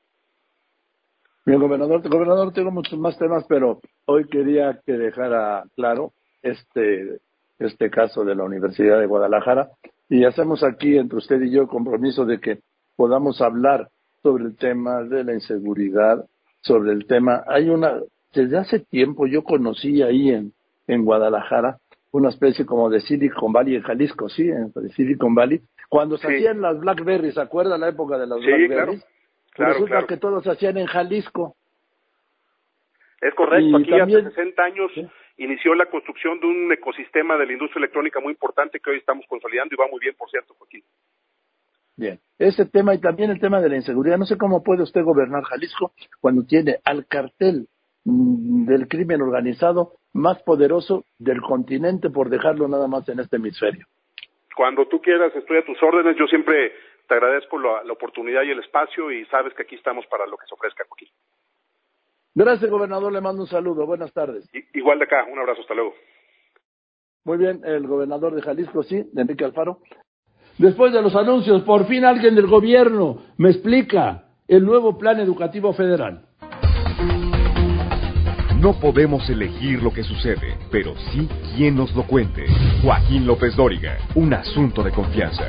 Bien, 1.44 1.58
gobernador, 1.58 2.08
gobernador, 2.08 2.52
tengo 2.52 2.70
muchos 2.70 2.98
más 2.98 3.18
temas, 3.18 3.44
pero 3.48 3.80
hoy 4.06 4.28
quería 4.28 4.80
que 4.86 4.92
dejara 4.92 5.64
claro 5.74 6.12
este, 6.40 7.18
este 7.58 7.90
caso 7.90 8.24
de 8.24 8.36
la 8.36 8.44
Universidad 8.44 9.00
de 9.00 9.06
Guadalajara 9.06 9.70
y 10.08 10.24
hacemos 10.24 10.62
aquí 10.62 10.96
entre 10.96 11.18
usted 11.18 11.40
y 11.42 11.50
yo 11.50 11.66
compromiso 11.66 12.24
de 12.24 12.40
que 12.40 12.60
podamos 12.96 13.40
hablar 13.40 13.88
sobre 14.22 14.44
el 14.44 14.56
tema 14.56 15.02
de 15.02 15.24
la 15.24 15.34
inseguridad, 15.34 16.24
sobre 16.60 16.92
el 16.92 17.06
tema. 17.06 17.44
Hay 17.46 17.68
una, 17.68 18.00
desde 18.32 18.58
hace 18.58 18.80
tiempo 18.80 19.26
yo 19.26 19.42
conocí 19.44 20.02
ahí 20.02 20.30
en, 20.30 20.52
en 20.86 21.04
Guadalajara 21.04 21.78
una 22.14 22.28
especie 22.28 22.64
como 22.64 22.90
de 22.90 23.00
Silicon 23.00 23.52
Valley 23.52 23.74
en 23.74 23.82
Jalisco, 23.82 24.28
sí, 24.28 24.48
en 24.48 24.72
Silicon 24.90 25.34
Valley, 25.34 25.60
cuando 25.88 26.16
se 26.16 26.28
hacían 26.28 26.60
las 26.60 26.78
Blackberries, 26.78 27.34
¿se 27.34 27.40
acuerda 27.40 27.76
la 27.76 27.88
época 27.88 28.16
de 28.16 28.28
las 28.28 28.38
Blackberries? 28.38 29.04
Claro, 29.50 29.72
Resulta 29.72 30.06
que 30.06 30.16
todos 30.16 30.44
se 30.44 30.50
hacían 30.52 30.78
en 30.78 30.86
Jalisco. 30.86 31.56
Es 33.20 33.34
correcto, 33.34 33.78
aquí 33.78 34.00
hace 34.00 34.30
60 34.30 34.62
años 34.62 34.92
inició 35.36 35.74
la 35.74 35.86
construcción 35.86 36.40
de 36.40 36.46
un 36.46 36.72
ecosistema 36.72 37.36
de 37.36 37.46
la 37.46 37.52
industria 37.52 37.80
electrónica 37.80 38.20
muy 38.20 38.32
importante 38.32 38.80
que 38.80 38.90
hoy 38.90 38.98
estamos 38.98 39.24
consolidando 39.28 39.74
y 39.74 39.78
va 39.78 39.88
muy 39.90 40.00
bien, 40.00 40.14
por 40.16 40.30
cierto, 40.30 40.54
Joaquín. 40.54 40.82
Bien, 41.96 42.18
ese 42.38 42.66
tema 42.66 42.94
y 42.94 43.00
también 43.00 43.30
el 43.30 43.40
tema 43.40 43.60
de 43.60 43.68
la 43.68 43.76
inseguridad. 43.76 44.18
No 44.18 44.24
sé 44.24 44.36
cómo 44.36 44.62
puede 44.62 44.82
usted 44.82 45.02
gobernar 45.02 45.44
Jalisco 45.44 45.92
cuando 46.20 46.44
tiene 46.44 46.78
al 46.84 47.06
cartel 47.06 47.68
mm, 48.04 48.66
del 48.66 48.88
crimen 48.88 49.22
organizado 49.22 49.92
más 50.12 50.42
poderoso 50.42 51.04
del 51.18 51.40
continente, 51.40 52.10
por 52.10 52.30
dejarlo 52.30 52.68
nada 52.68 52.88
más 52.88 53.08
en 53.08 53.20
este 53.20 53.36
hemisferio. 53.36 53.86
Cuando 54.56 54.86
tú 54.86 55.00
quieras, 55.00 55.34
estoy 55.34 55.58
a 55.58 55.64
tus 55.64 55.80
órdenes. 55.82 56.16
Yo 56.16 56.26
siempre 56.26 56.72
te 57.08 57.14
agradezco 57.14 57.58
la, 57.58 57.82
la 57.84 57.92
oportunidad 57.92 58.42
y 58.42 58.50
el 58.50 58.60
espacio 58.60 59.10
y 59.10 59.24
sabes 59.26 59.52
que 59.54 59.62
aquí 59.62 59.74
estamos 59.74 60.06
para 60.06 60.26
lo 60.26 60.36
que 60.36 60.46
se 60.46 60.54
ofrezca, 60.54 60.84
Joaquín. 60.88 61.08
Gracias, 62.34 62.70
gobernador. 62.70 63.12
Le 63.12 63.20
mando 63.20 63.42
un 63.42 63.48
saludo. 63.48 63.86
Buenas 63.86 64.12
tardes. 64.12 64.48
Igual 64.74 64.98
de 64.98 65.04
acá. 65.04 65.24
Un 65.30 65.38
abrazo. 65.38 65.60
Hasta 65.60 65.74
luego. 65.74 65.94
Muy 67.24 67.38
bien, 67.38 67.62
el 67.64 67.86
gobernador 67.86 68.34
de 68.34 68.42
Jalisco, 68.42 68.82
sí, 68.82 69.02
de 69.12 69.22
Enrique 69.22 69.44
Alfaro. 69.44 69.78
Después 70.58 70.92
de 70.92 71.00
los 71.00 71.16
anuncios, 71.16 71.62
por 71.62 71.86
fin 71.86 72.04
alguien 72.04 72.34
del 72.34 72.46
gobierno 72.46 73.18
me 73.38 73.50
explica 73.50 74.24
el 74.46 74.64
nuevo 74.64 74.98
plan 74.98 75.18
educativo 75.18 75.72
federal. 75.72 76.26
No 78.60 78.78
podemos 78.78 79.28
elegir 79.30 79.82
lo 79.82 79.90
que 79.90 80.02
sucede, 80.02 80.56
pero 80.70 80.94
sí 81.12 81.28
quien 81.56 81.76
nos 81.76 81.94
lo 81.94 82.06
cuente. 82.06 82.44
Joaquín 82.82 83.26
López 83.26 83.56
Dóriga, 83.56 83.96
un 84.14 84.34
asunto 84.34 84.82
de 84.82 84.90
confianza. 84.90 85.48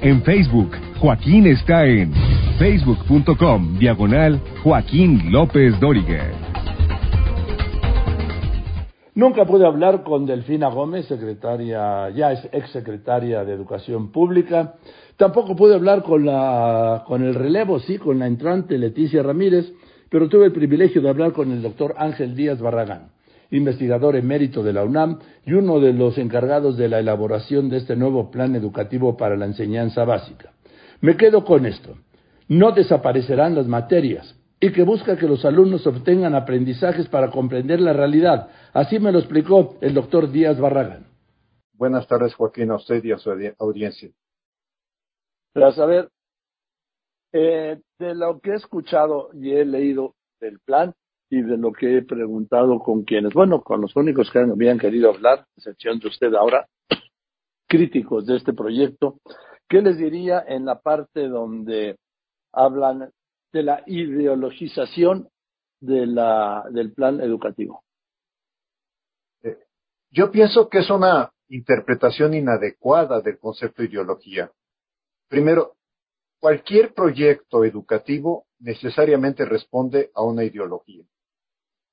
En 0.00 0.22
Facebook 0.22 0.87
Joaquín 1.00 1.46
está 1.46 1.86
en 1.86 2.12
facebook.com 2.58 3.78
diagonal 3.78 4.40
Joaquín 4.64 5.30
López 5.30 5.78
Dóriga. 5.78 6.32
Nunca 9.14 9.44
pude 9.44 9.64
hablar 9.64 10.02
con 10.02 10.26
Delfina 10.26 10.68
Gómez, 10.68 11.06
secretaria, 11.06 12.10
ya 12.10 12.32
es 12.32 12.48
ex 12.50 12.70
secretaria 12.70 13.44
de 13.44 13.52
Educación 13.52 14.10
Pública. 14.10 14.74
Tampoco 15.16 15.54
pude 15.54 15.76
hablar 15.76 16.02
con, 16.02 16.26
la, 16.26 17.04
con 17.06 17.22
el 17.22 17.36
relevo, 17.36 17.78
sí, 17.78 17.98
con 17.98 18.18
la 18.18 18.26
entrante 18.26 18.76
Leticia 18.76 19.22
Ramírez, 19.22 19.72
pero 20.10 20.28
tuve 20.28 20.46
el 20.46 20.52
privilegio 20.52 21.00
de 21.00 21.10
hablar 21.10 21.32
con 21.32 21.52
el 21.52 21.62
doctor 21.62 21.94
Ángel 21.96 22.34
Díaz 22.34 22.60
Barragán, 22.60 23.10
investigador 23.52 24.16
emérito 24.16 24.64
de 24.64 24.72
la 24.72 24.82
UNAM 24.82 25.20
y 25.46 25.52
uno 25.52 25.78
de 25.78 25.92
los 25.92 26.18
encargados 26.18 26.76
de 26.76 26.88
la 26.88 26.98
elaboración 26.98 27.68
de 27.68 27.76
este 27.76 27.94
nuevo 27.94 28.32
plan 28.32 28.56
educativo 28.56 29.16
para 29.16 29.36
la 29.36 29.46
enseñanza 29.46 30.04
básica. 30.04 30.50
Me 31.00 31.16
quedo 31.16 31.44
con 31.44 31.66
esto. 31.66 31.96
No 32.48 32.72
desaparecerán 32.72 33.54
las 33.54 33.66
materias 33.66 34.34
y 34.60 34.72
que 34.72 34.82
busca 34.82 35.16
que 35.16 35.28
los 35.28 35.44
alumnos 35.44 35.86
obtengan 35.86 36.34
aprendizajes 36.34 37.08
para 37.08 37.30
comprender 37.30 37.80
la 37.80 37.92
realidad. 37.92 38.50
Así 38.72 38.98
me 38.98 39.12
lo 39.12 39.20
explicó 39.20 39.76
el 39.80 39.94
doctor 39.94 40.30
Díaz 40.30 40.58
Barragán. 40.58 41.06
Buenas 41.74 42.08
tardes, 42.08 42.34
Joaquín, 42.34 42.72
a 42.72 42.76
usted 42.76 43.04
y 43.04 43.12
a 43.12 43.18
su 43.18 43.30
audiencia. 43.58 44.10
Tras 45.52 45.76
saber, 45.76 46.08
eh, 47.32 47.80
de 47.98 48.14
lo 48.14 48.40
que 48.40 48.50
he 48.50 48.54
escuchado 48.54 49.30
y 49.34 49.52
he 49.52 49.64
leído 49.64 50.14
del 50.40 50.58
plan 50.58 50.94
y 51.30 51.42
de 51.42 51.56
lo 51.56 51.72
que 51.72 51.98
he 51.98 52.02
preguntado 52.02 52.80
con 52.80 53.04
quienes, 53.04 53.32
bueno, 53.34 53.62
con 53.62 53.80
los 53.80 53.94
únicos 53.94 54.30
que 54.30 54.40
habían 54.40 54.78
querido 54.78 55.10
hablar, 55.10 55.46
excepción 55.56 56.00
de 56.00 56.08
usted 56.08 56.34
ahora, 56.34 56.66
críticos 57.68 58.26
de 58.26 58.36
este 58.36 58.52
proyecto, 58.52 59.18
¿Qué 59.68 59.82
les 59.82 59.98
diría 59.98 60.44
en 60.46 60.64
la 60.64 60.80
parte 60.80 61.28
donde 61.28 61.98
hablan 62.52 63.12
de 63.52 63.62
la 63.62 63.82
ideologización 63.86 65.28
de 65.80 66.06
la, 66.06 66.64
del 66.70 66.92
plan 66.92 67.20
educativo? 67.20 67.84
Eh, 69.42 69.58
yo 70.10 70.30
pienso 70.30 70.68
que 70.68 70.78
es 70.78 70.90
una 70.90 71.32
interpretación 71.48 72.34
inadecuada 72.34 73.20
del 73.20 73.38
concepto 73.38 73.82
de 73.82 73.88
ideología. 73.88 74.50
Primero, 75.28 75.76
cualquier 76.40 76.94
proyecto 76.94 77.64
educativo 77.64 78.46
necesariamente 78.60 79.44
responde 79.44 80.10
a 80.14 80.22
una 80.22 80.44
ideología. 80.44 81.04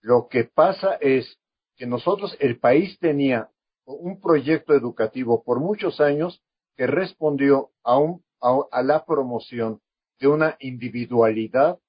Lo 0.01 0.28
que 0.30 0.45
pasa 0.45 0.95
es 1.01 1.39
que 1.76 1.86
nosotros, 1.86 2.38
el 2.39 2.57
país 2.59 2.97
tenía 2.99 3.49
un 3.86 4.21
proyecto 4.21 4.73
educativo 4.73 5.43
por 5.43 5.59
muchos 5.59 5.99
años 5.99 6.41
que 6.76 6.88
respondió 6.88 7.71
a, 7.84 7.97
un, 7.97 8.23
a, 8.41 8.84
la 8.84 9.05
promoción 9.05 9.82
de 10.19 10.28
una 10.28 10.55
individualidad 10.59 11.80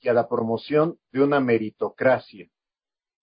y 0.00 0.08
a 0.08 0.12
la 0.12 0.28
promoción 0.28 0.98
de 1.12 1.22
una 1.22 1.40
meritocracia. 1.40 2.48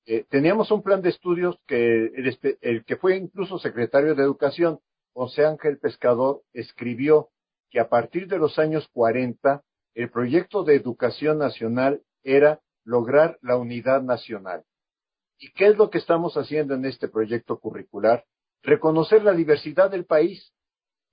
Eh, 0.06 0.26
teníamos 0.30 0.72
un 0.72 0.82
plan 0.82 1.02
de 1.02 1.10
estudios 1.10 1.58
que 1.68 2.06
el, 2.06 2.38
el, 2.62 2.86
que 2.86 2.96
fue 2.98 3.18
incluso 3.18 3.60
secretario 3.60 4.16
de 4.16 4.24
Educación, 4.24 4.80
José 5.14 5.46
Ángel 5.46 5.78
Pescador, 5.78 6.42
escribió 6.54 7.30
que 7.70 7.80
a 7.80 7.90
partir 7.90 8.28
de 8.28 8.38
los 8.38 8.58
años 8.58 8.88
40 8.94 9.64
el 9.94 10.10
proyecto 10.10 10.64
de 10.64 10.76
educación 10.76 11.38
nacional 11.38 12.02
era 12.24 12.62
lograr 12.84 13.38
la 13.42 13.58
unidad 13.58 14.02
nacional. 14.02 14.64
¿Y 15.38 15.52
qué 15.54 15.68
es 15.68 15.78
lo 15.78 15.90
que 15.90 15.98
estamos 15.98 16.36
haciendo 16.38 16.76
en 16.76 16.86
este 16.86 17.08
proyecto 17.08 17.60
curricular? 17.60 18.26
Reconocer 18.62 19.24
la 19.24 19.34
diversidad 19.34 19.90
del 19.90 20.06
país, 20.06 20.54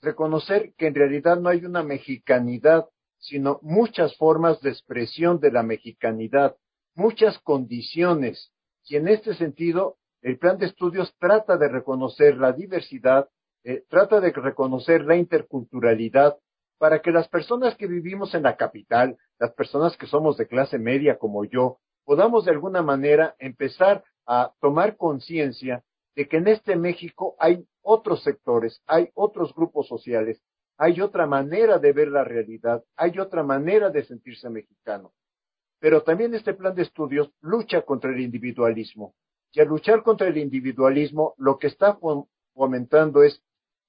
reconocer 0.00 0.72
que 0.76 0.86
en 0.86 0.94
realidad 0.94 1.38
no 1.40 1.48
hay 1.48 1.64
una 1.64 1.82
mexicanidad, 1.82 2.86
sino 3.18 3.58
muchas 3.62 4.16
formas 4.16 4.60
de 4.60 4.70
expresión 4.70 5.40
de 5.40 5.50
la 5.50 5.62
mexicanidad, 5.62 6.56
muchas 6.94 7.38
condiciones. 7.40 8.52
Y 8.84 8.96
en 8.96 9.08
este 9.08 9.34
sentido, 9.34 9.96
el 10.22 10.38
plan 10.38 10.58
de 10.58 10.66
estudios 10.66 11.14
trata 11.18 11.56
de 11.56 11.68
reconocer 11.68 12.36
la 12.36 12.52
diversidad, 12.52 13.28
eh, 13.64 13.84
trata 13.88 14.20
de 14.20 14.32
reconocer 14.32 15.04
la 15.04 15.16
interculturalidad, 15.16 16.36
para 16.78 17.02
que 17.02 17.10
las 17.10 17.28
personas 17.28 17.76
que 17.76 17.88
vivimos 17.88 18.34
en 18.34 18.44
la 18.44 18.56
capital, 18.56 19.18
las 19.38 19.52
personas 19.52 19.96
que 19.96 20.06
somos 20.06 20.36
de 20.36 20.46
clase 20.46 20.78
media 20.78 21.18
como 21.18 21.44
yo, 21.44 21.78
podamos 22.04 22.44
de 22.44 22.52
alguna 22.52 22.82
manera 22.82 23.34
empezar 23.38 24.04
a 24.26 24.52
tomar 24.60 24.96
conciencia 24.96 25.82
de 26.18 26.26
que 26.26 26.38
en 26.38 26.48
este 26.48 26.74
México 26.74 27.36
hay 27.38 27.64
otros 27.80 28.24
sectores, 28.24 28.82
hay 28.88 29.08
otros 29.14 29.54
grupos 29.54 29.86
sociales, 29.86 30.42
hay 30.76 31.00
otra 31.00 31.28
manera 31.28 31.78
de 31.78 31.92
ver 31.92 32.08
la 32.08 32.24
realidad, 32.24 32.82
hay 32.96 33.20
otra 33.20 33.44
manera 33.44 33.88
de 33.90 34.02
sentirse 34.02 34.50
mexicano. 34.50 35.12
Pero 35.78 36.02
también 36.02 36.34
este 36.34 36.54
plan 36.54 36.74
de 36.74 36.82
estudios 36.82 37.30
lucha 37.40 37.82
contra 37.82 38.10
el 38.10 38.18
individualismo. 38.18 39.14
Y 39.52 39.60
al 39.60 39.68
luchar 39.68 40.02
contra 40.02 40.26
el 40.26 40.38
individualismo, 40.38 41.34
lo 41.38 41.56
que 41.56 41.68
está 41.68 41.96
fomentando 42.52 43.22
es 43.22 43.40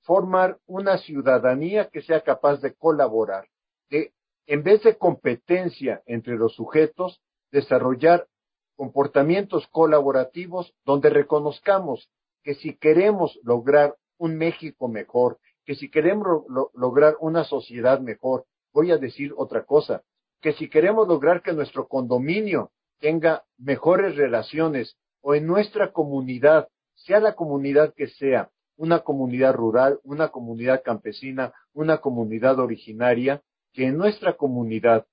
formar 0.03 0.59
una 0.67 0.99
ciudadanía 0.99 1.89
que 1.89 2.03
sea 2.03 2.21
capaz 2.21 2.61
de 2.61 2.75
colaborar, 2.75 3.47
de, 3.89 4.13
en 4.45 4.61
vez 4.61 4.83
de 4.83 4.99
competencia 4.99 6.03
entre 6.05 6.35
los 6.35 6.53
sujetos, 6.53 7.23
desarrollar 7.51 8.27
comportamientos 8.75 9.67
colaborativos 9.69 10.75
donde 10.85 11.09
reconozcamos 11.09 12.07
que 12.43 12.55
si 12.55 12.77
queremos 12.77 13.39
lograr 13.43 13.95
un 14.17 14.37
México 14.37 14.87
mejor, 14.87 15.39
que 15.65 15.75
si 15.75 15.89
queremos 15.89 16.43
lograr 16.73 17.15
una 17.19 17.43
sociedad 17.43 17.99
mejor, 17.99 18.45
voy 18.73 18.91
a 18.91 18.97
decir 18.97 19.33
otra 19.37 19.65
cosa, 19.65 20.03
que 20.41 20.53
si 20.53 20.69
queremos 20.69 21.07
lograr 21.07 21.41
que 21.41 21.53
nuestro 21.53 21.87
condominio 21.87 22.71
tenga 22.99 23.43
mejores 23.57 24.15
relaciones 24.15 24.97
o 25.21 25.35
en 25.35 25.45
nuestra 25.45 25.91
comunidad, 25.91 26.69
sea 26.95 27.19
la 27.19 27.35
comunidad 27.35 27.93
que 27.93 28.07
sea, 28.07 28.49
una 28.77 28.99
comunidad 28.99 29.53
rural, 29.53 29.99
una 30.03 30.29
comunidad 30.29 30.81
campesina, 30.83 31.53
una 31.73 31.99
comunidad 31.99 32.59
originaria, 32.59 33.41
que 33.73 33.85
en 33.87 33.97
nuestra 33.97 34.37
comunidad 34.37 35.05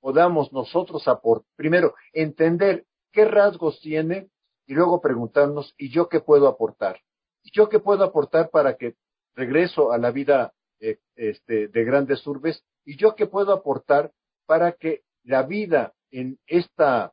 podamos 0.00 0.52
nosotros 0.52 1.06
aportar, 1.08 1.46
primero, 1.56 1.94
entender 2.12 2.84
qué 3.12 3.24
rasgos 3.24 3.80
tiene 3.80 4.28
y 4.68 4.74
luego 4.74 5.00
preguntarnos, 5.00 5.74
¿y 5.76 5.88
yo 5.88 6.08
qué 6.08 6.20
puedo 6.20 6.46
aportar? 6.46 7.00
¿Y 7.42 7.50
yo 7.50 7.68
qué 7.68 7.80
puedo 7.80 8.04
aportar 8.04 8.50
para 8.50 8.76
que 8.76 8.94
regreso 9.34 9.90
a 9.90 9.98
la 9.98 10.12
vida 10.12 10.52
eh, 10.78 10.98
este, 11.16 11.66
de 11.66 11.84
grandes 11.84 12.24
urbes? 12.26 12.62
¿Y 12.84 12.96
yo 12.96 13.16
qué 13.16 13.26
puedo 13.26 13.52
aportar 13.52 14.12
para 14.46 14.72
que 14.72 15.02
la 15.24 15.42
vida 15.42 15.94
en 16.10 16.38
esta 16.46 17.12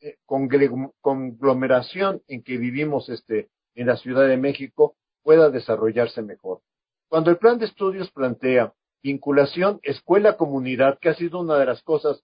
eh, 0.00 0.16
conglomeración 0.26 2.22
en 2.28 2.42
que 2.42 2.56
vivimos 2.58 3.08
este, 3.08 3.48
en 3.74 3.86
la 3.86 3.96
Ciudad 3.96 4.28
de 4.28 4.36
México 4.36 4.96
pueda 5.22 5.48
desarrollarse 5.50 6.22
mejor. 6.22 6.60
Cuando 7.08 7.30
el 7.30 7.38
plan 7.38 7.58
de 7.58 7.66
estudios 7.66 8.10
plantea 8.10 8.74
vinculación 9.02 9.80
escuela-comunidad, 9.82 10.98
que 10.98 11.08
ha 11.08 11.14
sido 11.14 11.40
una 11.40 11.56
de 11.56 11.66
las 11.66 11.82
cosas 11.82 12.22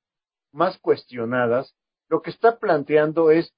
más 0.53 0.79
cuestionadas, 0.79 1.75
lo 2.09 2.23
que 2.23 2.31
está 2.31 2.59
planteando 2.59 3.31
es 3.31 3.53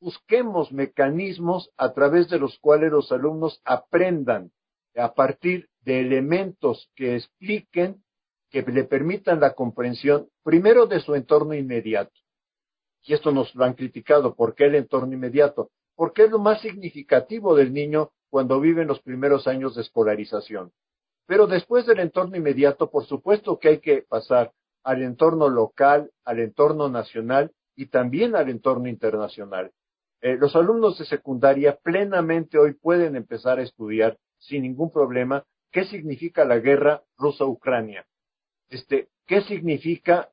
busquemos 0.00 0.72
mecanismos 0.72 1.70
a 1.76 1.92
través 1.92 2.28
de 2.28 2.38
los 2.38 2.58
cuales 2.58 2.90
los 2.92 3.10
alumnos 3.12 3.60
aprendan 3.64 4.50
a 4.96 5.14
partir 5.14 5.68
de 5.82 6.00
elementos 6.00 6.90
que 6.94 7.16
expliquen, 7.16 8.02
que 8.50 8.62
le 8.62 8.84
permitan 8.84 9.40
la 9.40 9.54
comprensión, 9.54 10.28
primero 10.42 10.86
de 10.86 11.00
su 11.00 11.14
entorno 11.14 11.54
inmediato. 11.54 12.12
Y 13.04 13.14
esto 13.14 13.30
nos 13.30 13.54
lo 13.54 13.64
han 13.64 13.74
criticado. 13.74 14.34
¿Por 14.34 14.54
qué 14.54 14.64
el 14.66 14.74
entorno 14.74 15.12
inmediato? 15.12 15.70
Porque 15.94 16.24
es 16.24 16.30
lo 16.30 16.38
más 16.38 16.60
significativo 16.60 17.54
del 17.54 17.72
niño 17.72 18.10
cuando 18.30 18.60
viven 18.60 18.88
los 18.88 19.00
primeros 19.00 19.46
años 19.46 19.74
de 19.74 19.82
escolarización. 19.82 20.72
Pero 21.26 21.46
después 21.46 21.86
del 21.86 22.00
entorno 22.00 22.36
inmediato, 22.36 22.90
por 22.90 23.06
supuesto 23.06 23.58
que 23.58 23.68
hay 23.68 23.78
que 23.80 24.02
pasar 24.02 24.52
al 24.82 25.02
entorno 25.02 25.48
local, 25.48 26.10
al 26.24 26.40
entorno 26.40 26.88
nacional 26.88 27.52
y 27.76 27.86
también 27.86 28.34
al 28.34 28.48
entorno 28.48 28.88
internacional. 28.88 29.72
Eh, 30.20 30.36
los 30.36 30.56
alumnos 30.56 30.98
de 30.98 31.04
secundaria 31.04 31.76
plenamente 31.76 32.58
hoy 32.58 32.74
pueden 32.74 33.16
empezar 33.16 33.58
a 33.58 33.62
estudiar 33.62 34.18
sin 34.38 34.62
ningún 34.62 34.90
problema 34.90 35.44
qué 35.70 35.84
significa 35.84 36.44
la 36.44 36.58
guerra 36.58 37.02
rusa-ucrania. 37.16 38.06
Este, 38.68 39.08
qué 39.26 39.42
significa 39.42 40.30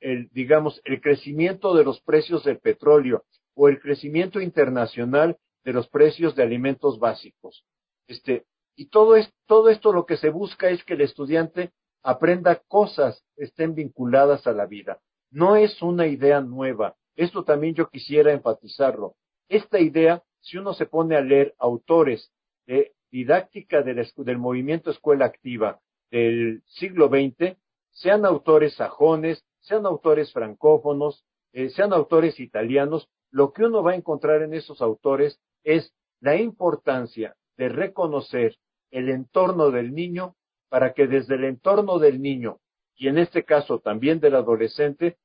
el, 0.00 0.28
digamos, 0.32 0.80
el 0.84 1.00
crecimiento 1.00 1.74
de 1.74 1.84
los 1.84 2.00
precios 2.02 2.44
del 2.44 2.58
petróleo 2.58 3.24
o 3.54 3.68
el 3.68 3.80
crecimiento 3.80 4.40
internacional 4.40 5.38
de 5.64 5.72
los 5.72 5.88
precios 5.88 6.36
de 6.36 6.42
alimentos 6.42 6.98
básicos. 6.98 7.64
Este, 8.06 8.46
y 8.76 8.86
todo, 8.86 9.16
es, 9.16 9.32
todo 9.46 9.68
esto 9.68 9.92
lo 9.92 10.06
que 10.06 10.16
se 10.16 10.30
busca 10.30 10.70
es 10.70 10.84
que 10.84 10.94
el 10.94 11.00
estudiante 11.00 11.72
aprenda 12.02 12.62
cosas 12.68 13.24
estén 13.36 13.74
vinculadas 13.74 14.46
a 14.46 14.52
la 14.52 14.66
vida. 14.66 15.00
No 15.30 15.56
es 15.56 15.82
una 15.82 16.06
idea 16.06 16.40
nueva. 16.40 16.96
Esto 17.18 17.42
también 17.42 17.74
yo 17.74 17.88
quisiera 17.90 18.32
enfatizarlo. 18.32 19.16
Esta 19.48 19.80
idea, 19.80 20.22
si 20.40 20.56
uno 20.56 20.72
se 20.72 20.86
pone 20.86 21.16
a 21.16 21.20
leer 21.20 21.52
autores 21.58 22.30
de 22.64 22.92
didáctica 23.10 23.82
del, 23.82 24.38
movimiento 24.38 24.92
escuela 24.92 25.24
activa 25.24 25.80
del 26.12 26.62
siglo 26.66 27.08
XX, 27.08 27.56
sean 27.90 28.24
autores 28.24 28.74
sajones, 28.74 29.44
sean 29.58 29.84
autores 29.84 30.32
francófonos, 30.32 31.24
eh, 31.52 31.70
sean 31.70 31.92
autores 31.92 32.38
italianos, 32.38 33.08
lo 33.32 33.52
que 33.52 33.64
uno 33.64 33.82
va 33.82 33.92
a 33.92 33.96
encontrar 33.96 34.42
en 34.42 34.54
esos 34.54 34.80
autores 34.80 35.40
es 35.64 35.92
la 36.20 36.36
importancia 36.36 37.34
de 37.56 37.68
reconocer 37.68 38.56
el 38.92 39.08
entorno 39.08 39.72
del 39.72 39.92
niño 39.92 40.36
para 40.68 40.92
que 40.92 41.08
desde 41.08 41.34
el 41.34 41.42
entorno 41.42 41.98
del 41.98 42.22
niño 42.22 42.60
y 42.94 43.08
en 43.08 43.18
este 43.18 43.42
caso 43.44 43.80
también 43.80 44.20
del 44.20 44.36
adolescente 44.36 45.18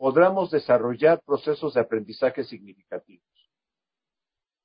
podamos 0.00 0.50
desarrollar 0.50 1.20
procesos 1.26 1.74
de 1.74 1.82
aprendizaje 1.82 2.42
significativos. 2.44 3.22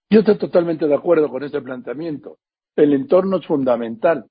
Yo 0.10 0.22
estoy 0.22 0.38
totalmente 0.38 0.88
de 0.88 0.96
acuerdo 0.96 1.30
con 1.30 1.44
este 1.44 1.62
planteamiento. 1.62 2.38
El 2.78 2.94
entorno 2.94 3.40
es 3.40 3.46
fundamental. 3.46 4.30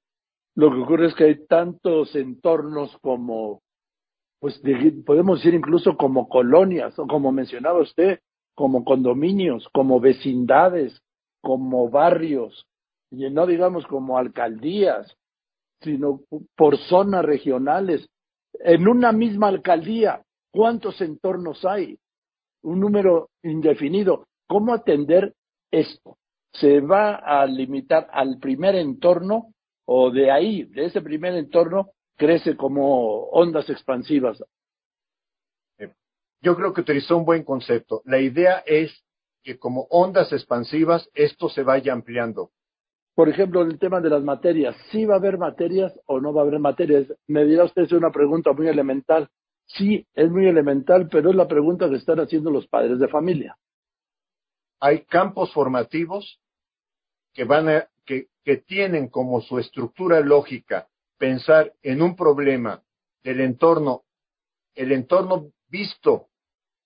Lo 0.54 0.70
que 0.70 0.78
ocurre 0.78 1.08
es 1.08 1.14
que 1.14 1.24
hay 1.24 1.46
tantos 1.46 2.16
entornos 2.16 2.96
como, 3.02 3.60
pues 4.40 4.58
podemos 5.04 5.40
decir 5.40 5.52
incluso 5.52 5.94
como 5.94 6.26
colonias, 6.26 6.98
o 6.98 7.06
como 7.06 7.32
mencionaba 7.32 7.82
usted, 7.82 8.20
como 8.54 8.82
condominios, 8.82 9.68
como 9.74 10.00
vecindades, 10.00 10.98
como 11.42 11.90
barrios, 11.90 12.66
y 13.10 13.28
no 13.28 13.44
digamos 13.44 13.86
como 13.88 14.16
alcaldías, 14.16 15.14
sino 15.82 16.22
por 16.56 16.78
zonas 16.78 17.26
regionales. 17.26 18.08
En 18.60 18.88
una 18.88 19.12
misma 19.12 19.48
alcaldía, 19.48 20.23
¿cuántos 20.54 21.00
entornos 21.00 21.64
hay? 21.64 21.98
Un 22.62 22.78
número 22.78 23.30
indefinido. 23.42 24.28
¿Cómo 24.46 24.72
atender 24.72 25.34
esto? 25.70 26.16
¿Se 26.52 26.80
va 26.80 27.16
a 27.16 27.44
limitar 27.46 28.08
al 28.12 28.38
primer 28.38 28.76
entorno 28.76 29.52
o 29.84 30.10
de 30.12 30.30
ahí, 30.30 30.62
de 30.64 30.86
ese 30.86 31.02
primer 31.02 31.34
entorno, 31.34 31.90
crece 32.16 32.56
como 32.56 33.24
ondas 33.24 33.68
expansivas 33.68 34.42
yo 36.44 36.54
creo 36.54 36.74
que 36.74 36.82
utilizó 36.82 37.16
un 37.16 37.24
buen 37.24 37.42
concepto. 37.42 38.02
La 38.04 38.20
idea 38.20 38.62
es 38.66 38.92
que 39.42 39.58
como 39.58 39.86
ondas 39.88 40.30
expansivas 40.30 41.08
esto 41.14 41.48
se 41.48 41.62
vaya 41.62 41.94
ampliando. 41.94 42.50
Por 43.14 43.30
ejemplo, 43.30 43.62
el 43.62 43.78
tema 43.78 44.00
de 44.02 44.10
las 44.10 44.22
materias, 44.22 44.76
¿sí 44.90 45.06
va 45.06 45.14
a 45.14 45.18
haber 45.18 45.38
materias 45.38 45.98
o 46.04 46.20
no 46.20 46.34
va 46.34 46.42
a 46.42 46.44
haber 46.44 46.58
materias? 46.58 47.06
Me 47.26 47.44
dirá 47.44 47.64
usted, 47.64 47.82
es 47.82 47.92
una 47.92 48.10
pregunta 48.10 48.52
muy 48.52 48.68
elemental. 48.68 49.28
Sí, 49.66 50.06
es 50.14 50.30
muy 50.30 50.46
elemental, 50.46 51.08
pero 51.08 51.30
es 51.30 51.36
la 51.36 51.48
pregunta 51.48 51.88
que 51.88 51.96
están 51.96 52.20
haciendo 52.20 52.50
los 52.50 52.66
padres 52.66 52.98
de 52.98 53.08
familia. 53.08 53.56
Hay 54.80 55.04
campos 55.04 55.52
formativos 55.52 56.40
que 57.32 57.44
van 57.44 57.68
a, 57.68 57.88
que, 58.04 58.28
que 58.44 58.58
tienen 58.58 59.08
como 59.08 59.40
su 59.40 59.58
estructura 59.58 60.20
lógica 60.20 60.88
pensar 61.18 61.72
en 61.82 62.02
un 62.02 62.16
problema 62.16 62.82
del 63.22 63.40
entorno, 63.40 64.04
el 64.74 64.92
entorno 64.92 65.52
visto 65.68 66.28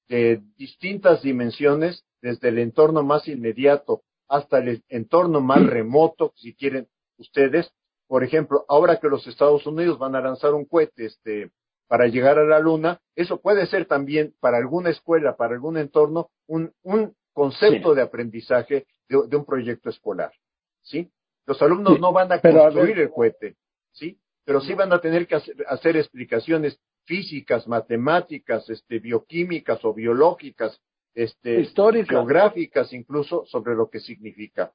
de 0.09 0.43
distintas 0.57 1.23
dimensiones, 1.23 2.05
desde 2.23 2.49
el 2.49 2.59
entorno 2.59 3.03
más 3.03 3.29
inmediato 3.29 4.03
hasta 4.29 4.59
el 4.59 4.85
entorno 4.89 5.41
más 5.41 5.65
remoto, 5.67 6.33
si 6.37 6.55
quieren 6.55 6.89
ustedes. 7.17 7.73
Por 8.07 8.25
ejemplo, 8.25 8.65
ahora 8.69 8.99
que 9.01 9.09
los 9.09 9.27
Estados 9.27 9.67
Unidos 9.67 9.99
van 9.99 10.15
a 10.15 10.21
lanzar 10.21 10.55
un 10.55 10.65
cohete 10.65 11.07
este, 11.07 11.51
para 11.89 12.07
llegar 12.07 12.39
a 12.39 12.45
la 12.45 12.61
Luna, 12.61 13.01
eso 13.17 13.41
puede 13.41 13.67
ser 13.67 13.87
también 13.87 14.35
para 14.41 14.59
alguna 14.59 14.91
escuela, 14.91 15.37
para 15.37 15.55
algún 15.55 15.79
entorno, 15.79 16.31
un, 16.47 16.73
un 16.83 17.15
concepto 17.33 17.95
de 17.95 18.03
aprendizaje 18.03 18.87
de, 19.09 19.37
un 19.37 19.45
proyecto 19.45 19.89
escolar. 19.89 20.33
¿Sí? 20.83 21.11
Los 21.47 21.61
alumnos 21.63 21.99
no 21.99 22.13
van 22.13 22.31
a 22.31 22.41
construir 22.41 22.99
el 22.99 23.11
cohete, 23.11 23.57
¿sí? 23.93 24.19
Pero 24.45 24.61
sí 24.61 24.75
van 24.75 24.93
a 24.93 25.01
tener 25.01 25.27
que 25.27 25.37
hacer, 25.37 25.57
hacer 25.67 25.97
explicaciones 25.97 26.79
físicas, 27.05 27.67
matemáticas, 27.67 28.69
este, 28.69 28.99
bioquímicas 28.99 29.83
o 29.85 29.95
biológicas, 29.95 30.79
este, 31.15 31.65
geográficas 32.07 32.93
incluso 32.93 33.47
sobre 33.47 33.75
lo 33.75 33.89
que 33.89 34.01
significa. 34.01 34.73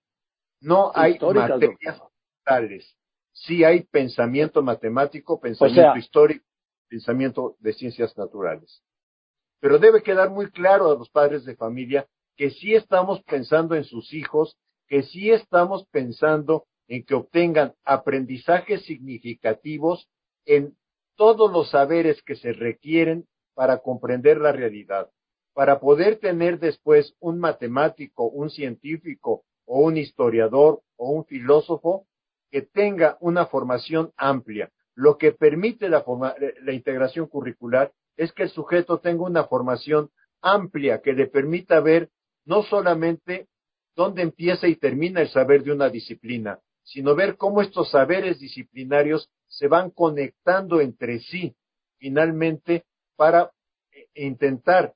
No 0.61 0.91
hay 0.95 1.19
materias 1.19 2.01
tales. 2.43 2.97
Sí 3.31 3.63
hay 3.63 3.83
pensamiento 3.83 4.61
matemático, 4.61 5.39
pensamiento 5.39 5.97
histórico, 5.97 6.45
pensamiento 6.93 7.55
de 7.59 7.73
ciencias 7.73 8.15
naturales. 8.15 8.83
Pero 9.59 9.79
debe 9.79 10.03
quedar 10.03 10.29
muy 10.29 10.51
claro 10.51 10.91
a 10.91 10.95
los 10.95 11.09
padres 11.09 11.43
de 11.43 11.55
familia 11.55 12.05
que 12.37 12.51
sí 12.51 12.75
estamos 12.75 13.23
pensando 13.23 13.73
en 13.73 13.83
sus 13.83 14.13
hijos, 14.13 14.55
que 14.87 15.01
sí 15.01 15.31
estamos 15.31 15.87
pensando 15.87 16.65
en 16.87 17.03
que 17.03 17.15
obtengan 17.15 17.73
aprendizajes 17.83 18.85
significativos 18.85 20.07
en 20.45 20.77
todos 21.15 21.51
los 21.51 21.71
saberes 21.71 22.21
que 22.21 22.35
se 22.35 22.53
requieren 22.53 23.25
para 23.55 23.79
comprender 23.79 24.37
la 24.37 24.51
realidad, 24.51 25.09
para 25.55 25.79
poder 25.79 26.19
tener 26.19 26.59
después 26.59 27.15
un 27.19 27.39
matemático, 27.39 28.25
un 28.25 28.51
científico 28.51 29.45
o 29.65 29.79
un 29.79 29.97
historiador 29.97 30.83
o 30.97 31.09
un 31.09 31.25
filósofo 31.25 32.05
que 32.51 32.61
tenga 32.61 33.17
una 33.19 33.47
formación 33.47 34.13
amplia. 34.15 34.71
Lo 34.95 35.17
que 35.17 35.31
permite 35.31 35.89
la, 35.89 36.05
la 36.61 36.73
integración 36.73 37.27
curricular 37.27 37.91
es 38.15 38.31
que 38.31 38.43
el 38.43 38.49
sujeto 38.49 38.99
tenga 38.99 39.23
una 39.23 39.45
formación 39.45 40.11
amplia 40.41 41.01
que 41.01 41.13
le 41.13 41.27
permita 41.27 41.79
ver 41.79 42.09
no 42.45 42.63
solamente 42.63 43.47
dónde 43.95 44.21
empieza 44.21 44.67
y 44.67 44.75
termina 44.75 45.21
el 45.21 45.29
saber 45.29 45.63
de 45.63 45.71
una 45.71 45.89
disciplina, 45.89 46.59
sino 46.83 47.15
ver 47.15 47.37
cómo 47.37 47.61
estos 47.61 47.91
saberes 47.91 48.39
disciplinarios 48.39 49.29
se 49.47 49.67
van 49.67 49.91
conectando 49.91 50.81
entre 50.81 51.19
sí, 51.19 51.55
finalmente, 51.97 52.85
para 53.15 53.51
eh, 53.91 54.07
intentar 54.15 54.93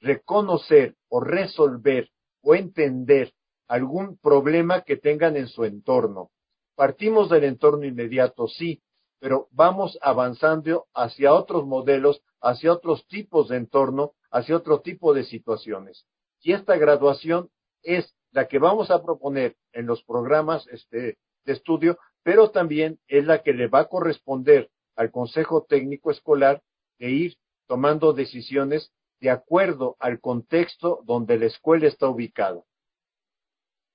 reconocer 0.00 0.94
o 1.08 1.20
resolver 1.20 2.08
o 2.42 2.54
entender 2.54 3.32
algún 3.66 4.16
problema 4.18 4.82
que 4.82 4.96
tengan 4.96 5.36
en 5.36 5.48
su 5.48 5.64
entorno. 5.64 6.30
Partimos 6.76 7.28
del 7.28 7.44
entorno 7.44 7.84
inmediato, 7.84 8.46
sí, 8.46 8.80
pero 9.20 9.48
vamos 9.50 9.98
avanzando 10.02 10.86
hacia 10.94 11.34
otros 11.34 11.66
modelos, 11.66 12.22
hacia 12.40 12.72
otros 12.72 13.06
tipos 13.08 13.48
de 13.48 13.56
entorno, 13.56 14.12
hacia 14.30 14.56
otro 14.56 14.80
tipo 14.80 15.14
de 15.14 15.24
situaciones. 15.24 16.06
Y 16.40 16.52
esta 16.52 16.76
graduación 16.76 17.50
es 17.82 18.14
la 18.32 18.46
que 18.46 18.58
vamos 18.58 18.90
a 18.90 19.02
proponer 19.02 19.56
en 19.72 19.86
los 19.86 20.02
programas 20.04 20.66
este, 20.68 21.18
de 21.44 21.52
estudio, 21.52 21.98
pero 22.22 22.50
también 22.50 22.98
es 23.08 23.24
la 23.24 23.42
que 23.42 23.52
le 23.52 23.68
va 23.68 23.80
a 23.80 23.88
corresponder 23.88 24.70
al 24.96 25.10
Consejo 25.10 25.64
Técnico 25.68 26.10
Escolar 26.10 26.62
de 26.98 27.10
ir 27.10 27.36
tomando 27.66 28.12
decisiones 28.12 28.92
de 29.20 29.30
acuerdo 29.30 29.96
al 29.98 30.20
contexto 30.20 31.00
donde 31.04 31.38
la 31.38 31.46
escuela 31.46 31.86
está 31.86 32.08
ubicada. 32.08 32.62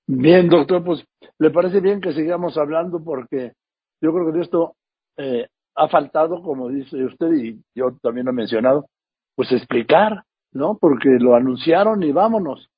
Bien, 0.05 0.49
doctor, 0.49 0.83
pues 0.83 1.05
le 1.37 1.49
parece 1.49 1.79
bien 1.79 2.01
que 2.01 2.13
sigamos 2.13 2.57
hablando 2.57 3.01
porque 3.03 3.53
yo 4.01 4.13
creo 4.13 4.25
que 4.25 4.37
de 4.37 4.43
esto 4.43 4.75
eh, 5.17 5.47
ha 5.75 5.87
faltado, 5.87 6.41
como 6.41 6.69
dice 6.69 7.03
usted 7.03 7.33
y 7.33 7.61
yo 7.75 7.97
también 8.01 8.25
lo 8.25 8.31
he 8.31 8.35
mencionado, 8.35 8.87
pues 9.35 9.51
explicar, 9.51 10.23
¿no? 10.51 10.77
Porque 10.77 11.09
lo 11.19 11.35
anunciaron 11.35 12.03
y 12.03 12.11
vámonos. 12.11 12.69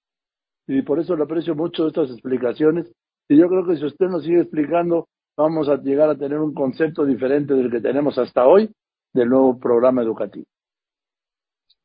Y 0.67 0.81
por 0.81 0.99
eso 0.99 1.15
le 1.15 1.23
aprecio 1.23 1.55
mucho 1.55 1.87
estas 1.87 2.09
explicaciones. 2.09 2.91
Y 3.27 3.37
yo 3.37 3.47
creo 3.47 3.65
que 3.65 3.77
si 3.77 3.85
usted 3.85 4.07
nos 4.07 4.23
sigue 4.23 4.41
explicando, 4.41 5.07
vamos 5.37 5.67
a 5.67 5.77
llegar 5.77 6.09
a 6.09 6.17
tener 6.17 6.39
un 6.39 6.53
concepto 6.53 7.05
diferente 7.05 7.53
del 7.53 7.69
que 7.71 7.81
tenemos 7.81 8.17
hasta 8.17 8.47
hoy 8.47 8.71
del 9.13 9.29
nuevo 9.29 9.59
programa 9.59 10.01
educativo. 10.01 10.45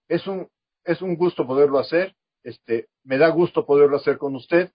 Es 0.09 0.26
un, 0.26 0.48
es 0.84 1.03
un 1.03 1.16
gusto 1.16 1.46
poderlo 1.46 1.78
hacer. 1.78 2.14
Este, 2.42 2.88
me 3.05 3.18
da 3.18 3.28
gusto 3.28 3.66
poderlo 3.66 3.96
hacer 3.96 4.18
con 4.18 4.34
usted, 4.34 4.70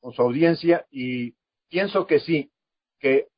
con 0.00 0.12
su 0.12 0.22
audiencia, 0.22 0.86
y 0.90 1.34
pienso 1.68 2.06
que 2.06 2.20
sí, 2.20 2.50
que 2.98 3.28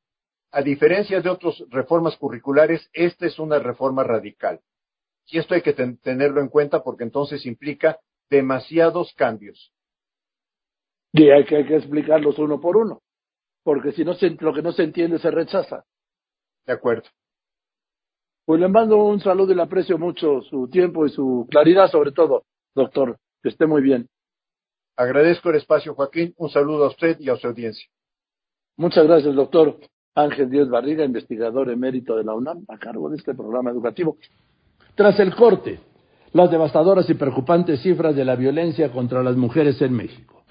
a 0.53 0.61
diferencia 0.61 1.19
de 1.19 1.29
otras 1.29 1.63
reformas 1.71 2.15
curriculares, 2.15 2.87
esta 2.93 3.25
es 3.25 3.39
una 3.39 3.57
reforma 3.57 4.03
radical. 4.03 4.61
Y 5.25 5.39
esto 5.39 5.55
hay 5.55 5.63
que 5.63 5.73
tenerlo 5.73 6.41
en 6.41 6.49
cuenta 6.49 6.83
porque 6.83 7.03
entonces 7.03 7.47
implica 7.47 7.99
demasiados 8.29 9.13
cambios. 9.15 9.73
Y 11.11 11.31
hay 11.31 11.43
que, 11.45 11.55
hay 11.55 11.65
que 11.65 11.77
explicarlos 11.77 12.37
uno 12.37 12.59
por 12.59 12.77
uno, 12.77 13.01
porque 13.63 13.93
si 13.93 14.05
no 14.05 14.13
se, 14.13 14.29
lo 14.29 14.53
que 14.53 14.61
no 14.61 14.71
se 14.71 14.83
entiende 14.83 15.17
se 15.17 15.31
rechaza. 15.31 15.85
De 16.67 16.73
acuerdo. 16.73 17.09
Pues 18.45 18.61
le 18.61 18.67
mando 18.67 18.97
un 18.97 19.19
saludo 19.21 19.53
y 19.53 19.55
le 19.55 19.63
aprecio 19.63 19.97
mucho 19.97 20.41
su 20.41 20.67
tiempo 20.69 21.07
y 21.07 21.09
su 21.09 21.47
claridad, 21.49 21.89
sobre 21.89 22.11
todo, 22.11 22.43
doctor. 22.75 23.17
Que 23.41 23.49
esté 23.49 23.65
muy 23.65 23.81
bien. 23.81 24.07
Agradezco 24.95 25.49
el 25.49 25.55
espacio, 25.55 25.95
Joaquín. 25.95 26.35
Un 26.37 26.49
saludo 26.49 26.85
a 26.85 26.89
usted 26.89 27.19
y 27.19 27.29
a 27.29 27.37
su 27.37 27.47
audiencia. 27.47 27.87
Muchas 28.77 29.05
gracias, 29.05 29.33
doctor. 29.33 29.79
Ángel 30.15 30.49
Díaz 30.49 30.69
Barriga, 30.69 31.03
investigador 31.03 31.69
emérito 31.69 32.15
de 32.15 32.23
la 32.23 32.33
UNAM, 32.33 32.65
a 32.67 32.77
cargo 32.77 33.09
de 33.09 33.17
este 33.17 33.33
programa 33.33 33.71
educativo. 33.71 34.17
Tras 34.95 35.19
el 35.19 35.33
corte, 35.35 35.79
las 36.33 36.51
devastadoras 36.51 37.09
y 37.09 37.15
preocupantes 37.15 37.81
cifras 37.81 38.15
de 38.15 38.23
la 38.23 38.35
violencia 38.35 38.91
contra 38.91 39.23
las 39.23 39.35
mujeres 39.35 39.81
en 39.81 39.93
México. 39.93 40.43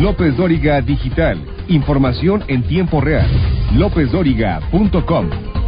López 0.00 0.34
Dóriga 0.36 0.80
Digital. 0.80 1.38
Información 1.68 2.42
en 2.48 2.66
tiempo 2.66 3.02
real. 3.02 3.28
LópezDóriga.com. 3.76 5.59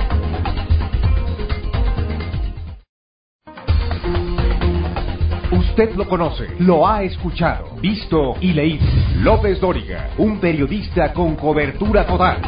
Usted 5.73 5.95
lo 5.95 6.07
conoce, 6.07 6.49
lo 6.59 6.87
ha 6.87 7.03
escuchado, 7.03 7.77
visto 7.81 8.35
y 8.43 8.53
leído. 8.53 8.85
López 9.23 9.59
Dóriga, 9.59 10.11
un 10.18 10.39
periodista 10.39 11.14
con 11.14 11.35
cobertura 11.35 12.07
total. 12.07 12.43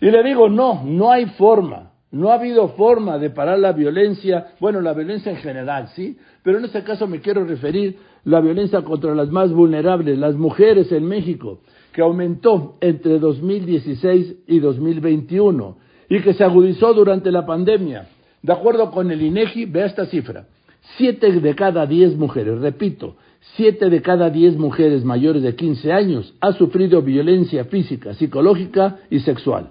Y 0.00 0.10
le 0.10 0.22
digo, 0.22 0.48
no, 0.48 0.84
no 0.86 1.12
hay 1.12 1.26
forma. 1.26 1.92
No 2.10 2.30
ha 2.30 2.36
habido 2.36 2.68
forma 2.68 3.18
de 3.18 3.28
parar 3.28 3.58
la 3.58 3.72
violencia, 3.72 4.54
bueno, 4.58 4.80
la 4.80 4.94
violencia 4.94 5.30
en 5.30 5.36
general, 5.36 5.88
¿sí? 5.88 6.16
Pero 6.42 6.56
en 6.56 6.64
este 6.64 6.82
caso 6.82 7.06
me 7.06 7.20
quiero 7.20 7.44
referir 7.44 7.98
la 8.24 8.40
violencia 8.40 8.80
contra 8.80 9.14
las 9.14 9.28
más 9.28 9.52
vulnerables, 9.52 10.16
las 10.16 10.34
mujeres 10.34 10.90
en 10.92 11.04
México, 11.04 11.60
que 11.92 12.00
aumentó 12.00 12.78
entre 12.80 13.18
2016 13.18 14.36
y 14.46 14.60
2021 14.60 15.76
y 16.08 16.22
que 16.22 16.32
se 16.32 16.42
agudizó 16.42 16.94
durante 16.94 17.30
la 17.30 17.44
pandemia. 17.44 18.06
De 18.42 18.52
acuerdo 18.52 18.90
con 18.90 19.10
el 19.10 19.22
INEGI, 19.22 19.66
vea 19.66 19.86
esta 19.86 20.06
cifra. 20.06 20.46
Siete 20.96 21.30
de 21.32 21.54
cada 21.54 21.86
diez 21.86 22.16
mujeres, 22.16 22.58
repito, 22.58 23.16
siete 23.56 23.88
de 23.88 24.02
cada 24.02 24.30
diez 24.30 24.56
mujeres 24.56 25.04
mayores 25.04 25.42
de 25.42 25.54
15 25.54 25.92
años 25.92 26.34
ha 26.40 26.52
sufrido 26.52 27.02
violencia 27.02 27.64
física, 27.66 28.14
psicológica 28.14 28.98
y 29.10 29.20
sexual. 29.20 29.70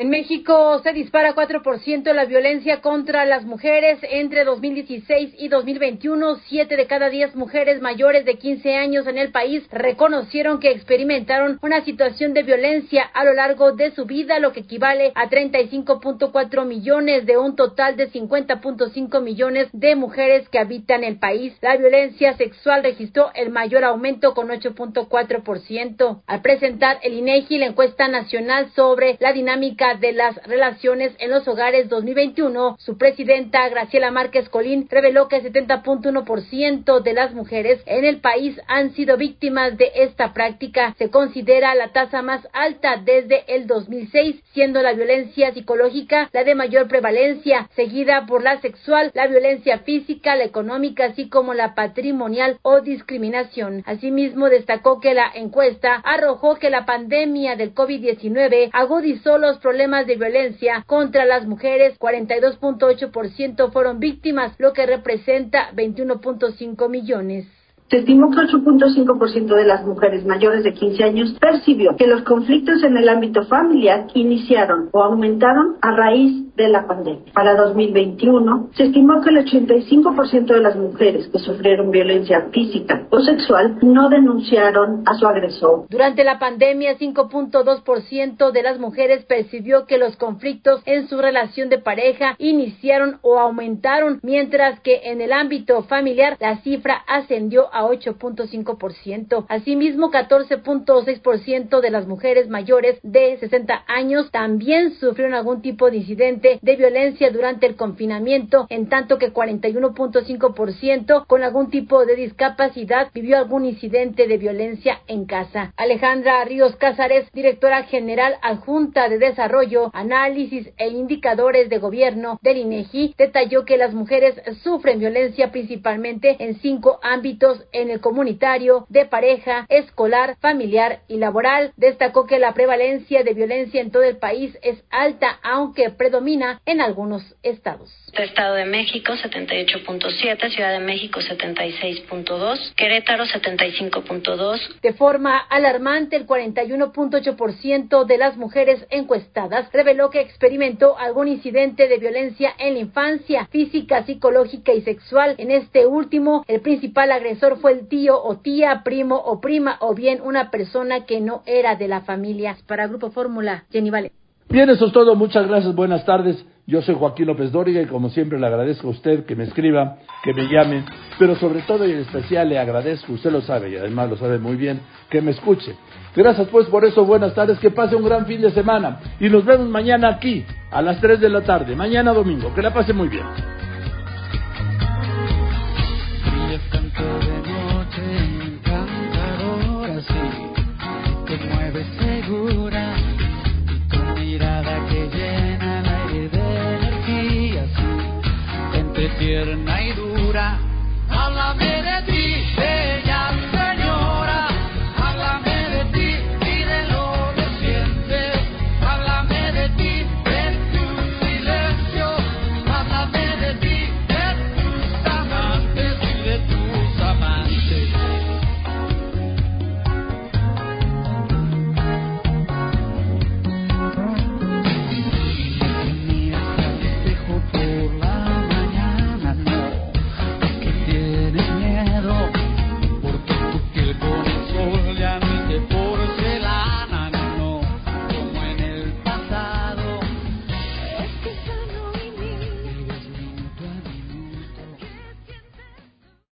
En 0.00 0.10
México 0.10 0.78
se 0.84 0.92
dispara 0.92 1.34
4% 1.34 2.12
la 2.12 2.24
violencia 2.24 2.80
contra 2.80 3.24
las 3.24 3.44
mujeres 3.44 3.98
entre 4.02 4.44
2016 4.44 5.34
y 5.36 5.48
2021. 5.48 6.36
Siete 6.46 6.76
de 6.76 6.86
cada 6.86 7.10
diez 7.10 7.34
mujeres 7.34 7.82
mayores 7.82 8.24
de 8.24 8.38
15 8.38 8.76
años 8.76 9.08
en 9.08 9.18
el 9.18 9.32
país 9.32 9.66
reconocieron 9.72 10.60
que 10.60 10.70
experimentaron 10.70 11.58
una 11.62 11.84
situación 11.84 12.32
de 12.32 12.44
violencia 12.44 13.10
a 13.12 13.24
lo 13.24 13.34
largo 13.34 13.72
de 13.72 13.90
su 13.90 14.04
vida, 14.04 14.38
lo 14.38 14.52
que 14.52 14.60
equivale 14.60 15.10
a 15.16 15.28
35.4 15.28 16.64
millones 16.64 17.26
de 17.26 17.36
un 17.36 17.56
total 17.56 17.96
de 17.96 18.08
50.5 18.08 19.20
millones 19.20 19.68
de 19.72 19.96
mujeres 19.96 20.48
que 20.48 20.60
habitan 20.60 21.02
el 21.02 21.18
país. 21.18 21.54
La 21.60 21.76
violencia 21.76 22.36
sexual 22.36 22.84
registró 22.84 23.32
el 23.34 23.50
mayor 23.50 23.82
aumento 23.82 24.32
con 24.32 24.46
8.4%. 24.46 26.22
Al 26.24 26.40
presentar 26.40 27.00
el 27.02 27.14
INEGI 27.14 27.58
la 27.58 27.66
encuesta 27.66 28.06
nacional 28.06 28.70
sobre 28.76 29.16
la 29.18 29.32
dinámica 29.32 29.87
Pública 29.88 29.94
de 29.94 30.12
las 30.12 30.36
Relaciones 30.44 31.12
en 31.18 31.30
los 31.30 31.46
Hogares 31.46 31.88
2021, 31.88 32.76
su 32.78 32.98
presidenta 32.98 33.68
Graciela 33.68 34.10
Márquez 34.10 34.48
Colín 34.48 34.86
reveló 34.90 35.28
que 35.28 35.42
70.1% 35.42 37.02
de 37.02 37.12
las 37.12 37.32
mujeres 37.32 37.80
en 37.86 38.04
el 38.04 38.20
país 38.20 38.60
han 38.66 38.92
sido 38.94 39.16
víctimas 39.16 39.76
de 39.76 39.90
esta 39.94 40.32
práctica. 40.32 40.94
Se 40.98 41.10
considera 41.10 41.74
la 41.74 41.92
tasa 41.92 42.22
más 42.22 42.46
alta 42.52 42.96
desde 42.96 43.44
el 43.54 43.66
2006, 43.66 44.42
siendo 44.52 44.82
la 44.82 44.92
violencia 44.92 45.52
psicológica 45.52 46.28
la 46.32 46.44
de 46.44 46.54
mayor 46.54 46.88
prevalencia, 46.88 47.68
seguida 47.76 48.26
por 48.26 48.42
la 48.42 48.60
sexual, 48.60 49.10
la 49.14 49.26
violencia 49.26 49.78
física, 49.80 50.36
la 50.36 50.44
económica, 50.44 51.06
así 51.06 51.28
como 51.28 51.54
la 51.54 51.74
patrimonial 51.74 52.58
o 52.62 52.80
discriminación. 52.80 53.82
Asimismo, 53.86 54.48
destacó 54.48 55.00
que 55.00 55.14
la 55.14 55.30
encuesta 55.34 55.94
arrojó 56.04 56.56
que 56.56 56.70
la 56.70 56.84
pandemia 56.84 57.56
del 57.56 57.74
COVID-19 57.74 58.70
agudizó 58.72 59.38
los 59.38 59.58
problemas 59.58 59.77
de 59.78 60.16
violencia 60.16 60.82
contra 60.86 61.24
las 61.24 61.46
mujeres. 61.46 61.96
42.8% 62.00 63.70
fueron 63.72 64.00
víctimas, 64.00 64.54
lo 64.58 64.72
que 64.72 64.86
representa 64.86 65.70
21.5 65.72 66.88
millones. 66.90 67.46
Se 67.88 67.98
estimó 67.98 68.28
que 68.30 68.38
8.5% 68.38 69.54
de 69.54 69.64
las 69.64 69.86
mujeres 69.86 70.26
mayores 70.26 70.64
de 70.64 70.74
15 70.74 71.04
años 71.04 71.36
percibió 71.40 71.96
que 71.96 72.08
los 72.08 72.22
conflictos 72.22 72.82
en 72.82 72.96
el 72.96 73.08
ámbito 73.08 73.44
familiar 73.44 74.08
iniciaron 74.14 74.90
o 74.92 75.02
aumentaron 75.02 75.76
a 75.80 75.92
raíz 75.96 76.47
de 76.58 76.68
la 76.68 76.86
pandemia. 76.86 77.32
Para 77.32 77.54
2021, 77.54 78.70
se 78.74 78.84
estimó 78.84 79.22
que 79.22 79.30
el 79.30 79.46
85% 79.46 80.46
de 80.46 80.60
las 80.60 80.76
mujeres 80.76 81.28
que 81.28 81.38
sufrieron 81.38 81.90
violencia 81.90 82.48
física 82.52 83.06
o 83.10 83.20
sexual 83.20 83.78
no 83.80 84.08
denunciaron 84.08 85.04
a 85.06 85.14
su 85.14 85.26
agresor. 85.26 85.86
Durante 85.88 86.24
la 86.24 86.38
pandemia, 86.38 86.98
5.2% 86.98 88.50
de 88.50 88.62
las 88.62 88.78
mujeres 88.78 89.24
percibió 89.24 89.86
que 89.86 89.98
los 89.98 90.16
conflictos 90.16 90.82
en 90.84 91.08
su 91.08 91.18
relación 91.18 91.68
de 91.68 91.78
pareja 91.78 92.34
iniciaron 92.38 93.18
o 93.22 93.38
aumentaron, 93.38 94.18
mientras 94.22 94.80
que 94.80 95.00
en 95.04 95.20
el 95.20 95.32
ámbito 95.32 95.84
familiar 95.84 96.36
la 96.40 96.58
cifra 96.58 97.04
ascendió 97.06 97.72
a 97.72 97.84
8.5%. 97.84 99.46
Asimismo, 99.48 100.10
14.6% 100.10 101.80
de 101.80 101.90
las 101.90 102.06
mujeres 102.08 102.48
mayores 102.48 102.98
de 103.04 103.38
60 103.38 103.84
años 103.86 104.30
también 104.32 104.94
sufrieron 104.94 105.34
algún 105.34 105.62
tipo 105.62 105.88
de 105.90 105.98
incidente 105.98 106.47
de 106.60 106.76
violencia 106.76 107.30
durante 107.30 107.66
el 107.66 107.76
confinamiento, 107.76 108.66
en 108.70 108.88
tanto 108.88 109.18
que 109.18 109.32
41.5% 109.32 111.26
con 111.26 111.42
algún 111.42 111.70
tipo 111.70 112.04
de 112.06 112.16
discapacidad 112.16 113.10
vivió 113.12 113.36
algún 113.38 113.64
incidente 113.64 114.26
de 114.26 114.38
violencia 114.38 115.00
en 115.06 115.26
casa. 115.26 115.72
Alejandra 115.76 116.44
Ríos 116.44 116.76
Cázares, 116.76 117.30
directora 117.32 117.84
general 117.84 118.36
adjunta 118.42 119.08
de 119.08 119.18
Desarrollo, 119.18 119.90
Análisis 119.92 120.70
e 120.76 120.88
Indicadores 120.88 121.68
de 121.68 121.78
Gobierno 121.78 122.38
del 122.42 122.58
INEGI, 122.58 123.14
detalló 123.16 123.64
que 123.64 123.76
las 123.76 123.92
mujeres 123.94 124.40
sufren 124.62 124.98
violencia 124.98 125.50
principalmente 125.50 126.36
en 126.38 126.60
cinco 126.60 127.00
ámbitos 127.02 127.64
en 127.72 127.90
el 127.90 128.00
comunitario, 128.00 128.86
de 128.88 129.06
pareja, 129.06 129.66
escolar, 129.68 130.36
familiar 130.40 131.00
y 131.08 131.16
laboral. 131.16 131.72
Destacó 131.76 132.26
que 132.26 132.38
la 132.38 132.54
prevalencia 132.54 133.22
de 133.22 133.34
violencia 133.34 133.80
en 133.80 133.90
todo 133.90 134.02
el 134.02 134.16
país 134.16 134.56
es 134.62 134.82
alta, 134.90 135.38
aunque 135.42 135.90
predomina 135.90 136.37
en 136.66 136.80
algunos 136.80 137.22
estados. 137.42 137.90
Estado 138.12 138.54
de 138.54 138.64
México 138.64 139.12
78.7, 139.12 140.50
Ciudad 140.50 140.72
de 140.72 140.80
México 140.80 141.20
76.2, 141.20 142.74
Querétaro 142.74 143.24
75.2. 143.24 144.80
De 144.80 144.92
forma 144.92 145.38
alarmante, 145.38 146.16
el 146.16 146.26
41.8% 146.26 148.04
de 148.04 148.18
las 148.18 148.36
mujeres 148.36 148.86
encuestadas 148.90 149.70
reveló 149.72 150.10
que 150.10 150.20
experimentó 150.20 150.98
algún 150.98 151.28
incidente 151.28 151.88
de 151.88 151.98
violencia 151.98 152.54
en 152.58 152.74
la 152.74 152.80
infancia, 152.80 153.48
física, 153.50 154.04
psicológica 154.04 154.72
y 154.72 154.82
sexual. 154.82 155.34
En 155.38 155.50
este 155.50 155.86
último, 155.86 156.44
el 156.48 156.60
principal 156.60 157.12
agresor 157.12 157.58
fue 157.60 157.72
el 157.72 157.88
tío 157.88 158.22
o 158.22 158.38
tía, 158.38 158.82
primo 158.84 159.16
o 159.16 159.40
prima 159.40 159.76
o 159.80 159.94
bien 159.94 160.20
una 160.20 160.50
persona 160.50 161.06
que 161.06 161.20
no 161.20 161.42
era 161.46 161.76
de 161.76 161.88
la 161.88 162.02
familia. 162.02 162.56
Para 162.66 162.86
Grupo 162.86 163.10
Fórmula, 163.10 163.64
Jenny 163.70 163.90
Vale. 163.90 164.12
Bien, 164.50 164.70
eso 164.70 164.86
es 164.86 164.92
todo. 164.92 165.14
Muchas 165.14 165.46
gracias. 165.46 165.74
Buenas 165.74 166.04
tardes. 166.06 166.44
Yo 166.66 166.82
soy 166.82 166.94
Joaquín 166.94 167.26
López 167.26 167.50
Dóriga 167.52 167.80
y 167.80 167.86
como 167.86 168.10
siempre 168.10 168.38
le 168.38 168.46
agradezco 168.46 168.88
a 168.88 168.90
usted 168.90 169.24
que 169.24 169.34
me 169.34 169.44
escriba, 169.44 169.96
que 170.22 170.34
me 170.34 170.48
llame, 170.48 170.84
pero 171.18 171.34
sobre 171.36 171.62
todo 171.62 171.86
y 171.86 171.92
en 171.92 172.00
especial 172.00 172.46
le 172.50 172.58
agradezco, 172.58 173.14
usted 173.14 173.30
lo 173.30 173.40
sabe 173.40 173.70
y 173.70 173.76
además 173.76 174.10
lo 174.10 174.18
sabe 174.18 174.38
muy 174.38 174.56
bien, 174.56 174.80
que 175.08 175.22
me 175.22 175.30
escuche. 175.30 175.74
Gracias 176.14 176.46
pues 176.48 176.66
por 176.66 176.84
eso, 176.84 177.06
buenas 177.06 177.34
tardes, 177.34 177.58
que 177.58 177.70
pase 177.70 177.96
un 177.96 178.04
gran 178.04 178.26
fin 178.26 178.42
de 178.42 178.50
semana 178.50 179.00
y 179.18 179.30
nos 179.30 179.46
vemos 179.46 179.66
mañana 179.66 180.10
aquí 180.10 180.44
a 180.70 180.82
las 180.82 181.00
3 181.00 181.20
de 181.20 181.30
la 181.30 181.40
tarde, 181.40 181.74
mañana 181.74 182.12
domingo. 182.12 182.54
Que 182.54 182.60
la 182.60 182.74
pase 182.74 182.92
muy 182.92 183.08
bien. 183.08 183.24